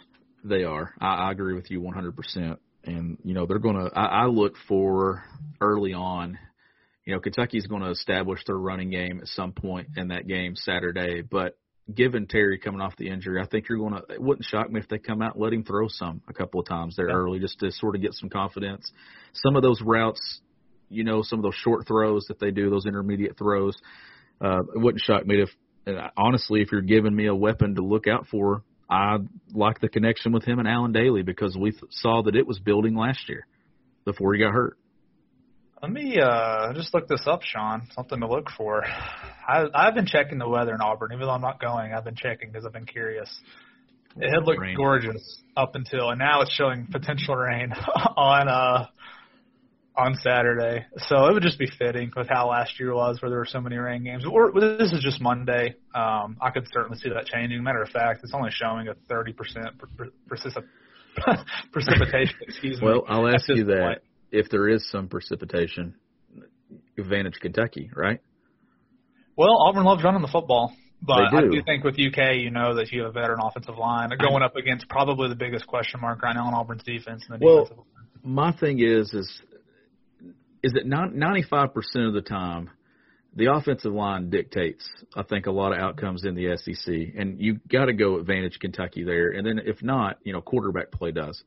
They 0.44 0.64
are. 0.64 0.94
I, 1.00 1.28
I 1.28 1.32
agree 1.32 1.56
with 1.56 1.70
you 1.72 1.82
100%. 1.82 2.58
And, 2.86 3.18
you 3.24 3.34
know, 3.34 3.46
they're 3.46 3.60
going 3.60 3.78
to, 3.78 3.92
I, 3.98 4.26
look 4.28 4.54
for 4.68 5.24
early 5.60 5.94
on, 5.94 6.38
you 7.04 7.14
know, 7.14 7.20
Kentucky's 7.20 7.66
going 7.66 7.82
to 7.82 7.90
establish 7.90 8.42
their 8.46 8.58
running 8.58 8.92
game 8.92 9.20
at 9.22 9.28
some 9.28 9.54
point 9.54 9.90
in 9.98 10.10
that 10.10 10.28
game 10.28 10.56
Saturday. 10.56 11.22
But 11.22 11.58
given 11.94 12.28
Terry 12.28 12.60
coming 12.60 12.82
off 12.82 12.96
the 12.96 13.10
injury, 13.10 13.42
I 13.42 13.48
think 13.48 13.70
you're 13.70 13.80
going 13.80 13.94
to, 13.94 14.14
it 14.14 14.22
wouldn't 14.22 14.46
shock 14.46 14.70
me 14.72 14.80
if 14.80 14.88
they 14.88 15.00
come 15.00 15.24
out 15.24 15.34
and 15.34 15.44
let 15.44 15.54
him 15.54 15.64
throw 15.64 15.88
some 15.88 16.22
a 16.28 16.34
couple 16.34 16.60
of 16.60 16.68
times 16.68 16.96
there 16.96 17.10
Yeah. 17.10 17.16
early 17.16 17.40
just 17.40 17.60
to 17.60 17.72
sort 17.72 17.96
of 17.96 18.02
get 18.04 18.14
some 18.14 18.30
confidence. 18.30 18.92
Some 19.34 19.56
of 19.56 19.64
those 19.64 19.82
routes, 19.82 20.42
you 20.90 21.04
know, 21.04 21.24
some 21.24 21.40
of 21.40 21.44
those 21.44 21.56
short 21.56 21.88
throws 21.88 22.26
that 22.28 22.40
they 22.40 22.52
do, 22.52 22.70
those 22.70 22.86
intermediate 22.86 23.36
throws, 23.38 23.76
uh, 24.42 24.62
it 24.62 24.80
wouldn't 24.80 25.02
shock 25.02 25.26
me 25.26 25.42
if, 25.42 25.50
honestly, 26.18 26.62
if 26.62 26.72
you're 26.72 26.82
giving 26.82 27.16
me 27.16 27.28
a 27.28 27.36
weapon 27.36 27.76
to 27.76 27.82
look 27.82 28.08
out 28.08 28.28
for, 28.28 28.64
I 28.90 29.18
like 29.54 29.80
the 29.80 29.90
connection 29.90 30.32
with 30.32 30.44
him 30.44 30.60
and 30.60 30.68
Allen 30.68 30.94
Dailey 30.94 31.26
because 31.26 31.58
we 31.58 31.72
th- 31.72 31.84
saw 31.90 32.22
that 32.24 32.36
it 32.36 32.46
was 32.46 32.60
building 32.60 32.96
last 32.96 33.28
year 33.28 33.48
before 34.06 34.34
he 34.34 34.40
got 34.40 34.52
hurt. 34.52 34.78
Let 35.82 35.92
me 35.92 36.20
uh, 36.20 36.74
just 36.74 36.94
look 36.94 37.08
this 37.08 37.24
up, 37.28 37.42
Sean. 37.44 37.88
Something 37.94 38.22
to 38.22 38.28
look 38.28 38.50
for. 38.58 38.84
I, 38.86 39.66
I've 39.74 39.94
been 39.94 40.06
checking 40.06 40.38
the 40.38 40.48
weather 40.48 40.74
in 40.74 40.82
Auburn, 40.82 41.12
even 41.14 41.28
though 41.28 41.34
I'm 41.34 41.42
not 41.42 41.60
going. 41.60 41.94
I've 41.94 42.06
been 42.06 42.16
checking 42.16 42.52
because 42.52 42.66
I've 42.66 42.74
been 42.74 42.86
curious. 42.86 43.30
It 44.18 44.30
had 44.30 44.46
looked 44.46 44.62
Rain. 44.62 44.78
gorgeous 44.78 45.42
up 45.58 45.76
until, 45.76 46.10
and 46.10 46.20
now 46.20 46.42
it's 46.42 46.54
showing 46.54 46.88
potential 46.90 47.36
rain 47.36 47.72
on 48.18 48.48
uh 48.48 48.88
on 49.98 50.16
Saturday. 50.16 50.86
So 51.08 51.26
it 51.28 51.34
would 51.34 51.44
just 51.44 51.58
be 51.58 51.68
fitting 51.80 52.12
with 52.16 52.28
how 52.30 52.50
last 52.50 52.80
year 52.80 52.94
was, 52.94 53.22
where 53.22 53.30
there 53.30 53.40
were 53.40 53.46
so 53.46 53.62
many 53.62 53.78
rain 53.78 54.04
games. 54.04 54.26
Or 54.26 54.52
this 54.52 54.92
is 54.92 55.02
just 55.02 55.22
Monday. 55.22 55.76
Um, 55.94 56.38
I 56.42 56.50
could 56.52 56.68
certainly 56.74 56.98
see 56.98 57.10
that 57.10 57.26
changing. 57.26 57.64
Matter 57.64 57.82
of 57.82 57.90
fact, 57.90 58.20
it's 58.24 58.34
only 58.34 58.52
showing 58.52 58.88
a 58.90 58.96
30% 59.12 59.36
per- 59.78 60.10
per- 60.28 60.46
precipitation. 61.72 62.36
Excuse 62.42 62.82
me. 62.82 62.88
Well, 62.88 63.06
I'll 63.08 63.28
ask 63.28 63.48
you 63.48 63.64
that 63.66 63.80
point. 63.82 64.02
if 64.32 64.50
there 64.50 64.68
is 64.68 64.90
some 64.92 65.08
precipitation, 65.08 65.96
advantage 66.98 67.40
Kentucky, 67.40 67.90
right? 67.96 68.20
Well, 69.38 69.56
Auburn 69.68 69.84
loves 69.86 70.04
running 70.04 70.22
the 70.22 70.28
football, 70.30 70.74
but 71.02 71.30
They 71.32 71.38
I 71.38 71.42
do. 71.42 71.52
do 71.52 71.62
think 71.66 71.84
with 71.84 71.96
UK, 71.96 72.36
you 72.38 72.52
know 72.52 72.76
that 72.76 72.92
you 72.92 73.02
have 73.04 73.10
a 73.12 73.14
veteran 73.14 73.40
offensive 73.44 73.78
line 73.78 74.10
going 74.20 74.44
up 74.44 74.56
against 74.56 74.88
probably 74.90 75.30
the 75.30 75.36
biggest 75.36 75.68
question 75.68 76.00
mark 76.02 76.22
right 76.22 76.34
now 76.36 76.46
on 76.48 76.54
Auburn's 76.54 76.84
defense. 76.84 77.24
And 77.30 77.40
the 77.40 77.46
Well, 77.46 77.64
defensive 77.64 77.78
line. 78.24 78.36
my 78.36 78.52
thing 78.54 78.80
is 78.80 79.14
is 79.14 79.42
is 80.66 80.74
that 80.74 80.86
ninety 80.88 81.44
five 81.44 81.76
percent 81.76 82.06
of 82.06 82.14
the 82.14 82.22
time 82.22 82.72
the 83.36 83.52
offensive 83.54 83.94
line 83.94 84.32
dictates 84.32 84.90
I 85.16 85.22
think 85.22 85.46
a 85.46 85.52
lot 85.52 85.74
of 85.74 85.80
outcomes 85.80 86.26
in 86.26 86.34
the 86.34 86.58
SEC 86.58 86.94
and 87.16 87.40
you 87.40 87.60
got 87.72 87.86
to 87.86 87.94
go 87.94 88.18
advantage 88.18 88.58
Kentucky 88.60 89.04
there. 89.04 89.30
And 89.30 89.46
then 89.46 89.60
if 89.64 89.84
not 89.84 90.18
you 90.24 90.34
know 90.34 90.42
quarterback 90.42 90.92
play 90.92 91.12
does. 91.12 91.44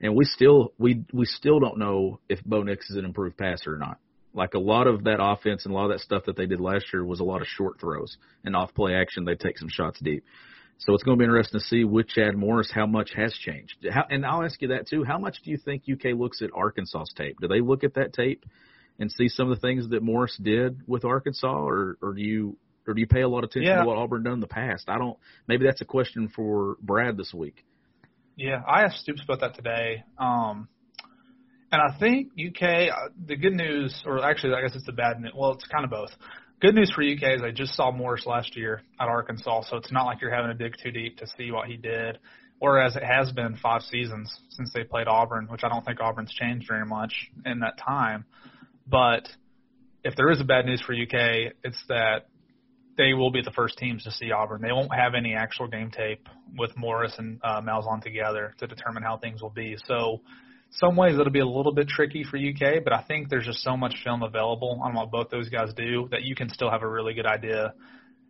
And 0.00 0.14
we 0.14 0.24
still 0.24 0.72
we 0.78 1.04
we 1.12 1.26
still 1.26 1.58
don't 1.58 1.78
know 1.78 2.20
if 2.28 2.42
Bo 2.44 2.62
Nix 2.62 2.88
is 2.88 2.96
an 2.96 3.04
improved 3.04 3.36
passer 3.36 3.74
or 3.74 3.78
not. 3.78 3.98
Like 4.32 4.54
a 4.54 4.60
lot 4.60 4.86
of 4.86 5.04
that 5.04 5.18
offense 5.20 5.64
and 5.64 5.74
a 5.74 5.76
lot 5.76 5.86
of 5.86 5.90
that 5.90 6.00
stuff 6.00 6.24
that 6.26 6.36
they 6.36 6.46
did 6.46 6.60
last 6.60 6.86
year 6.92 7.04
was 7.04 7.20
a 7.20 7.24
lot 7.24 7.42
of 7.42 7.48
short 7.48 7.80
throws 7.80 8.16
and 8.44 8.54
off 8.54 8.74
play 8.74 8.94
action. 8.94 9.24
They 9.24 9.34
take 9.34 9.58
some 9.58 9.68
shots 9.68 9.98
deep 10.00 10.24
so 10.84 10.94
it's 10.94 11.02
going 11.04 11.16
to 11.16 11.22
be 11.22 11.24
interesting 11.24 11.60
to 11.60 11.66
see 11.66 11.84
with 11.84 12.08
Chad 12.08 12.36
Morris 12.36 12.70
how 12.74 12.86
much 12.86 13.12
has 13.14 13.32
changed. 13.32 13.74
How, 13.88 14.04
and 14.10 14.26
I'll 14.26 14.42
ask 14.42 14.60
you 14.60 14.68
that 14.68 14.88
too. 14.88 15.04
How 15.04 15.18
much 15.18 15.36
do 15.44 15.50
you 15.50 15.58
think 15.58 15.84
UK 15.90 16.18
looks 16.18 16.42
at 16.42 16.50
Arkansas's 16.52 17.12
tape? 17.16 17.36
Do 17.40 17.46
they 17.46 17.60
look 17.60 17.84
at 17.84 17.94
that 17.94 18.12
tape 18.12 18.44
and 18.98 19.10
see 19.10 19.28
some 19.28 19.50
of 19.50 19.60
the 19.60 19.66
things 19.66 19.88
that 19.90 20.02
Morris 20.02 20.36
did 20.42 20.80
with 20.88 21.04
Arkansas, 21.04 21.46
or, 21.46 21.96
or 22.02 22.14
do 22.14 22.20
you 22.20 22.56
or 22.86 22.94
do 22.94 23.00
you 23.00 23.06
pay 23.06 23.20
a 23.20 23.28
lot 23.28 23.44
of 23.44 23.50
attention 23.50 23.70
Yeah. 23.70 23.82
to 23.82 23.86
what 23.86 23.96
Auburn 23.96 24.24
done 24.24 24.34
in 24.34 24.40
the 24.40 24.48
past? 24.48 24.88
I 24.88 24.98
don't. 24.98 25.16
Maybe 25.46 25.64
that's 25.66 25.80
a 25.80 25.84
question 25.84 26.28
for 26.34 26.76
Brad 26.80 27.16
this 27.16 27.32
week. 27.32 27.64
Yeah, 28.36 28.60
I 28.66 28.82
asked 28.82 28.98
Stoops 28.98 29.22
about 29.22 29.40
that 29.40 29.54
today. 29.54 30.02
Um, 30.18 30.68
and 31.70 31.80
I 31.80 31.96
think 31.98 32.32
UK, 32.32 32.90
uh, 32.90 33.08
the 33.24 33.36
good 33.36 33.54
news, 33.54 34.02
or 34.04 34.24
actually, 34.24 34.54
I 34.54 34.62
guess 34.62 34.74
it's 34.74 34.84
the 34.86 34.92
bad 34.92 35.20
news. 35.20 35.32
Well, 35.36 35.52
it's 35.52 35.66
kind 35.66 35.84
of 35.84 35.90
both. 35.90 36.10
Good 36.62 36.76
news 36.76 36.92
for 36.94 37.02
UK 37.02 37.34
is 37.34 37.42
I 37.42 37.50
just 37.50 37.74
saw 37.74 37.90
Morris 37.90 38.24
last 38.24 38.56
year 38.56 38.82
at 39.00 39.08
Arkansas, 39.08 39.62
so 39.62 39.78
it's 39.78 39.90
not 39.90 40.04
like 40.04 40.20
you're 40.20 40.32
having 40.32 40.56
to 40.56 40.56
dig 40.56 40.76
too 40.80 40.92
deep 40.92 41.16
to 41.16 41.26
see 41.36 41.50
what 41.50 41.66
he 41.66 41.76
did. 41.76 42.20
Whereas 42.60 42.94
it 42.94 43.02
has 43.02 43.32
been 43.32 43.56
five 43.56 43.82
seasons 43.82 44.32
since 44.50 44.70
they 44.72 44.84
played 44.84 45.08
Auburn, 45.08 45.48
which 45.50 45.64
I 45.64 45.68
don't 45.68 45.84
think 45.84 45.98
Auburn's 46.00 46.32
changed 46.32 46.68
very 46.68 46.86
much 46.86 47.32
in 47.44 47.58
that 47.58 47.78
time. 47.78 48.26
But 48.86 49.28
if 50.04 50.14
there 50.14 50.30
is 50.30 50.40
a 50.40 50.44
bad 50.44 50.64
news 50.64 50.80
for 50.80 50.92
UK, 50.92 51.52
it's 51.64 51.82
that 51.88 52.28
they 52.96 53.12
will 53.12 53.32
be 53.32 53.42
the 53.42 53.50
first 53.50 53.76
teams 53.76 54.04
to 54.04 54.12
see 54.12 54.30
Auburn. 54.30 54.62
They 54.62 54.70
won't 54.70 54.94
have 54.94 55.16
any 55.16 55.34
actual 55.34 55.66
game 55.66 55.90
tape 55.90 56.28
with 56.56 56.76
Morris 56.76 57.14
and 57.18 57.40
uh, 57.42 57.60
Malzahn 57.60 58.04
together 58.04 58.54
to 58.58 58.68
determine 58.68 59.02
how 59.02 59.16
things 59.16 59.42
will 59.42 59.50
be. 59.50 59.76
So, 59.88 60.20
some 60.72 60.96
ways 60.96 61.18
it'll 61.18 61.30
be 61.30 61.40
a 61.40 61.46
little 61.46 61.72
bit 61.74 61.88
tricky 61.88 62.24
for 62.24 62.36
UK, 62.38 62.82
but 62.82 62.92
I 62.92 63.02
think 63.02 63.28
there's 63.28 63.44
just 63.46 63.60
so 63.62 63.76
much 63.76 63.94
film 64.04 64.22
available 64.22 64.80
on 64.82 64.94
what 64.94 65.10
both 65.10 65.28
those 65.30 65.48
guys 65.48 65.72
do 65.74 66.08
that 66.10 66.22
you 66.22 66.34
can 66.34 66.48
still 66.48 66.70
have 66.70 66.82
a 66.82 66.88
really 66.88 67.14
good 67.14 67.26
idea 67.26 67.74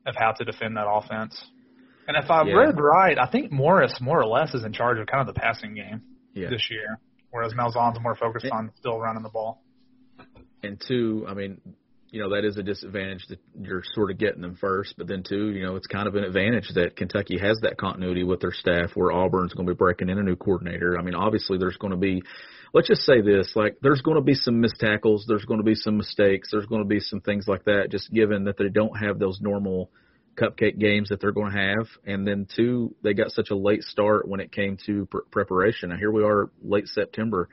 of 0.07 0.17
how 0.17 0.33
to 0.33 0.45
defend 0.45 0.77
that 0.77 0.87
offense. 0.89 1.41
And 2.09 2.17
if 2.17 2.31
I've 2.31 2.49
Yeah. 2.49 2.55
read 2.55 2.81
right, 2.81 3.17
I 3.17 3.27
think 3.27 3.53
Morris 3.53 4.01
more 4.01 4.21
or 4.21 4.27
less 4.27 4.55
is 4.55 4.65
in 4.65 4.73
charge 4.73 4.99
of 4.99 5.07
kind 5.07 5.27
of 5.27 5.33
the 5.33 5.39
passing 5.41 5.75
game 5.75 6.03
Yeah. 6.35 6.49
this 6.51 6.69
year, 6.71 6.99
whereas 7.31 7.55
Malzahn's 7.55 8.01
more 8.01 8.17
focused 8.17 8.47
on 8.51 8.73
still 8.75 8.99
running 8.99 9.23
the 9.23 9.29
ball. 9.31 9.63
And 10.65 10.81
two, 10.81 11.25
I 11.29 11.35
mean, 11.35 11.61
you 12.13 12.21
know, 12.21 12.29
that 12.37 12.45
is 12.45 12.59
a 12.59 12.63
disadvantage 12.63 13.27
that 13.31 13.41
you're 13.59 13.83
sort 13.95 14.11
of 14.11 14.19
getting 14.19 14.43
them 14.43 14.55
first. 14.55 14.95
But 14.99 15.09
then 15.09 15.23
two, 15.27 15.51
you 15.51 15.65
know, 15.65 15.77
it's 15.77 15.87
kind 15.87 16.07
of 16.07 16.15
an 16.15 16.25
advantage 16.25 16.69
that 16.75 16.95
Kentucky 16.95 17.39
has 17.39 17.59
that 17.63 17.79
continuity 17.79 18.23
with 18.23 18.41
their 18.41 18.53
staff 18.53 18.91
where 18.95 19.11
Auburn's 19.11 19.55
going 19.55 19.67
to 19.67 19.73
be 19.73 19.77
breaking 19.77 20.11
in 20.11 20.19
a 20.19 20.23
new 20.23 20.37
coordinator. 20.37 20.99
I 20.99 21.03
mean, 21.03 21.15
obviously 21.15 21.57
there's 21.57 21.79
going 21.79 21.93
to 21.93 21.97
be, 21.97 22.23
let's 22.75 22.87
just 22.87 23.07
say 23.07 23.23
this, 23.23 23.53
like 23.57 23.79
there's 23.81 24.03
going 24.03 24.19
to 24.19 24.23
be 24.23 24.35
some 24.35 24.61
missed 24.61 24.79
tackles. 24.79 25.25
There's 25.27 25.47
going 25.47 25.61
to 25.61 25.65
be 25.65 25.75
some 25.75 25.97
mistakes. 25.97 26.51
There's 26.53 26.67
going 26.67 26.83
to 26.83 26.89
be 26.89 27.01
some 27.01 27.23
things 27.23 27.47
like 27.49 27.65
that, 27.65 27.89
just 27.91 28.13
given 28.13 28.45
that 28.45 28.59
they 28.59 28.69
don't 28.69 28.95
have 28.99 29.19
those 29.19 29.41
normal 29.41 29.91
cupcake 30.37 30.79
games 30.79 31.09
that 31.09 31.19
they're 31.19 31.33
going 31.33 31.53
to 31.53 31.59
have. 31.59 31.89
And 32.05 32.27
then 32.27 32.47
two, 32.55 32.95
they 33.03 33.15
got 33.15 33.31
such 33.31 33.49
a 33.49 33.57
late 33.57 33.85
start 33.85 34.29
when 34.29 34.41
it 34.41 34.53
came 34.53 34.77
to 34.85 35.07
pr- 35.07 35.19
preparation. 35.31 35.89
Now 35.89 35.97
here 35.97 36.13
we 36.13 36.25
are 36.25 36.51
late 36.63 36.89
September 36.89 37.49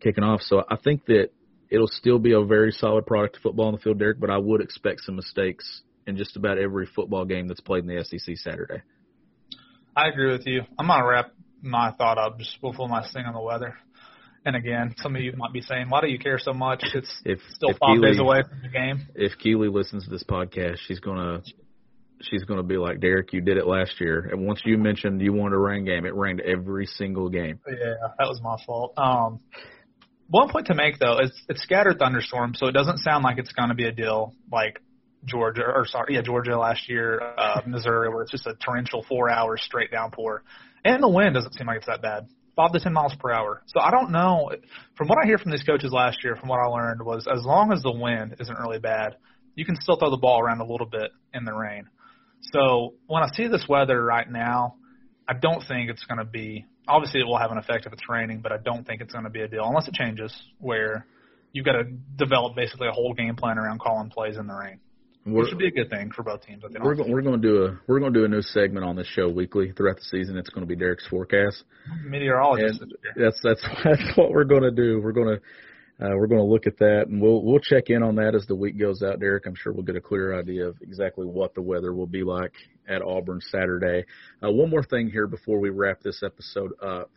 kicking 0.00 0.24
off. 0.24 0.40
So 0.40 0.64
I 0.66 0.76
think 0.76 1.04
that 1.06 1.30
it'll 1.70 1.86
still 1.88 2.18
be 2.18 2.32
a 2.32 2.42
very 2.42 2.72
solid 2.72 3.06
product 3.06 3.36
of 3.36 3.42
football 3.42 3.66
on 3.66 3.72
the 3.74 3.78
field, 3.80 3.98
Derek, 3.98 4.20
but 4.20 4.30
I 4.30 4.38
would 4.38 4.60
expect 4.60 5.02
some 5.02 5.16
mistakes 5.16 5.82
in 6.06 6.16
just 6.16 6.36
about 6.36 6.58
every 6.58 6.86
football 6.86 7.24
game 7.24 7.48
that's 7.48 7.60
played 7.60 7.84
in 7.84 7.94
the 7.94 8.04
SEC 8.04 8.36
Saturday. 8.36 8.82
I 9.96 10.08
agree 10.08 10.30
with 10.32 10.46
you. 10.46 10.62
I'm 10.78 10.86
gonna 10.86 11.06
wrap 11.06 11.32
my 11.60 11.90
thought 11.92 12.18
up 12.18 12.38
just 12.38 12.60
before 12.60 12.88
my 12.88 13.06
thing 13.12 13.24
on 13.26 13.34
the 13.34 13.40
weather. 13.40 13.76
And 14.46 14.54
again, 14.56 14.94
some 14.98 15.16
of 15.16 15.22
you 15.22 15.32
might 15.36 15.52
be 15.52 15.60
saying, 15.60 15.90
"Why 15.90 16.00
do 16.00 16.06
you 16.06 16.18
care 16.18 16.38
so 16.38 16.52
much? 16.54 16.82
It's 16.94 17.10
If 17.24 17.40
still 17.54 17.70
if 17.70 17.78
five 17.78 17.96
Keely, 17.96 18.10
days 18.12 18.20
away 18.20 18.42
from 18.48 18.62
the 18.62 18.68
game." 18.68 19.06
if 19.14 19.36
Keely 19.38 19.68
listens 19.68 20.04
to 20.04 20.10
this 20.10 20.22
podcast, 20.24 20.76
she's 20.86 21.00
gonna 21.00 21.42
she's 22.22 22.44
gonna 22.44 22.62
be 22.62 22.76
like 22.76 23.00
Derek, 23.00 23.32
you 23.32 23.40
did 23.40 23.56
it 23.56 23.66
last 23.66 24.00
year, 24.00 24.28
and 24.30 24.46
once 24.46 24.62
you 24.64 24.78
mentioned 24.78 25.20
you 25.20 25.32
wanted 25.32 25.56
a 25.56 25.58
rain 25.58 25.84
game, 25.84 26.06
it 26.06 26.14
rained 26.14 26.40
every 26.40 26.86
single 26.86 27.28
game. 27.28 27.58
Yeah, 27.68 27.94
that 28.18 28.28
was 28.28 28.40
my 28.42 28.56
fault. 28.64 28.94
Um, 28.96 29.40
one 30.28 30.50
point 30.50 30.66
to 30.66 30.74
make 30.74 30.98
though 30.98 31.18
is 31.18 31.32
it's 31.48 31.62
scattered 31.62 31.98
thunderstorm, 31.98 32.54
so 32.54 32.66
it 32.66 32.72
doesn't 32.72 32.98
sound 32.98 33.24
like 33.24 33.38
it's 33.38 33.52
going 33.52 33.70
to 33.70 33.74
be 33.74 33.86
a 33.86 33.92
deal 33.92 34.34
like 34.52 34.80
Georgia 35.24 35.64
or 35.64 35.86
sorry, 35.86 36.14
yeah, 36.14 36.22
Georgia 36.22 36.56
last 36.58 36.88
year, 36.88 37.20
uh, 37.20 37.62
Missouri, 37.66 38.08
where 38.08 38.22
it's 38.22 38.30
just 38.30 38.46
a 38.46 38.54
torrential 38.54 39.04
four 39.08 39.30
hours 39.30 39.62
straight 39.62 39.90
downpour, 39.90 40.42
and 40.84 41.02
the 41.02 41.08
wind 41.08 41.34
doesn't 41.34 41.54
seem 41.54 41.66
like 41.66 41.78
it's 41.78 41.86
that 41.86 42.02
bad, 42.02 42.28
five 42.56 42.72
to 42.72 42.80
ten 42.80 42.92
miles 42.92 43.14
per 43.18 43.32
hour. 43.32 43.62
So 43.66 43.80
I 43.80 43.90
don't 43.90 44.10
know. 44.10 44.50
From 44.96 45.08
what 45.08 45.18
I 45.22 45.26
hear 45.26 45.38
from 45.38 45.50
these 45.50 45.64
coaches 45.64 45.92
last 45.92 46.22
year, 46.22 46.36
from 46.36 46.48
what 46.48 46.60
I 46.60 46.66
learned 46.66 47.02
was 47.02 47.26
as 47.26 47.44
long 47.44 47.72
as 47.72 47.82
the 47.82 47.92
wind 47.92 48.36
isn't 48.38 48.58
really 48.58 48.78
bad, 48.78 49.16
you 49.54 49.64
can 49.64 49.76
still 49.80 49.96
throw 49.96 50.10
the 50.10 50.16
ball 50.16 50.40
around 50.40 50.60
a 50.60 50.66
little 50.66 50.86
bit 50.86 51.10
in 51.34 51.44
the 51.44 51.52
rain. 51.54 51.88
So 52.52 52.94
when 53.06 53.22
I 53.22 53.28
see 53.34 53.48
this 53.48 53.66
weather 53.68 54.02
right 54.02 54.30
now, 54.30 54.76
I 55.26 55.34
don't 55.34 55.62
think 55.66 55.90
it's 55.90 56.04
going 56.04 56.18
to 56.18 56.24
be. 56.24 56.66
Obviously, 56.88 57.20
it 57.20 57.24
will 57.24 57.38
have 57.38 57.52
an 57.52 57.58
effect 57.58 57.86
if 57.86 57.92
it's 57.92 58.08
raining, 58.08 58.40
but 58.40 58.50
I 58.52 58.56
don't 58.58 58.86
think 58.86 59.00
it's 59.02 59.12
going 59.12 59.24
to 59.24 59.30
be 59.30 59.42
a 59.42 59.48
deal 59.48 59.64
unless 59.64 59.86
it 59.88 59.94
changes, 59.94 60.34
where 60.58 61.06
you've 61.52 61.64
got 61.66 61.72
to 61.72 61.84
develop 62.16 62.56
basically 62.56 62.88
a 62.88 62.92
whole 62.92 63.14
game 63.14 63.36
plan 63.36 63.58
around 63.58 63.80
calling 63.80 64.10
plays 64.10 64.36
in 64.36 64.46
the 64.46 64.54
rain, 64.54 64.80
We're, 65.24 65.42
which 65.42 65.50
would 65.50 65.58
be 65.58 65.68
a 65.68 65.70
good 65.70 65.90
thing 65.90 66.10
for 66.14 66.22
both 66.22 66.42
teams. 66.46 66.62
I 66.64 66.68
think. 66.72 66.84
we're, 66.84 66.94
go- 66.94 67.06
we're 67.08 67.22
going 67.22 67.40
to 67.40 67.48
do 67.48 67.64
a 67.64 67.78
we're 67.86 68.00
going 68.00 68.12
to 68.12 68.18
do 68.18 68.24
a 68.24 68.28
new 68.28 68.42
segment 68.42 68.84
on 68.84 68.96
this 68.96 69.06
show 69.06 69.28
weekly 69.28 69.72
throughout 69.72 69.96
the 69.96 70.04
season. 70.04 70.36
It's 70.36 70.50
going 70.50 70.66
to 70.66 70.68
be 70.68 70.76
Derek's 70.76 71.06
forecast. 71.08 71.64
meteorologists. 72.04 72.80
And 72.80 72.90
this 72.90 72.98
year. 73.16 73.30
that's 73.30 73.40
that's 73.42 73.62
that's 73.84 74.16
what 74.16 74.30
we're 74.30 74.44
going 74.44 74.62
to 74.62 74.70
do. 74.70 75.00
We're 75.02 75.12
going 75.12 75.36
to 75.36 75.40
uh, 76.00 76.10
we're 76.14 76.28
going 76.28 76.40
to 76.40 76.46
look 76.46 76.66
at 76.66 76.78
that, 76.78 77.06
and 77.08 77.20
we'll 77.20 77.42
we'll 77.42 77.58
check 77.58 77.84
in 77.88 78.04
on 78.04 78.14
that 78.16 78.34
as 78.34 78.46
the 78.46 78.54
week 78.54 78.78
goes 78.78 79.02
out, 79.02 79.18
Derek. 79.18 79.46
I'm 79.46 79.56
sure 79.56 79.72
we'll 79.72 79.82
get 79.82 79.96
a 79.96 80.00
clearer 80.00 80.38
idea 80.38 80.68
of 80.68 80.76
exactly 80.80 81.26
what 81.26 81.54
the 81.54 81.62
weather 81.62 81.92
will 81.92 82.06
be 82.06 82.22
like 82.22 82.52
at 82.88 83.02
Auburn 83.02 83.40
Saturday. 83.50 84.04
Uh, 84.42 84.50
one 84.52 84.70
more 84.70 84.84
thing 84.84 85.10
here 85.10 85.26
before 85.26 85.58
we 85.58 85.70
wrap 85.70 86.00
this 86.00 86.22
episode 86.22 86.70
up. 86.80 87.10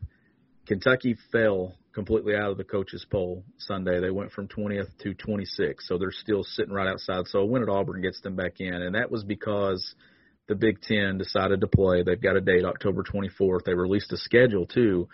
Kentucky 0.65 1.15
fell 1.31 1.75
completely 1.93 2.35
out 2.35 2.51
of 2.51 2.57
the 2.57 2.63
coaches 2.63 3.05
poll 3.11 3.43
Sunday. 3.57 3.99
They 3.99 4.09
went 4.09 4.31
from 4.31 4.47
20th 4.47 4.97
to 4.99 5.13
26th, 5.13 5.81
so 5.81 5.97
they're 5.97 6.11
still 6.11 6.43
sitting 6.43 6.73
right 6.73 6.87
outside. 6.87 7.27
So 7.27 7.39
a 7.39 7.45
win 7.45 7.61
at 7.61 7.69
Auburn 7.69 8.01
gets 8.01 8.21
them 8.21 8.35
back 8.35 8.59
in, 8.59 8.73
and 8.73 8.95
that 8.95 9.11
was 9.11 9.23
because 9.23 9.95
the 10.47 10.55
Big 10.55 10.81
Ten 10.81 11.17
decided 11.17 11.61
to 11.61 11.67
play. 11.67 12.03
They've 12.03 12.21
got 12.21 12.35
a 12.35 12.41
date, 12.41 12.65
October 12.65 13.03
24th. 13.03 13.63
They 13.65 13.73
released 13.73 14.11
a 14.11 14.17
schedule 14.17 14.65
too. 14.65 15.07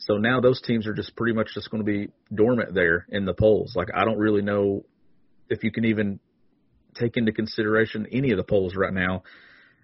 So 0.00 0.14
now 0.14 0.40
those 0.40 0.60
teams 0.60 0.86
are 0.86 0.94
just 0.94 1.14
pretty 1.14 1.34
much 1.34 1.48
just 1.54 1.70
going 1.70 1.84
to 1.84 1.90
be 1.90 2.08
dormant 2.34 2.74
there 2.74 3.06
in 3.10 3.26
the 3.26 3.34
polls. 3.34 3.74
Like 3.76 3.88
I 3.94 4.04
don't 4.04 4.18
really 4.18 4.42
know 4.42 4.84
if 5.48 5.62
you 5.62 5.70
can 5.70 5.84
even 5.84 6.20
take 6.94 7.16
into 7.16 7.32
consideration 7.32 8.06
any 8.10 8.30
of 8.30 8.38
the 8.38 8.44
polls 8.44 8.74
right 8.74 8.92
now, 8.92 9.22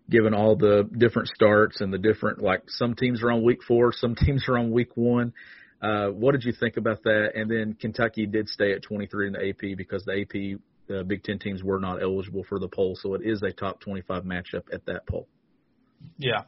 given 0.09 0.33
all 0.33 0.57
the 0.57 0.89
different 0.97 1.29
starts 1.29 1.81
and 1.81 1.93
the 1.93 1.99
different 1.99 2.41
like 2.41 2.63
some 2.69 2.95
teams 2.95 3.23
are 3.23 3.31
on 3.31 3.45
week 3.45 3.63
four, 3.63 3.93
some 3.93 4.15
teams 4.27 4.49
are 4.49 4.59
on 4.59 4.71
week 4.71 4.97
one. 4.97 5.33
Uh, 5.83 6.07
what 6.09 6.33
did 6.33 6.45
you 6.45 6.53
think 6.59 6.79
about 6.79 7.03
that? 7.03 7.33
And 7.35 7.51
then 7.51 7.77
Kentucky 7.79 8.27
did 8.27 8.49
stay 8.49 8.73
at 8.73 8.83
23 8.83 9.27
in 9.27 9.33
the 9.35 9.49
AP 9.51 9.77
because 9.77 10.05
the 10.05 10.23
AP 10.23 10.59
uh, 10.91 11.03
Big 11.03 11.23
Ten 11.23 11.39
teams 11.39 11.63
were 11.63 11.79
not 11.79 12.03
eligible 12.03 12.45
for 12.49 12.59
the 12.59 12.69
poll, 12.69 12.97
so 12.97 13.14
it 13.14 13.21
is 13.25 13.43
a 13.43 13.53
top 13.53 13.81
25 13.81 14.23
matchup 14.23 14.62
at 14.73 14.87
that 14.87 15.07
poll. 15.07 15.29
Yeah. 16.17 16.43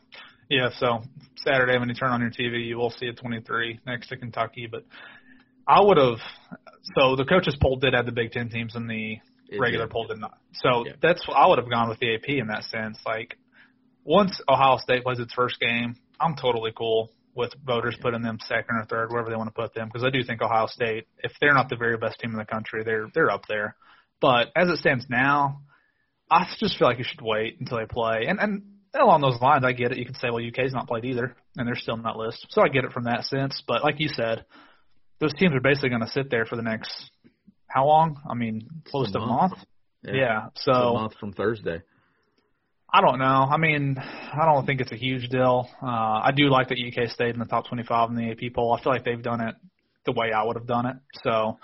Yeah, 0.49 0.71
so 0.79 1.03
Saturday 1.37 1.79
when 1.79 1.89
you 1.89 1.95
turn 1.95 2.11
on 2.11 2.21
your 2.21 2.31
TV, 2.31 2.67
you 2.67 2.77
will 2.79 2.91
see 2.91 3.07
a 3.07 3.13
23 3.13 3.81
next 3.87 4.09
to 4.09 4.17
Kentucky. 4.17 4.67
But 4.71 4.85
I 5.67 5.81
would 5.81 5.99
have. 5.99 6.19
So 6.97 7.17
the 7.17 7.25
coaches 7.25 7.57
poll 7.61 7.77
did 7.77 7.95
have 7.95 8.07
the 8.07 8.13
Big 8.13 8.33
Ten 8.33 8.49
teams, 8.49 8.75
and 8.75 8.89
the 8.89 9.19
It 9.51 9.61
regular 9.61 9.87
did. 9.87 9.93
poll 9.93 10.07
did 10.07 10.19
not. 10.19 10.39
So 10.55 10.87
Yeah. 10.87 10.93
that's 11.03 11.23
I 11.35 11.47
would 11.47 11.59
have 11.59 11.69
gone 11.69 11.89
with 11.89 11.99
the 11.99 12.15
AP 12.15 12.39
in 12.39 12.47
that 12.49 12.65
sense. 12.65 12.99
Like 13.05 13.37
once 14.05 14.41
Ohio 14.49 14.79
State 14.79 15.03
plays 15.05 15.19
its 15.19 15.35
first 15.35 15.61
game, 15.61 15.97
I'm 16.19 16.35
totally 16.35 16.73
cool 16.75 17.11
with 17.35 17.53
voters 17.65 17.97
putting 18.01 18.23
them 18.23 18.39
second 18.41 18.77
or 18.77 18.85
third, 18.87 19.11
wherever 19.13 19.31
they 19.31 19.37
want 19.37 19.49
to 19.55 19.55
put 19.55 19.73
them, 19.75 19.87
because 19.89 20.03
I 20.03 20.11
do 20.11 20.25
think 20.25 20.43
Ohio 20.43 20.67
State, 20.67 21.07
if 21.23 21.33
they're 21.41 21.55
not 21.55 21.69
the 21.69 21.77
very 21.77 21.97
best 21.97 22.19
team 22.19 22.33
in 22.33 22.39
the 22.39 22.45
country, 22.47 22.83
they're 22.85 23.07
they're 23.15 23.31
up 23.31 23.47
there. 23.49 23.77
But 24.21 24.51
as 24.57 24.69
it 24.71 24.79
stands 24.79 25.07
now, 25.11 25.61
I 26.31 26.47
just 26.59 26.79
feel 26.79 26.89
like 26.89 26.99
you 26.99 27.05
should 27.05 27.21
wait 27.21 27.61
until 27.61 27.79
they 27.79 27.87
play. 27.87 28.25
And 28.27 28.41
and 28.41 28.63
along 28.95 29.21
those 29.21 29.41
lines, 29.41 29.65
I 29.65 29.73
get 29.73 29.93
it. 29.93 29.99
You 29.99 30.05
can 30.07 30.15
say, 30.15 30.31
well, 30.31 30.45
UK's 30.45 30.73
not 30.73 30.89
played 30.89 31.05
either. 31.05 31.35
and 31.57 31.67
they're 31.67 31.75
still 31.77 31.97
that 31.97 32.17
list. 32.17 32.47
So 32.51 32.63
I 32.63 32.69
get 32.69 32.85
it 32.85 32.93
from 32.93 33.05
that 33.05 33.25
sense. 33.25 33.63
But 33.67 33.83
like 33.83 33.97
you 33.99 34.09
said, 34.09 34.45
those 35.21 35.35
teams 35.35 35.55
are 35.55 35.61
basically 35.61 35.91
going 35.91 36.03
to 36.03 36.09
sit 36.09 36.31
there 36.31 36.47
for 36.47 36.57
the 36.57 36.63
next 36.63 37.11
how 37.69 37.87
long? 37.87 38.21
I 38.29 38.35
mean, 38.35 38.67
close 38.87 39.13
to 39.13 39.19
a 39.19 39.27
month. 39.27 39.53
month. 39.53 39.65
Yeah. 40.03 40.47
It's 40.49 40.65
So 40.65 40.73
a 40.73 40.93
month 40.95 41.15
from 41.21 41.33
Thursday. 41.33 41.83
I 42.91 43.03
don't 43.03 43.19
know. 43.19 43.25
I 43.51 43.59
mean, 43.59 43.97
I 43.99 44.47
don't 44.47 44.65
think 44.65 44.81
it's 44.81 44.93
a 44.93 44.97
huge 44.97 45.29
deal. 45.29 45.69
Uh, 45.83 45.87
I 45.87 46.31
do 46.35 46.49
like 46.49 46.69
that 46.69 46.79
UK 46.79 47.11
stayed 47.11 47.35
in 47.35 47.39
the 47.39 47.45
top 47.45 47.69
25 47.69 48.11
in 48.11 48.17
the 48.17 48.31
AP 48.31 48.55
poll. 48.55 48.73
I 48.73 48.83
feel 48.83 48.93
like 48.93 49.05
they've 49.05 49.23
done 49.23 49.43
it 49.43 49.55
the 50.07 50.13
way 50.13 50.33
I 50.33 50.43
would 50.45 50.57
have 50.57 50.67
done 50.67 50.87
it. 50.87 50.97
So, 51.23 51.59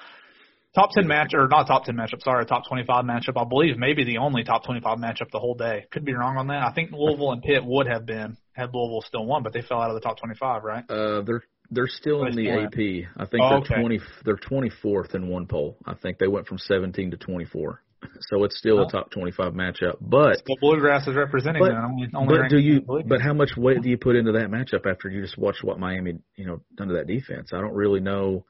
top 0.74 0.90
10 0.92 1.06
match 1.06 1.32
or 1.34 1.46
not 1.48 1.66
top 1.66 1.84
10 1.84 1.96
matchup, 1.96 2.22
sorry, 2.22 2.44
top 2.46 2.66
25 2.68 3.04
matchup. 3.04 3.40
I 3.40 3.44
believe 3.48 3.76
maybe 3.78 4.04
the 4.04 4.18
only 4.18 4.44
top 4.44 4.64
25 4.64 4.98
matchup 4.98 5.30
the 5.32 5.38
whole 5.38 5.54
day. 5.54 5.86
Could 5.90 6.04
be 6.04 6.14
wrong 6.14 6.36
on 6.36 6.48
that. 6.48 6.62
I 6.62 6.72
think 6.72 6.90
Louisville 6.92 7.32
and 7.32 7.42
Pitt 7.42 7.64
would 7.64 7.86
have 7.86 8.06
been 8.06 8.36
had 8.52 8.70
Louisville 8.74 9.02
still 9.06 9.24
won, 9.26 9.42
but 9.42 9.52
they 9.52 9.62
fell 9.62 9.80
out 9.80 9.90
of 9.90 9.94
the 9.94 10.00
top 10.00 10.18
25, 10.18 10.62
right? 10.64 10.84
Uh, 10.88 11.22
they're 11.22 11.42
they're 11.70 11.88
still 11.88 12.26
in 12.26 12.36
the 12.36 12.50
AP. 12.50 13.08
I 13.16 13.24
think 13.26 13.42
Oh, 13.42 13.48
they're 13.48 13.58
okay. 13.58 13.80
twenty. 13.80 13.98
They're 14.24 14.36
twenty 14.36 14.70
fourth 14.82 15.14
in 15.14 15.28
one 15.28 15.46
poll. 15.46 15.78
I 15.86 15.94
think 15.94 16.18
they 16.18 16.28
went 16.28 16.46
from 16.46 16.58
seventeen 16.58 17.10
to 17.12 17.16
twenty 17.16 17.46
four. 17.46 17.80
So 18.28 18.44
it's 18.44 18.58
still 18.58 18.80
Oh. 18.80 18.86
a 18.86 18.90
top 18.90 19.10
twenty 19.10 19.30
five 19.32 19.54
matchup. 19.54 19.96
But 20.00 20.44
The 20.44 20.56
Bluegrass 20.60 21.08
is 21.08 21.16
representing 21.16 21.62
But- 21.62 21.70
them. 21.70 21.84
Only, 21.84 22.08
only 22.14 22.38
but 22.38 22.50
do 22.50 22.58
you? 22.58 22.78
in 22.80 22.84
the 22.86 22.92
league. 22.92 23.08
But 23.08 23.22
how 23.22 23.32
much 23.32 23.56
weight 23.56 23.80
do 23.80 23.88
you 23.88 23.96
put 23.96 24.14
into 24.14 24.32
that 24.32 24.50
matchup 24.50 24.84
after 24.88 25.08
you 25.08 25.22
just 25.22 25.38
watched 25.38 25.64
what 25.64 25.78
Miami, 25.80 26.18
you 26.36 26.44
know, 26.46 26.60
done 26.76 26.88
to 26.88 26.94
that 26.94 27.06
defense? 27.06 27.50
I 27.54 27.60
don't 27.62 27.74
really 27.74 28.00
know. 28.00 28.44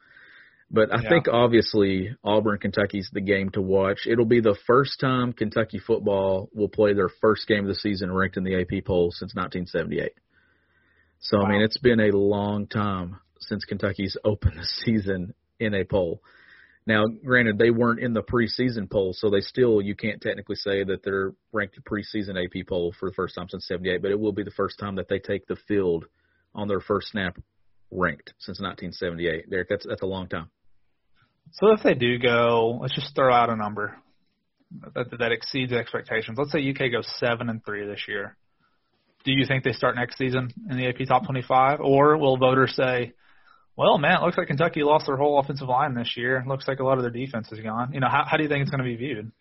But 0.71 0.93
I 0.93 1.03
Yeah. 1.03 1.09
think 1.09 1.29
obviously 1.29 2.17
Auburn, 2.25 2.59
Kentucky's 2.59 3.11
the 3.13 3.21
game 3.21 3.51
to 3.51 3.61
watch. 3.61 4.07
It'll 4.07 4.25
be 4.25 4.41
the 4.41 4.57
first 4.67 4.99
time 4.99 5.33
Kentucky 5.33 5.79
football 5.79 6.49
will 6.53 6.69
play 6.69 6.95
their 6.95 7.11
first 7.21 7.47
game 7.47 7.61
of 7.61 7.69
the 7.69 7.75
season 7.75 8.13
ranked 8.13 8.37
in 8.37 8.45
the 8.45 8.61
AP 8.61 8.85
poll 8.85 9.11
since 9.11 9.35
1978. 9.35 10.13
So 11.21 11.41
I 11.41 11.49
mean, 11.49 11.63
it's 11.63 11.79
been 11.79 12.01
a 12.01 12.11
long 12.17 12.67
time 12.67 13.19
since 13.41 13.65
Kentucky's 13.65 14.17
opened 14.25 14.59
the 14.59 14.65
season 14.65 15.35
in 15.61 15.75
a 15.75 15.85
poll. 15.85 16.23
Now, 16.87 17.07
granted, 17.07 17.57
they 17.57 17.71
weren't 17.71 18.01
in 18.01 18.13
the 18.13 18.23
preseason 18.23 18.91
poll, 18.91 19.15
so 19.15 19.31
they 19.31 19.41
still 19.41 19.81
you 19.81 19.95
can't 19.95 20.21
technically 20.21 20.57
say 20.57 20.85
that 20.85 21.03
they're 21.03 21.33
ranked 21.53 21.77
in 21.77 21.83
the 21.83 21.91
preseason 21.91 22.43
AP 22.43 22.67
poll 22.67 22.93
for 22.99 23.09
the 23.09 23.15
first 23.15 23.35
time 23.35 23.49
since 23.49 23.67
'78. 23.67 24.03
But 24.03 24.11
it 24.11 24.21
will 24.21 24.33
be 24.33 24.43
the 24.43 24.51
first 24.51 24.79
time 24.79 24.97
that 24.97 25.09
they 25.09 25.19
take 25.19 25.47
the 25.47 25.57
field 25.57 26.07
on 26.55 26.69
their 26.69 26.81
first 26.81 27.09
snap 27.09 27.39
ranked 27.95 28.35
since 28.39 28.61
1978. 28.61 29.51
Derek, 29.51 29.69
that's 29.69 29.87
that's 29.89 30.03
a 30.03 30.07
long 30.07 30.29
time. 30.29 30.51
So 31.53 31.73
if 31.73 31.83
they 31.83 31.95
do 31.95 32.19
go, 32.19 32.79
let's 32.81 32.95
just 32.95 33.15
throw 33.15 33.33
out 33.33 33.51
a 33.51 33.57
number 33.57 33.97
that 34.95 35.07
that 35.19 35.33
exceeds 35.33 35.73
expectations. 35.73 36.37
Let's 36.39 36.53
say 36.53 36.69
UK 36.69 36.91
goes 36.91 37.07
seven 37.19 37.49
and 37.49 37.65
three 37.65 37.87
this 37.87 38.05
year. 38.09 38.37
Do 39.25 39.33
you 39.33 39.47
think 39.47 39.65
they 39.65 39.73
start 39.73 39.97
next 39.97 40.19
season 40.19 40.51
in 40.69 40.77
the 40.77 40.87
AP 40.87 41.07
top 41.09 41.25
25, 41.25 41.81
or 41.81 42.19
will 42.19 42.37
voters 42.37 42.75
say, 42.77 43.13
"Well, 43.77 43.97
man, 43.99 44.21
it 44.21 44.23
looks 44.23 44.37
like 44.37 44.49
Kentucky 44.49 44.83
lost 44.83 45.07
their 45.07 45.17
whole 45.17 45.39
offensive 45.39 45.69
line 45.69 45.95
this 45.95 46.17
year. 46.17 46.39
It 46.39 46.47
looks 46.47 46.69
like 46.69 46.81
a 46.81 46.85
lot 46.85 46.99
of 46.99 47.03
their 47.03 47.11
defense 47.11 47.51
is 47.51 47.61
gone." 47.61 47.93
You 47.93 48.01
know, 48.01 48.09
how 48.09 48.25
how 48.27 48.37
do 48.37 48.43
you 48.43 48.49
think 48.49 48.63
it's 48.63 48.71
going 48.71 48.83
to 48.83 48.85
be 48.85 48.97
viewed? 48.97 49.33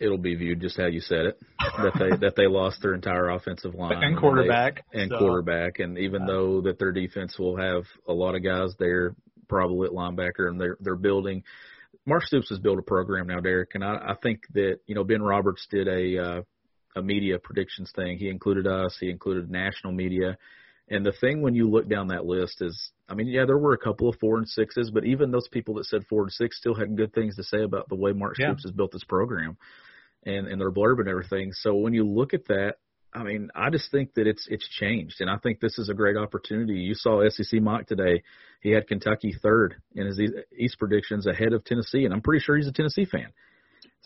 It'll 0.00 0.18
be 0.18 0.34
viewed 0.34 0.60
just 0.60 0.76
how 0.76 0.86
you 0.86 1.00
said 1.00 1.26
it 1.26 1.40
that 1.58 1.92
they 1.98 2.16
that 2.16 2.34
they 2.36 2.46
lost 2.46 2.82
their 2.82 2.94
entire 2.94 3.30
offensive 3.30 3.74
line 3.74 4.02
and 4.02 4.18
quarterback 4.18 4.84
and 4.92 5.10
so, 5.10 5.18
quarterback, 5.18 5.78
and 5.78 5.98
even 5.98 6.26
though 6.26 6.62
that 6.62 6.78
their 6.78 6.92
defense 6.92 7.38
will 7.38 7.56
have 7.56 7.84
a 8.08 8.12
lot 8.12 8.34
of 8.34 8.42
guys 8.42 8.74
there, 8.78 9.14
probably 9.48 9.86
at 9.86 9.94
linebacker, 9.94 10.48
and 10.48 10.60
they're 10.60 10.76
they're 10.80 10.96
building. 10.96 11.44
Mark 12.04 12.24
Stoops 12.24 12.48
has 12.48 12.58
built 12.58 12.80
a 12.80 12.82
program 12.82 13.28
now, 13.28 13.38
Derek, 13.38 13.70
and 13.74 13.84
I, 13.84 13.94
I 13.94 14.14
think 14.20 14.40
that 14.54 14.80
you 14.86 14.94
know 14.94 15.04
Ben 15.04 15.22
Roberts 15.22 15.66
did 15.70 15.86
a 15.86 16.18
uh, 16.18 16.42
a 16.96 17.02
media 17.02 17.38
predictions 17.38 17.92
thing. 17.94 18.18
He 18.18 18.28
included 18.28 18.66
us, 18.66 18.96
he 18.98 19.10
included 19.10 19.50
national 19.50 19.92
media, 19.92 20.36
and 20.92 21.06
the 21.06 21.12
thing 21.12 21.40
when 21.40 21.54
you 21.54 21.70
look 21.70 21.88
down 21.88 22.08
that 22.08 22.26
list 22.26 22.60
is, 22.60 22.90
I 23.08 23.14
mean, 23.14 23.26
yeah, 23.26 23.46
there 23.46 23.56
were 23.56 23.72
a 23.72 23.78
couple 23.78 24.10
of 24.10 24.16
four 24.20 24.36
and 24.36 24.46
sixes, 24.46 24.90
but 24.90 25.06
even 25.06 25.30
those 25.30 25.48
people 25.48 25.74
that 25.74 25.86
said 25.86 26.04
four 26.06 26.22
and 26.22 26.32
six 26.32 26.58
still 26.58 26.74
had 26.74 26.96
good 26.96 27.14
things 27.14 27.36
to 27.36 27.44
say 27.44 27.62
about 27.62 27.88
the 27.88 27.96
way 27.96 28.12
Mark 28.12 28.36
Yeah. 28.38 28.48
Stoops 28.48 28.64
has 28.64 28.72
built 28.72 28.92
this 28.92 29.04
program 29.04 29.56
and 30.24 30.46
and 30.46 30.60
their 30.60 30.70
blurb 30.70 31.00
and 31.00 31.08
everything. 31.08 31.52
So 31.52 31.74
when 31.74 31.94
you 31.94 32.06
look 32.06 32.34
at 32.34 32.44
that, 32.48 32.74
I 33.14 33.22
mean, 33.22 33.50
I 33.54 33.70
just 33.70 33.90
think 33.90 34.12
that 34.14 34.26
it's 34.26 34.46
it's 34.50 34.68
changed, 34.68 35.20
and 35.20 35.30
I 35.30 35.38
think 35.38 35.60
this 35.60 35.78
is 35.78 35.88
a 35.88 35.94
great 35.94 36.16
opportunity. 36.16 36.74
You 36.74 36.94
saw 36.94 37.26
SEC 37.28 37.60
mock 37.62 37.86
today; 37.86 38.22
he 38.60 38.70
had 38.70 38.86
Kentucky 38.86 39.34
third 39.42 39.76
in 39.94 40.06
his 40.06 40.20
East- 40.20 40.34
East 40.56 40.78
predictions 40.78 41.26
ahead 41.26 41.54
of 41.54 41.64
Tennessee, 41.64 42.04
and 42.04 42.12
I'm 42.12 42.22
pretty 42.22 42.42
sure 42.42 42.56
he's 42.56 42.68
a 42.68 42.72
Tennessee 42.72 43.06
fan. 43.06 43.32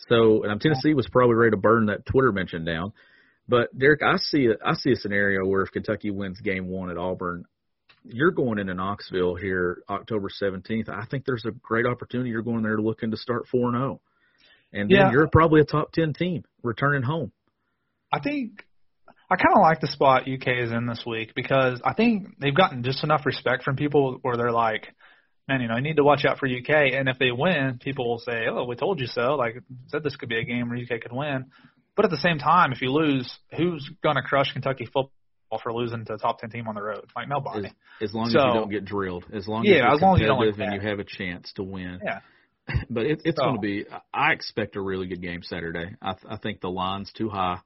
So, 0.09 0.43
and 0.43 0.51
I'm, 0.51 0.59
Tennessee 0.59 0.93
was 0.93 1.07
probably 1.09 1.35
ready 1.35 1.51
to 1.51 1.57
burn 1.57 1.87
that 1.87 2.05
Twitter 2.05 2.31
mention 2.31 2.63
down. 2.65 2.93
But 3.47 3.77
Derek, 3.77 4.01
I 4.03 4.17
see 4.17 4.47
a, 4.47 4.55
I 4.65 4.73
see 4.75 4.91
a 4.91 4.95
scenario 4.95 5.45
where 5.45 5.61
if 5.63 5.71
Kentucky 5.71 6.11
wins 6.11 6.39
Game 6.41 6.67
One 6.67 6.89
at 6.89 6.97
Auburn, 6.97 7.45
you're 8.03 8.31
going 8.31 8.59
into 8.59 8.73
Knoxville 8.73 9.35
here 9.35 9.83
October 9.89 10.29
17th. 10.29 10.89
I 10.89 11.05
think 11.09 11.25
there's 11.25 11.45
a 11.45 11.51
great 11.51 11.85
opportunity. 11.85 12.29
You're 12.29 12.41
going 12.41 12.63
there 12.63 12.77
looking 12.77 13.11
to 13.11 13.17
start 13.17 13.47
four 13.49 13.69
and 13.69 13.77
zero, 13.77 14.01
and 14.73 14.89
then 14.89 14.97
Yeah. 14.97 15.11
you're 15.11 15.27
probably 15.29 15.61
a 15.61 15.65
top 15.65 15.91
ten 15.91 16.13
team 16.13 16.43
returning 16.63 17.03
home. 17.03 17.31
I 18.11 18.19
think 18.19 18.65
I 19.29 19.35
kind 19.35 19.55
of 19.55 19.61
like 19.61 19.81
the 19.81 19.87
spot 19.87 20.23
UK 20.23 20.47
is 20.63 20.71
in 20.71 20.85
this 20.87 21.03
week 21.05 21.33
because 21.35 21.81
I 21.83 21.93
think 21.93 22.37
they've 22.39 22.55
gotten 22.55 22.83
just 22.83 23.03
enough 23.03 23.25
respect 23.25 23.63
from 23.63 23.75
people 23.75 24.19
where 24.21 24.37
they're 24.37 24.53
like, 24.53 24.93
man, 25.49 25.59
you 25.59 25.67
know, 25.67 25.73
I 25.73 25.81
need 25.81 25.97
to 25.97 26.03
watch 26.03 26.23
out 26.25 26.37
for 26.39 26.47
UK. 26.47 26.93
And 26.93 27.09
if 27.09 27.19
they 27.19 27.31
win, 27.31 27.77
people 27.81 28.07
will 28.09 28.19
say, 28.19 28.47
oh, 28.49 28.63
we 28.63 28.75
told 28.77 29.01
you 29.01 29.07
so. 29.07 29.35
Like, 29.35 29.61
said 29.87 30.03
this 30.03 30.15
could 30.15 30.29
be 30.29 30.39
a 30.39 30.45
game 30.45 30.69
where 30.69 30.77
UK 30.77 31.01
could 31.01 31.11
win. 31.11 31.45
But 31.97 32.05
at 32.05 32.11
the 32.11 32.17
same 32.17 32.37
time, 32.37 32.71
if 32.71 32.81
you 32.81 32.91
lose, 32.91 33.29
who's 33.57 33.89
going 34.03 34.15
to 34.15 34.21
crush 34.21 34.53
Kentucky 34.53 34.85
football 34.85 35.09
for 35.61 35.73
losing 35.73 36.05
to 36.05 36.13
a 36.13 36.17
top 36.17 36.39
10 36.39 36.51
team 36.51 36.67
on 36.67 36.75
the 36.75 36.81
road? 36.81 37.05
Like, 37.15 37.27
nobody. 37.27 37.65
As, 37.67 37.73
as 38.09 38.13
long 38.13 38.27
as 38.27 38.33
you 38.35 38.39
don't 38.39 38.69
get 38.69 38.85
drilled, 38.85 39.25
as 39.33 39.47
long 39.47 39.65
as 39.65 39.69
Yeah, 39.69 39.77
you're 39.77 39.95
as 39.95 40.01
long 40.01 40.15
as 40.15 40.21
you 40.21 40.27
don't 40.27 40.39
look 40.39 40.57
and 40.59 40.73
you 40.73 40.87
have 40.87 40.99
a 40.99 41.03
chance 41.03 41.51
to 41.55 41.63
win. 41.63 41.99
Yeah. 42.03 42.19
But 42.89 43.05
it, 43.05 43.21
it's 43.25 43.37
So- 43.37 43.43
going 43.43 43.55
to 43.55 43.61
be. 43.61 43.85
I 44.13 44.31
expect 44.33 44.75
a 44.75 44.81
really 44.81 45.07
good 45.07 45.21
game 45.21 45.41
Saturday. 45.41 45.95
I, 46.01 46.13
th- 46.13 46.25
I 46.29 46.37
think 46.37 46.61
the 46.61 46.69
line's 46.69 47.11
too 47.13 47.29
high. 47.29 47.59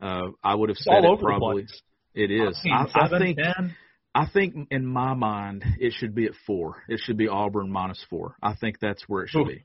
Uh, 0.00 0.30
I 0.44 0.54
would 0.54 0.68
have 0.68 0.78
said 0.78 1.04
it 1.04 1.20
probably. 1.20 1.66
It 2.14 2.30
is. 2.30 2.58
I 2.64 2.68
mean, 2.68 2.88
I, 2.94 3.08
think. 3.18 3.38
10. 3.38 3.76
I 4.14 4.26
think 4.30 4.68
in 4.70 4.84
my 4.84 5.14
mind 5.14 5.64
it 5.80 5.94
should 5.96 6.14
be 6.14 6.26
at 6.26 6.32
four. 6.46 6.82
It 6.88 7.00
should 7.02 7.16
be 7.16 7.28
Auburn 7.28 7.70
minus 7.70 8.04
four. 8.10 8.34
I 8.42 8.54
think 8.54 8.80
that's 8.80 9.02
where 9.08 9.22
it 9.22 9.30
should 9.30 9.42
Ooh. 9.42 9.46
be. 9.46 9.64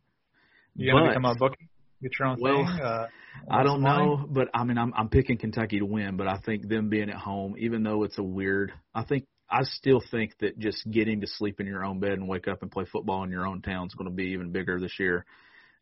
You 0.75 0.91
going 0.93 1.03
to 1.03 1.09
But- 1.09 1.13
become 1.19 1.25
a 1.25 1.35
bookie? 1.35 1.67
Get 2.01 2.11
your 2.19 2.27
own 2.27 2.37
Well, 2.39 2.65
thing? 2.65 2.79
Uh, 2.79 3.07
I 3.49 3.63
don't 3.63 3.81
know, 3.81 4.25
but 4.29 4.49
I 4.53 4.63
mean, 4.63 4.77
I'm 4.77 4.93
I'm 4.95 5.09
picking 5.09 5.37
Kentucky 5.37 5.79
to 5.79 5.85
win, 5.85 6.17
but 6.17 6.27
I 6.27 6.39
think 6.45 6.67
them 6.67 6.89
being 6.89 7.09
at 7.09 7.17
home, 7.17 7.55
even 7.57 7.83
though 7.83 8.03
it's 8.03 8.17
a 8.17 8.23
weird, 8.23 8.73
I 8.93 9.03
think 9.03 9.25
I 9.49 9.63
still 9.63 10.01
think 10.11 10.37
that 10.39 10.59
just 10.59 10.89
getting 10.89 11.21
to 11.21 11.27
sleep 11.27 11.59
in 11.59 11.67
your 11.67 11.85
own 11.85 11.99
bed 11.99 12.13
and 12.13 12.27
wake 12.27 12.47
up 12.47 12.61
and 12.61 12.71
play 12.71 12.85
football 12.91 13.23
in 13.23 13.31
your 13.31 13.47
own 13.47 13.61
town 13.61 13.87
is 13.87 13.93
going 13.93 14.09
to 14.09 14.15
be 14.15 14.31
even 14.31 14.51
bigger 14.51 14.79
this 14.79 14.99
year, 14.99 15.25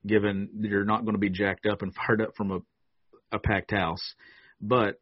given 0.06 0.50
you're 0.60 0.86
not 0.86 1.04
going 1.06 1.16
to 1.16 1.20
be 1.20 1.30
jacked 1.30 1.66
up 1.66 1.82
and 1.82 1.94
fired 2.08 2.22
up 2.22 2.36
from 2.36 2.52
a 2.52 2.60
a 3.32 3.40
packed 3.40 3.72
house. 3.72 4.14
But 4.62 5.00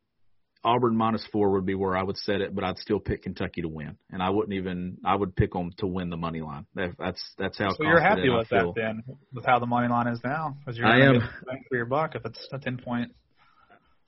Auburn 0.65 0.95
minus 0.95 1.25
four 1.31 1.51
would 1.51 1.65
be 1.65 1.75
where 1.75 1.95
I 1.97 2.03
would 2.03 2.17
set 2.17 2.39
it, 2.41 2.55
but 2.55 2.63
I'd 2.63 2.77
still 2.77 2.99
pick 2.99 3.23
Kentucky 3.23 3.61
to 3.63 3.67
win, 3.67 3.97
and 4.11 4.23
I 4.23 4.29
wouldn't 4.29 4.53
even 4.53 4.97
I 5.05 5.15
would 5.15 5.35
pick 5.35 5.51
them 5.53 5.71
to 5.79 5.87
win 5.87 6.09
the 6.09 6.15
money 6.17 6.41
line. 6.41 6.65
That, 6.75 6.95
that's 6.97 7.21
that's 7.37 7.57
how. 7.57 7.71
So 7.73 7.83
you're 7.83 7.99
happy 8.01 8.29
I 8.31 8.37
with 8.37 8.47
feel. 8.47 8.73
that 8.73 8.81
then, 8.81 9.03
with 9.33 9.45
how 9.45 9.59
the 9.59 9.65
money 9.65 9.89
line 9.89 10.07
is 10.07 10.19
now? 10.23 10.55
Because 10.59 10.77
you're 10.77 10.87
I 10.87 11.01
am. 11.01 11.21
for 11.69 11.75
your 11.75 11.85
buck 11.85 12.15
if 12.15 12.25
it's 12.25 12.47
a 12.53 12.59
10 12.59 12.77
point. 12.77 13.11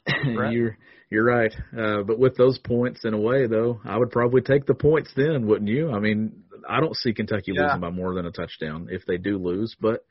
You're 0.23 0.77
you're 1.09 1.23
right. 1.25 1.51
Uh, 1.75 2.03
but 2.03 2.19
with 2.19 2.37
those 2.37 2.59
points 2.59 3.05
in 3.05 3.15
a 3.15 3.19
way, 3.19 3.47
though, 3.47 3.81
I 3.83 3.97
would 3.97 4.11
probably 4.11 4.41
take 4.41 4.65
the 4.67 4.75
points 4.75 5.09
then, 5.15 5.47
wouldn't 5.47 5.67
you? 5.69 5.91
I 5.91 5.99
mean, 5.99 6.43
I 6.69 6.79
don't 6.79 6.95
see 6.95 7.11
Kentucky 7.13 7.53
Yeah. 7.55 7.63
losing 7.63 7.81
by 7.81 7.89
more 7.89 8.13
than 8.13 8.27
a 8.27 8.31
touchdown 8.31 8.87
if 8.91 9.03
they 9.07 9.17
do 9.17 9.39
lose, 9.39 9.75
but 9.81 10.05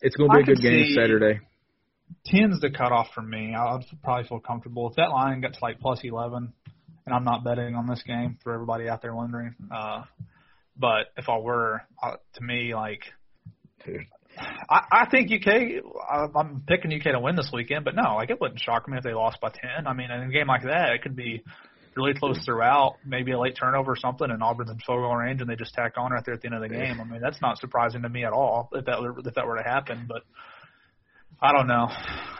it's 0.00 0.16
going 0.16 0.30
to 0.30 0.34
be 0.36 0.40
I 0.40 0.42
a 0.42 0.54
good 0.54 0.62
game 0.62 0.86
see- 0.86 0.94
Saturday. 0.96 1.40
10's 2.28 2.60
the 2.60 2.70
cutoff 2.70 3.08
for 3.14 3.22
me. 3.22 3.54
I- 3.54 3.76
I'd 3.76 3.84
probably 4.02 4.28
feel 4.28 4.40
comfortable 4.40 4.88
if 4.88 4.96
that 4.96 5.10
line 5.10 5.40
got 5.40 5.54
to 5.54 5.58
like 5.62 5.80
plus 5.80 6.00
11, 6.02 6.52
and 7.06 7.14
I'm 7.14 7.24
not 7.24 7.44
betting 7.44 7.74
on 7.74 7.86
this 7.86 8.02
game 8.02 8.38
for 8.42 8.52
everybody 8.54 8.88
out 8.88 9.02
there 9.02 9.14
wondering. 9.14 9.54
Uh, 9.70 10.04
but 10.76 11.12
if 11.16 11.28
I 11.28 11.38
were, 11.38 11.82
uh, 12.02 12.16
to 12.34 12.42
me, 12.42 12.74
like, 12.74 13.02
I, 14.68 14.80
I 14.90 15.06
think 15.10 15.30
UK. 15.30 15.82
I, 16.10 16.26
I'm 16.34 16.62
picking 16.66 16.92
UK 16.92 17.12
to 17.12 17.20
win 17.20 17.36
this 17.36 17.50
weekend, 17.52 17.84
but 17.84 17.94
no, 17.94 18.16
like 18.16 18.30
it 18.30 18.40
wouldn't 18.40 18.60
shock 18.60 18.88
me 18.88 18.96
if 18.96 19.04
they 19.04 19.12
lost 19.12 19.40
by 19.40 19.50
10. 19.50 19.86
I 19.86 19.92
mean, 19.92 20.10
in 20.10 20.22
a 20.22 20.32
game 20.32 20.48
like 20.48 20.62
that, 20.64 20.90
it 20.94 21.02
could 21.02 21.14
be 21.14 21.44
really 21.94 22.14
close 22.14 22.44
throughout, 22.44 22.96
maybe 23.06 23.30
a 23.30 23.38
late 23.38 23.56
turnover 23.56 23.92
or 23.92 23.96
something, 23.96 24.28
and 24.28 24.42
Auburn's 24.42 24.70
in 24.70 24.78
field 24.78 24.98
goal 25.00 25.14
range, 25.14 25.40
and 25.40 25.48
they 25.48 25.54
just 25.54 25.74
tack 25.74 25.92
on 25.96 26.10
right 26.10 26.24
there 26.24 26.34
at 26.34 26.40
the 26.40 26.48
end 26.48 26.56
of 26.56 26.62
the 26.62 26.68
game. 26.68 27.00
I 27.00 27.04
mean, 27.04 27.20
that's 27.20 27.40
not 27.40 27.58
surprising 27.58 28.02
to 28.02 28.08
me 28.08 28.24
at 28.24 28.32
all 28.32 28.68
if 28.72 28.86
that 28.86 29.00
were, 29.00 29.16
if 29.20 29.34
that 29.34 29.46
were 29.46 29.58
to 29.58 29.62
happen, 29.62 30.06
but. 30.08 30.22
I 31.40 31.52
don't 31.52 31.66
know. 31.66 31.88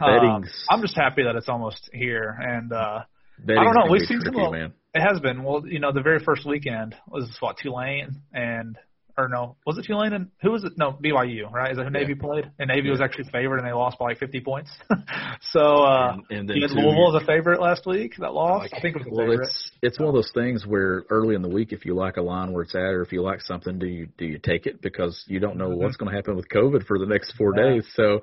Uh, 0.01 0.41
I'm 0.71 0.83
just 0.83 0.97
happy 0.97 1.23
that 1.25 1.37
it's 1.37 1.49
almost 1.49 1.91
here, 1.93 2.37
and 2.41 2.73
uh, 2.73 3.01
Betting's 3.39 3.61
I 3.61 3.65
don't 3.65 3.75
know. 3.75 3.93
We've 3.93 4.03
seen 4.03 4.21
some. 4.21 4.33
tricky, 4.33 4.47
of- 4.47 4.53
man. 4.53 4.73
It 4.95 5.01
has 5.01 5.21
been. 5.21 5.43
Well, 5.43 5.67
you 5.67 5.81
know, 5.81 5.93
the 5.93 6.03
very 6.03 6.21
first 6.21 6.47
weekend 6.47 6.95
was 7.09 7.29
what 7.41 7.57
Tulane 7.59 8.23
and 8.33 8.77
or 9.17 9.29
no, 9.29 9.57
was 9.67 9.79
it 9.79 9.85
Tulane 9.85 10.13
and 10.13 10.29
who 10.43 10.51
was 10.51 10.65
it? 10.65 10.73
No, 10.77 10.93
BYU, 10.93 11.51
right? 11.53 11.71
Is 11.71 11.77
that 11.77 11.85
who 11.85 11.91
Navy 11.91 12.15
played? 12.15 12.51
And 12.59 12.69
Navy 12.69 12.91
was 12.91 13.01
actually 13.01 13.31
favored, 13.31 13.59
and 13.59 13.67
they 13.67 13.73
lost 13.73 13.99
by 13.99 14.07
like 14.07 14.19
50 14.19 14.41
points. 14.41 14.71
so 15.53 15.61
uh, 15.85 16.15
And- 16.15 16.39
and 16.39 16.49
then 16.49 16.57
you 16.57 16.63
had 16.63 16.73
Louisville 16.73 17.17
as 17.17 17.23
a 17.23 17.27
favorite 17.27 17.61
last 17.61 17.87
week 17.87 18.15
that 18.19 18.33
lost. 18.35 18.73
I 18.75 18.81
think 18.81 18.97
it 18.97 19.01
was 19.01 19.07
the 19.07 19.15
Well, 19.15 19.27
favorite. 19.29 19.47
it's 19.49 19.71
it's 19.83 19.99
one 19.99 20.09
of 20.09 20.15
those 20.15 20.31
things 20.35 20.67
where 20.67 21.05
early 21.11 21.35
in 21.35 21.43
the 21.43 21.49
week, 21.49 21.73
if 21.73 21.85
you 21.85 21.95
like 21.95 22.17
a 22.17 22.23
line 22.23 22.53
where 22.53 22.63
it's 22.63 22.75
at, 22.75 22.81
or 22.81 23.03
if 23.03 23.13
you 23.13 23.23
like 23.23 23.41
something, 23.41 23.79
do 23.79 23.87
you 23.87 24.09
do 24.19 24.25
you 24.25 24.39
take 24.39 24.67
it 24.67 24.81
because 24.83 25.23
you 25.29 25.39
don't 25.41 25.57
know 25.57 25.69
what's 25.69 25.97
going 25.97 26.11
to 26.11 26.17
happen 26.17 26.37
with 26.37 26.49
COVID 26.49 26.87
for 26.87 26.99
the 26.99 27.07
next 27.07 27.33
four 27.37 27.53
Mm-hmm. 27.53 27.59
Yeah. 27.69 27.75
days. 27.75 27.87
So 27.95 28.21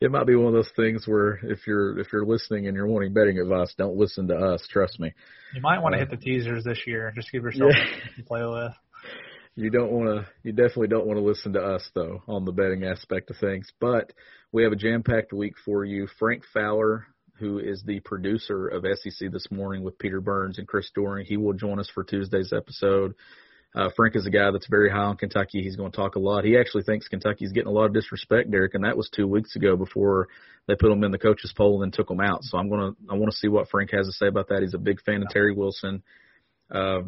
it 0.00 0.10
might 0.10 0.26
be 0.26 0.34
one 0.34 0.48
of 0.48 0.54
those 0.54 0.70
things 0.74 1.06
where 1.06 1.38
if 1.44 1.66
you're 1.66 1.98
if 1.98 2.08
you're 2.12 2.24
listening 2.26 2.66
and 2.66 2.76
you're 2.76 2.86
wanting 2.86 3.12
betting 3.12 3.38
advice, 3.38 3.72
don't 3.78 3.96
listen 3.96 4.28
to 4.28 4.34
us. 4.36 4.66
Trust 4.70 4.98
me. 4.98 5.12
You 5.54 5.60
might 5.60 5.80
want 5.80 5.92
to 5.94 5.98
Uh, 5.98 6.06
hit 6.06 6.10
the 6.10 6.16
teasers 6.16 6.64
this 6.64 6.80
year 6.86 7.12
just 7.14 7.30
give 7.30 7.42
yourself 7.44 7.70
Yeah. 7.76 8.14
to 8.16 8.22
play 8.24 8.42
with. 8.44 8.72
You 9.54 9.70
don't 9.70 9.92
want 9.92 10.08
to. 10.08 10.26
You 10.42 10.52
definitely 10.52 10.88
don't 10.88 11.06
want 11.06 11.18
to 11.18 11.24
listen 11.24 11.52
to 11.52 11.60
us 11.60 11.88
though 11.94 12.22
on 12.26 12.44
the 12.44 12.52
betting 12.52 12.84
aspect 12.84 13.30
of 13.30 13.36
things. 13.36 13.70
But 13.80 14.12
we 14.50 14.62
have 14.62 14.72
a 14.72 14.76
jam-packed 14.76 15.32
week 15.32 15.54
for 15.64 15.84
you. 15.84 16.08
Frank 16.18 16.42
Fowler, 16.54 17.06
who 17.38 17.58
is 17.58 17.82
the 17.84 18.00
producer 18.00 18.68
of 18.68 18.84
SEC 18.84 19.30
this 19.30 19.46
morning 19.50 19.82
with 19.82 19.98
Peter 19.98 20.20
Burns 20.20 20.58
and 20.58 20.66
Chris 20.66 20.90
Doering, 20.94 21.26
he 21.26 21.36
will 21.36 21.52
join 21.52 21.78
us 21.78 21.90
for 21.92 22.02
Tuesday's 22.02 22.52
episode. 22.52 23.14
Uh, 23.74 23.88
Frank 23.96 24.16
is 24.16 24.26
a 24.26 24.30
guy 24.30 24.50
that's 24.50 24.68
very 24.68 24.90
high 24.90 25.04
on 25.04 25.16
Kentucky. 25.16 25.62
He's 25.62 25.76
going 25.76 25.90
to 25.90 25.96
talk 25.96 26.16
a 26.16 26.18
lot. 26.18 26.44
He 26.44 26.58
actually 26.58 26.82
thinks 26.82 27.08
Kentucky's 27.08 27.52
getting 27.52 27.70
a 27.70 27.72
lot 27.72 27.86
of 27.86 27.94
disrespect, 27.94 28.50
Derek, 28.50 28.74
and 28.74 28.84
that 28.84 28.98
was 28.98 29.08
two 29.08 29.26
weeks 29.26 29.56
ago 29.56 29.76
before 29.76 30.28
they 30.66 30.74
put 30.76 30.92
him 30.92 31.04
in 31.04 31.10
the 31.10 31.18
coaches 31.18 31.54
poll 31.56 31.82
and 31.82 31.90
then 31.90 31.96
took 31.96 32.10
him 32.10 32.20
out. 32.20 32.44
So 32.44 32.58
I'm 32.58 32.68
gonna 32.68 32.92
I 33.10 33.14
want 33.14 33.30
to 33.32 33.36
see 33.36 33.48
what 33.48 33.68
Frank 33.70 33.90
has 33.92 34.06
to 34.06 34.12
say 34.12 34.26
about 34.28 34.48
that. 34.48 34.60
He's 34.60 34.74
a 34.74 34.78
big 34.78 35.00
fan 35.02 35.22
of 35.22 35.28
Terry 35.30 35.54
Wilson. 35.54 36.02
Uh, 36.70 37.02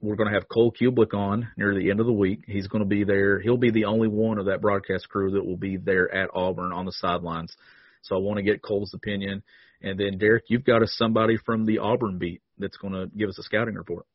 we're 0.00 0.16
going 0.16 0.28
to 0.28 0.34
have 0.34 0.48
Cole 0.48 0.72
Cubelic 0.72 1.14
on 1.14 1.48
near 1.56 1.74
the 1.74 1.90
end 1.90 2.00
of 2.00 2.06
the 2.06 2.12
week. 2.12 2.44
He's 2.46 2.66
going 2.66 2.82
to 2.82 2.88
be 2.88 3.04
there. 3.04 3.40
He'll 3.40 3.56
be 3.56 3.70
the 3.70 3.86
only 3.86 4.08
one 4.08 4.38
of 4.38 4.46
that 4.46 4.60
broadcast 4.60 5.08
crew 5.08 5.32
that 5.32 5.44
will 5.44 5.56
be 5.56 5.76
there 5.76 6.12
at 6.12 6.30
Auburn 6.34 6.72
on 6.72 6.86
the 6.86 6.92
sidelines. 6.92 7.54
So 8.02 8.16
I 8.16 8.18
want 8.18 8.36
to 8.38 8.42
get 8.42 8.62
Cole's 8.62 8.94
opinion. 8.94 9.42
And 9.82 9.98
then 9.98 10.18
Derek, 10.18 10.44
you've 10.48 10.64
got 10.64 10.82
us 10.82 10.94
somebody 10.96 11.36
from 11.44 11.66
the 11.66 11.78
Auburn 11.78 12.18
beat 12.18 12.42
that's 12.58 12.76
going 12.76 12.94
to 12.94 13.06
give 13.16 13.28
us 13.28 13.38
a 13.38 13.42
scouting 13.42 13.74
report. 13.74 14.06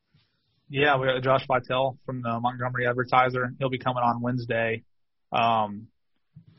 Yeah, 0.69 0.97
we 0.97 1.07
got 1.07 1.21
Josh 1.21 1.45
Vitale 1.47 1.97
from 2.05 2.21
the 2.21 2.39
Montgomery 2.39 2.87
Advertiser. 2.87 3.53
He'll 3.59 3.69
be 3.69 3.77
coming 3.77 4.03
on 4.03 4.21
Wednesday. 4.21 4.83
Um, 5.31 5.87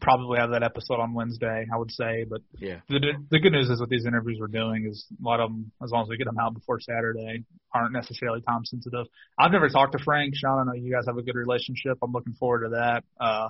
probably 0.03 0.39
have 0.39 0.51
that 0.51 0.63
episode 0.63 1.01
on 1.01 1.15
Wednesday, 1.15 1.67
I 1.73 1.77
would 1.79 1.91
say. 1.93 2.25
But 2.29 2.43
Yeah. 2.59 2.81
the 2.89 3.15
the 3.31 3.39
good 3.39 3.53
news 3.53 3.71
is 3.71 3.81
with 3.81 3.89
these 3.89 4.05
interviews 4.05 4.39
we're 4.41 4.49
doing 4.49 4.87
is 4.87 5.07
a 5.11 5.25
lot 5.25 5.41
of 5.41 5.51
them, 5.51 5.73
as 5.83 5.91
long 5.91 6.03
as 6.03 6.09
we 6.09 6.17
get 6.19 6.27
them 6.27 6.39
out 6.39 6.53
before 6.55 6.81
Saturday, 6.81 7.45
aren't 7.73 7.93
necessarily 7.93 8.41
time 8.43 8.65
sensitive. 8.65 9.07
I've 9.39 9.53
never 9.53 9.69
talked 9.69 9.93
to 9.93 10.03
Frank. 10.05 10.35
Sean, 10.37 10.59
I 10.59 10.65
know 10.65 10.75
you 10.75 10.93
guys 10.93 11.07
have 11.07 11.17
a 11.17 11.23
good 11.23 11.37
relationship. 11.37 11.99
I'm 12.03 12.13
looking 12.13 12.35
forward 12.35 12.65
to 12.65 12.69
that. 12.71 13.05
Uh, 13.19 13.49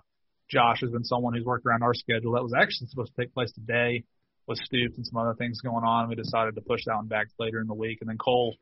Josh 0.48 0.80
has 0.82 0.90
been 0.90 1.04
someone 1.04 1.34
who's 1.34 1.44
worked 1.44 1.66
around 1.66 1.82
our 1.82 1.94
schedule. 1.94 2.32
That 2.32 2.42
was 2.42 2.54
actually 2.54 2.88
supposed 2.88 3.12
to 3.16 3.22
take 3.22 3.32
place 3.34 3.50
today 3.52 4.04
with 4.46 4.58
Stoops 4.58 4.96
and 4.96 5.06
some 5.06 5.16
other 5.18 5.34
things 5.34 5.60
going 5.60 5.84
on. 5.84 6.08
We 6.08 6.14
decided 6.14 6.56
to 6.56 6.60
push 6.60 6.84
that 6.86 6.96
one 6.96 7.06
back 7.06 7.28
later 7.38 7.60
in 7.60 7.66
the 7.68 7.74
week. 7.74 7.98
And 8.00 8.10
then 8.10 8.18
Cole, 8.18 8.56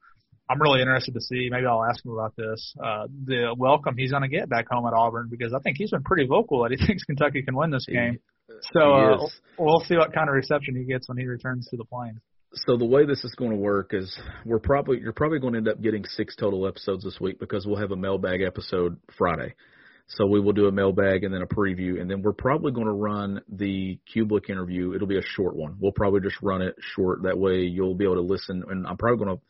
I'm 0.50 0.60
really 0.60 0.80
interested 0.80 1.14
to 1.14 1.20
see. 1.20 1.48
Maybe 1.48 1.66
I'll 1.66 1.84
ask 1.84 2.04
him 2.04 2.10
about 2.10 2.34
this. 2.36 2.74
Uh, 2.82 3.06
the 3.24 3.54
welcome 3.56 3.94
he's 3.96 4.10
going 4.10 4.22
to 4.22 4.28
get 4.28 4.48
back 4.48 4.66
home 4.68 4.84
at 4.84 4.92
Auburn 4.92 5.28
because 5.30 5.54
I 5.54 5.60
think 5.60 5.76
he's 5.76 5.92
been 5.92 6.02
pretty 6.02 6.26
vocal 6.26 6.64
that 6.64 6.72
he 6.72 6.86
thinks 6.86 7.04
Kentucky 7.04 7.42
can 7.42 7.54
win 7.54 7.70
this 7.70 7.86
game. 7.86 8.18
So 8.72 8.80
uh, 8.80 9.28
we'll 9.58 9.80
see 9.80 9.96
what 9.96 10.12
kind 10.12 10.28
of 10.28 10.34
reception 10.34 10.74
he 10.74 10.84
gets 10.84 11.08
when 11.08 11.18
he 11.18 11.24
returns 11.24 11.68
to 11.68 11.76
the 11.76 11.84
plane. 11.84 12.20
So 12.52 12.76
the 12.76 12.84
way 12.84 13.06
this 13.06 13.22
is 13.22 13.32
going 13.36 13.52
to 13.52 13.56
work 13.56 13.92
is 13.94 14.18
we're 14.44 14.58
probably 14.58 14.98
you're 14.98 15.12
probably 15.12 15.38
going 15.38 15.52
to 15.52 15.58
end 15.58 15.68
up 15.68 15.80
getting 15.80 16.04
six 16.04 16.34
total 16.34 16.66
episodes 16.66 17.04
this 17.04 17.20
week 17.20 17.38
because 17.38 17.64
we'll 17.64 17.78
have 17.78 17.92
a 17.92 17.96
mailbag 17.96 18.42
episode 18.42 18.96
Friday. 19.16 19.54
So 20.08 20.26
we 20.26 20.40
will 20.40 20.52
do 20.52 20.66
a 20.66 20.72
mailbag 20.72 21.22
and 21.22 21.32
then 21.32 21.42
a 21.42 21.46
preview, 21.46 22.00
and 22.00 22.10
then 22.10 22.22
we're 22.22 22.32
probably 22.32 22.72
going 22.72 22.88
to 22.88 22.92
run 22.92 23.42
the 23.48 24.00
Cubelic 24.12 24.50
interview. 24.50 24.92
It'll 24.92 25.06
be 25.06 25.18
a 25.18 25.22
short 25.22 25.54
one. 25.54 25.76
We'll 25.78 25.92
probably 25.92 26.20
just 26.20 26.42
run 26.42 26.62
it 26.62 26.74
short. 26.96 27.22
That 27.22 27.38
way 27.38 27.60
you'll 27.60 27.94
be 27.94 28.04
able 28.04 28.16
to 28.16 28.22
listen. 28.22 28.64
And 28.68 28.84
I'm 28.88 28.96
probably 28.96 29.24
going 29.24 29.36
to 29.36 29.42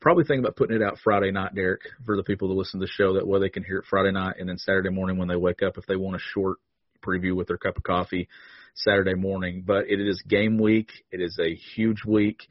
probably 0.00 0.24
think 0.24 0.40
about 0.40 0.56
putting 0.56 0.76
it 0.76 0.82
out 0.82 0.98
Friday 1.02 1.30
night, 1.30 1.54
Derek, 1.54 1.82
for 2.04 2.16
the 2.16 2.22
people 2.22 2.48
that 2.48 2.54
listen 2.54 2.80
to 2.80 2.86
the 2.86 2.92
show. 2.92 3.14
That 3.14 3.26
way 3.26 3.40
they 3.40 3.48
can 3.48 3.64
hear 3.64 3.78
it 3.78 3.86
Friday 3.88 4.12
night, 4.12 4.36
and 4.38 4.48
then 4.48 4.58
Saturday 4.58 4.90
morning 4.90 5.18
when 5.18 5.28
they 5.28 5.36
wake 5.36 5.62
up, 5.62 5.78
if 5.78 5.86
they 5.86 5.96
want 5.96 6.16
a 6.16 6.20
short 6.32 6.58
preview 7.04 7.34
with 7.34 7.48
their 7.48 7.58
cup 7.58 7.76
of 7.76 7.82
coffee, 7.82 8.28
Saturday 8.74 9.14
morning. 9.14 9.64
But 9.66 9.88
it 9.88 10.00
is 10.00 10.22
game 10.26 10.58
week. 10.58 10.90
It 11.10 11.20
is 11.20 11.38
a 11.40 11.54
huge 11.54 12.04
week. 12.06 12.42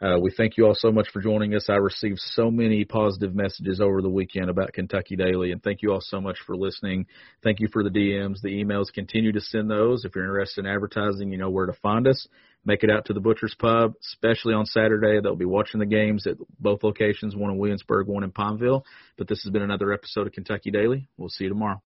Uh, 0.00 0.18
we 0.20 0.30
thank 0.30 0.58
you 0.58 0.66
all 0.66 0.74
so 0.74 0.92
much 0.92 1.08
for 1.10 1.22
joining 1.22 1.54
us. 1.54 1.70
I 1.70 1.76
received 1.76 2.18
so 2.18 2.50
many 2.50 2.84
positive 2.84 3.34
messages 3.34 3.80
over 3.80 4.02
the 4.02 4.10
weekend 4.10 4.50
about 4.50 4.74
Kentucky 4.74 5.16
Daily, 5.16 5.52
and 5.52 5.62
thank 5.62 5.80
you 5.80 5.90
all 5.90 6.02
so 6.02 6.20
much 6.20 6.36
for 6.46 6.54
listening. 6.54 7.06
Thank 7.42 7.60
you 7.60 7.68
for 7.72 7.82
the 7.82 7.88
DMs, 7.88 8.42
the 8.42 8.62
emails. 8.62 8.92
Continue 8.92 9.32
to 9.32 9.40
send 9.40 9.70
those. 9.70 10.04
If 10.04 10.14
you're 10.14 10.24
interested 10.24 10.66
in 10.66 10.70
advertising, 10.70 11.32
you 11.32 11.38
know 11.38 11.48
where 11.48 11.64
to 11.64 11.72
find 11.80 12.06
us. 12.06 12.28
Make 12.66 12.82
it 12.82 12.90
out 12.90 13.04
to 13.04 13.12
the 13.12 13.20
Butcher's 13.20 13.54
Pub, 13.56 13.94
especially 14.02 14.52
on 14.52 14.66
Saturday. 14.66 15.20
They'll 15.22 15.36
be 15.36 15.44
watching 15.44 15.78
the 15.78 15.86
games 15.86 16.26
at 16.26 16.36
both 16.58 16.82
locations, 16.82 17.36
one 17.36 17.52
in 17.52 17.58
Williamsburg, 17.58 18.08
one 18.08 18.24
in 18.24 18.32
Pineville. 18.32 18.84
But 19.16 19.28
this 19.28 19.40
has 19.44 19.52
been 19.52 19.62
another 19.62 19.92
episode 19.92 20.26
of 20.26 20.32
Kentucky 20.32 20.72
Daily. 20.72 21.08
We'll 21.16 21.28
see 21.28 21.44
you 21.44 21.50
tomorrow. 21.50 21.80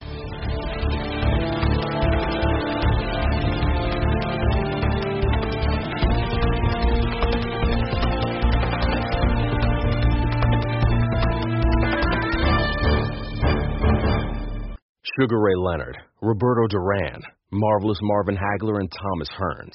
Sugar 15.20 15.38
Ray 15.38 15.56
Leonard, 15.56 15.98
Roberto 16.22 16.66
Duran, 16.68 17.20
Marvelous 17.50 17.98
Marvin 18.00 18.38
Hagler, 18.38 18.80
and 18.80 18.90
Thomas 18.90 19.28
Hearns. 19.38 19.74